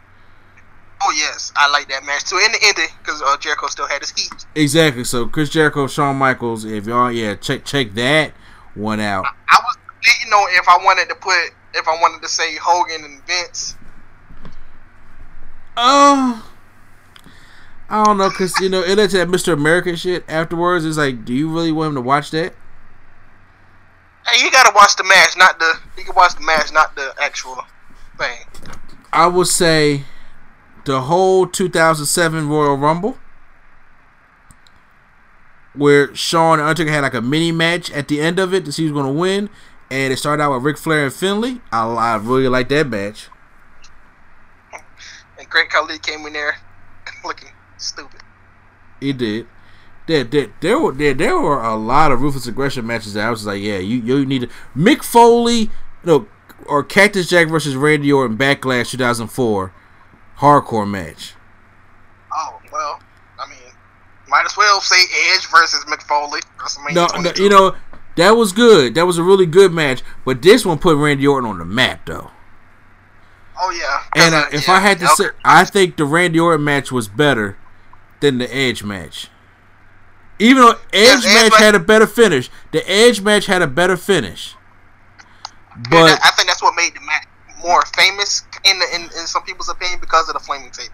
[1.06, 2.36] Oh yes, I like that match too.
[2.38, 4.46] In the ending, because uh, Jericho still had his heat.
[4.54, 5.04] Exactly.
[5.04, 6.64] So Chris Jericho, Shawn Michaels.
[6.64, 8.32] If y'all yeah check check that
[8.74, 9.24] one out.
[9.48, 13.04] I was debating know, if I wanted to put if I wanted to say Hogan
[13.04, 13.76] and Vince.
[15.76, 16.40] Uh,
[17.90, 19.52] I don't know, cause you know it led to that Mr.
[19.52, 20.84] America shit afterwards.
[20.84, 22.54] It's like, do you really want him to watch that?
[24.26, 25.78] Hey, you gotta watch the match, not the.
[25.98, 27.58] You can watch the match, not the actual
[28.16, 28.38] thing.
[29.12, 30.04] I would say
[30.84, 33.18] the whole 2007 Royal Rumble,
[35.74, 38.72] where Shawn and Undertaker had like a mini match at the end of it to
[38.72, 39.50] see who's going to win,
[39.90, 41.60] and it started out with Ric Flair and Finlay.
[41.72, 43.28] I, I really like that match.
[45.38, 46.56] And Great Khali came in there
[47.24, 48.20] looking stupid.
[49.00, 49.46] He did.
[50.06, 53.30] There, there, there were there, there were a lot of ruthless aggression matches that I
[53.30, 55.70] was like, yeah, you you need to Mick Foley, you
[56.04, 56.28] know,
[56.66, 59.72] or Cactus Jack versus Randy Orton Backlash 2004
[60.38, 61.34] hardcore match.
[62.32, 63.00] Oh well,
[63.38, 63.58] I mean,
[64.28, 65.02] might as well say
[65.34, 66.40] Edge versus Mick Foley.
[66.58, 67.76] WrestleMania No, no, you know
[68.16, 68.94] that was good.
[68.94, 70.02] That was a really good match.
[70.24, 72.30] But this one put Randy Orton on the map, though.
[73.60, 74.22] Oh yeah.
[74.22, 75.14] And uh, if yeah, I had to okay.
[75.14, 77.56] say, I think the Randy Orton match was better
[78.20, 79.28] than the Edge match.
[80.38, 83.96] Even though Edge match match- had a better finish, the Edge match had a better
[83.96, 84.56] finish.
[85.90, 87.26] But I think that's what made the match
[87.64, 90.90] more famous in the, in, in some people's opinion because of the flaming tape.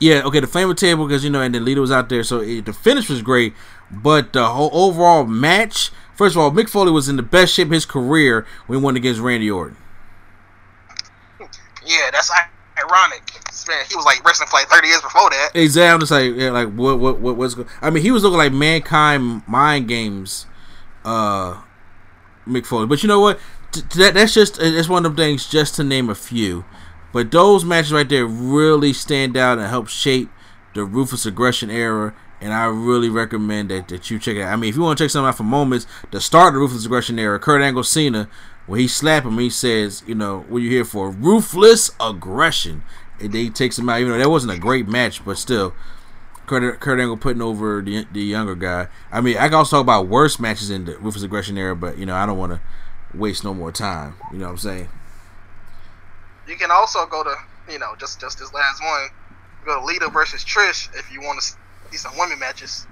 [0.00, 2.40] yeah, okay, the flaming Table because you know, and then Lita was out there, so
[2.40, 3.54] it, the finish was great.
[3.90, 7.68] But the whole overall match, first of all, Mick Foley was in the best shape
[7.68, 9.76] of his career when he won against Randy Orton.
[11.86, 12.30] Yeah, that's
[12.78, 13.22] ironic.
[13.68, 15.50] Man, he was like wrestling for like 30 years before that.
[15.54, 15.88] Exactly.
[15.88, 17.68] I'm just like, yeah, like what, what, what, what's going?
[17.80, 20.46] I mean, he was looking like mankind mind games,
[21.04, 21.62] uh,
[22.46, 22.86] Mick Foley.
[22.86, 23.40] But you know what?
[23.82, 25.48] That that's just uh, it's one of them things.
[25.48, 26.64] Just to name a few,
[27.12, 30.30] but those matches right there really stand out and help shape
[30.74, 32.14] the ruthless aggression era.
[32.38, 34.52] And I really recommend that, that you check it out.
[34.52, 36.60] I mean, if you want to check something out for moments, the start of the
[36.60, 38.28] ruthless aggression era, Kurt Angle Cena,
[38.66, 41.10] when he slap him, he says, you know, what you here for?
[41.10, 42.82] Ruthless aggression.
[43.18, 44.00] And then he takes him out.
[44.00, 45.72] Even though that wasn't a great match, but still,
[46.46, 48.88] Kurt, Kurt Angle putting over the, the younger guy.
[49.10, 51.96] I mean, I can also talk about worse matches in the ruthless aggression era, but
[51.96, 52.60] you know, I don't want to
[53.14, 54.14] waste no more time.
[54.32, 54.88] You know what I'm saying?
[56.46, 57.34] You can also go to,
[57.70, 59.08] you know, just just this last one.
[59.64, 61.46] Go to Lita versus Trish if you want to
[61.90, 62.86] see some women matches.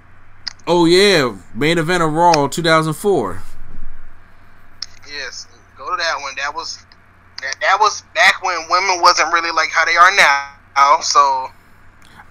[0.67, 3.41] Oh yeah, main event of Raw 2004.
[5.07, 5.47] Yes,
[5.77, 6.33] go to that one.
[6.37, 6.85] That was
[7.41, 10.99] that, that was back when women wasn't really like how they are now.
[11.01, 11.49] So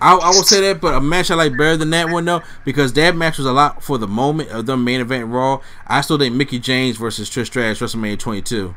[0.00, 2.42] I, I will say that, but a match I like better than that one though,
[2.64, 5.60] because that match was a lot for the moment of the main event Raw.
[5.86, 8.74] I still think Mickie James versus Trish Stratus WrestleMania 22.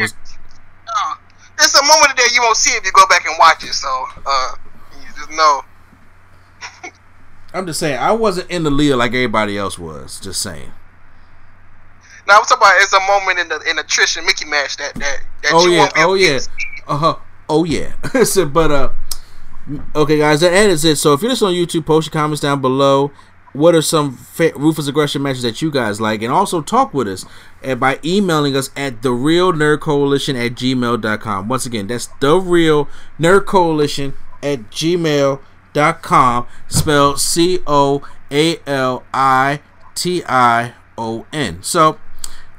[0.00, 1.14] Was, uh,
[1.58, 3.72] there's a moment there you won't see if you go back and watch it.
[3.72, 3.88] So
[4.24, 4.54] uh,
[5.00, 5.62] you just know.
[7.54, 10.20] I'm just saying I wasn't in the lead like everybody else was.
[10.20, 10.72] Just saying.
[12.26, 14.76] Now I'm talking about it's a moment in the in the Trish and Mickie match
[14.76, 16.50] that that, that Oh you yeah, won't be oh able to yeah, see.
[16.86, 17.16] uh huh,
[17.48, 18.00] oh yeah.
[18.24, 18.92] so, but uh,
[19.94, 20.96] okay, guys, that is it.
[20.96, 23.10] So if you're listening on YouTube, post your comments down below.
[23.52, 27.06] What are some fa- ruthless aggression matches that you guys like, and also talk with
[27.06, 27.26] us
[27.62, 31.48] and by emailing us at the real nerd coalition at gmail.com.
[31.48, 32.88] Once again, that's the real
[33.20, 39.60] nerd coalition at gmail.com, spelled C O A L I
[39.94, 41.62] T I O N.
[41.62, 41.98] So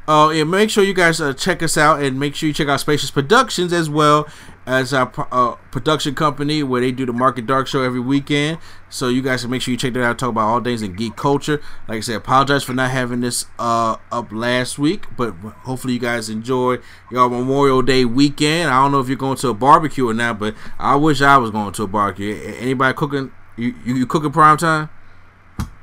[0.07, 2.67] uh, yeah, make sure you guys uh, check us out and make sure you check
[2.67, 4.27] out Spacious Productions as well
[4.65, 8.59] as our uh, production company where they do the Market Dark show every weekend.
[8.89, 10.19] So you guys can make sure you check that out.
[10.19, 11.61] Talk about all things in geek culture.
[11.87, 15.99] Like I said, apologize for not having this uh, up last week, but hopefully you
[15.99, 16.77] guys enjoy
[17.11, 18.69] your Memorial Day weekend.
[18.69, 21.37] I don't know if you're going to a barbecue or not, but I wish I
[21.37, 22.35] was going to a barbecue.
[22.59, 23.31] Anybody cooking?
[23.57, 24.89] You you, you cooking prime time?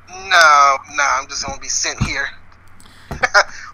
[0.09, 2.27] No, no, I'm just gonna be sitting here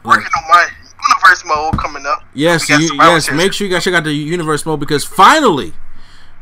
[0.03, 0.67] working on my
[1.07, 2.23] universe mode coming up.
[2.33, 3.31] Yes, you, yes.
[3.31, 5.73] Make sure you guys check out the Universe mode because finally,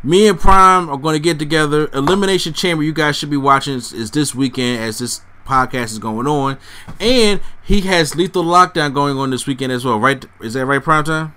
[0.03, 1.89] me and Prime are going to get together.
[1.93, 5.99] Elimination Chamber, you guys should be watching is, is this weekend as this podcast is
[5.99, 6.57] going on,
[6.99, 9.99] and he has Lethal Lockdown going on this weekend as well.
[9.99, 10.25] Right?
[10.41, 11.33] Is that right, Prime Time?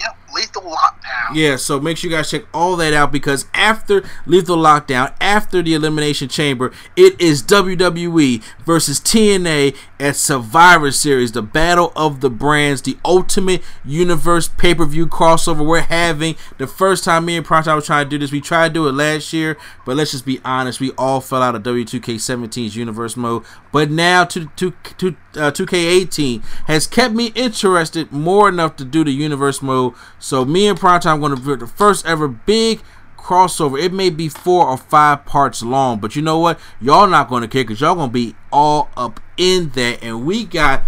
[0.00, 1.34] Yep, Lethal Lockdown.
[1.34, 5.62] Yeah, so make sure you guys check all that out because after Lethal Lockdown, after
[5.62, 12.30] the Elimination Chamber, it is WWE versus TNA at Survivor Series, the Battle of the
[12.30, 16.36] Brands, the Ultimate Universe pay per view crossover we're having.
[16.58, 18.88] The first time me and Prime was trying to do this, we tried to do
[18.88, 23.16] it last year, but let's just be honest, we all fell out of W2K17's Universe
[23.16, 23.44] mode.
[23.72, 29.04] But now, to, to, to uh, 2K18 has kept me interested more enough to do
[29.04, 29.94] the universe mode.
[30.18, 32.80] So me and Primetime going to be the first ever big
[33.26, 33.82] crossover.
[33.82, 36.60] It may be four or five parts long, but you know what?
[36.80, 40.02] Y'all not to care because y'all to be all up in that.
[40.02, 40.84] And we got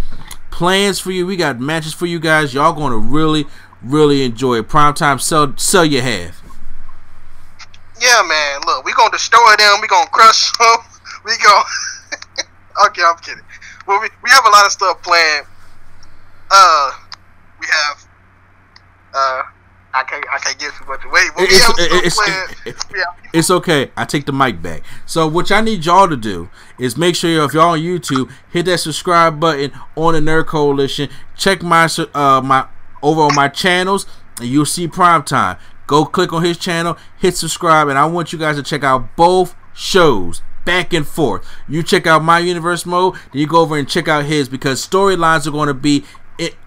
[0.49, 1.27] plans for you.
[1.27, 2.53] We got matches for you guys.
[2.53, 3.45] Y'all to really,
[3.83, 4.69] really enjoy it.
[4.69, 6.41] Primetime, sell, sell your half.
[7.99, 8.61] Yeah, man.
[8.65, 9.81] Look, we gonna destroy them.
[9.81, 10.77] We gonna crush them.
[11.25, 11.63] We gonna.
[12.87, 13.43] okay, I'm kidding.
[13.85, 15.45] Well, we, we have a lot of stuff planned.
[16.49, 16.91] Uh,
[17.59, 18.07] we have.
[19.13, 19.43] Uh,
[19.93, 21.23] I can't I can't give too much away.
[21.35, 22.19] But It's, it's,
[22.65, 23.91] it's, have- it's okay.
[23.97, 24.83] I take the mic back.
[25.05, 28.65] So what y'all need y'all to do is make sure if y'all on YouTube, hit
[28.65, 31.09] that subscribe button on the Nerd Coalition.
[31.35, 32.67] Check my uh my
[33.01, 34.05] over on my channels,
[34.39, 35.57] and you'll see Prime Time.
[35.87, 39.15] Go click on his channel, hit subscribe, and I want you guys to check out
[39.15, 41.43] both shows back and forth.
[41.67, 44.85] You check out my universe mode, then you go over and check out his because
[44.87, 46.03] storylines are going to be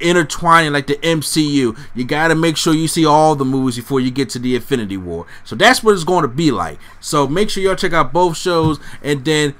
[0.00, 1.78] intertwining like the MCU.
[1.94, 4.54] You got to make sure you see all the movies before you get to the
[4.54, 5.26] Infinity War.
[5.44, 6.78] So that's what it's going to be like.
[7.00, 9.54] So make sure y'all check out both shows and then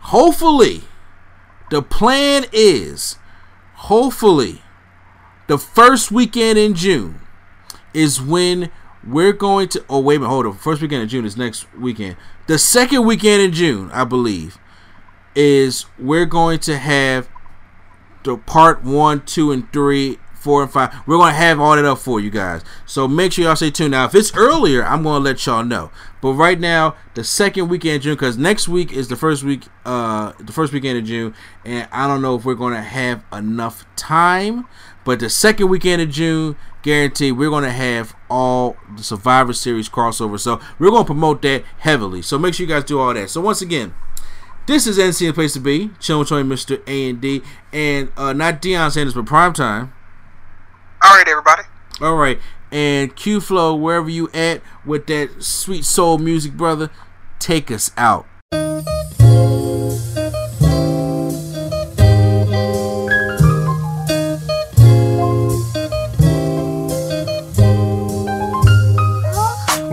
[0.00, 0.82] hopefully
[1.70, 3.16] the plan is
[3.74, 4.62] hopefully
[5.46, 7.20] the first weekend in June
[7.94, 8.70] is when
[9.06, 11.72] we're going to oh wait a minute hold on first weekend in June is next
[11.74, 12.16] weekend
[12.46, 14.58] the second weekend in June I believe
[15.34, 17.28] is we're going to have
[18.24, 20.94] the part one, two, and three, four, and five.
[21.06, 22.62] We're gonna have all that up for you guys.
[22.86, 23.92] So make sure y'all stay tuned.
[23.92, 25.90] Now, if it's earlier, I'm gonna let y'all know.
[26.20, 29.64] But right now, the second weekend of June, because next week is the first week,
[29.84, 31.34] uh, the first weekend of June,
[31.64, 34.66] and I don't know if we're gonna have enough time.
[35.04, 40.38] But the second weekend of June, guaranteed, we're gonna have all the Survivor Series crossover.
[40.38, 42.22] So we're gonna promote that heavily.
[42.22, 43.30] So make sure you guys do all that.
[43.30, 43.94] So once again.
[44.66, 45.90] This is NC the place to be.
[45.98, 46.80] Chilling with Mr.
[46.86, 47.42] A and D,
[47.72, 49.92] and uh, not Deion Sanders, but Prime Time.
[51.02, 51.62] All right, everybody.
[52.00, 52.38] All right,
[52.70, 56.90] and Q Flow, wherever you at with that sweet soul music, brother,
[57.38, 58.26] take us out.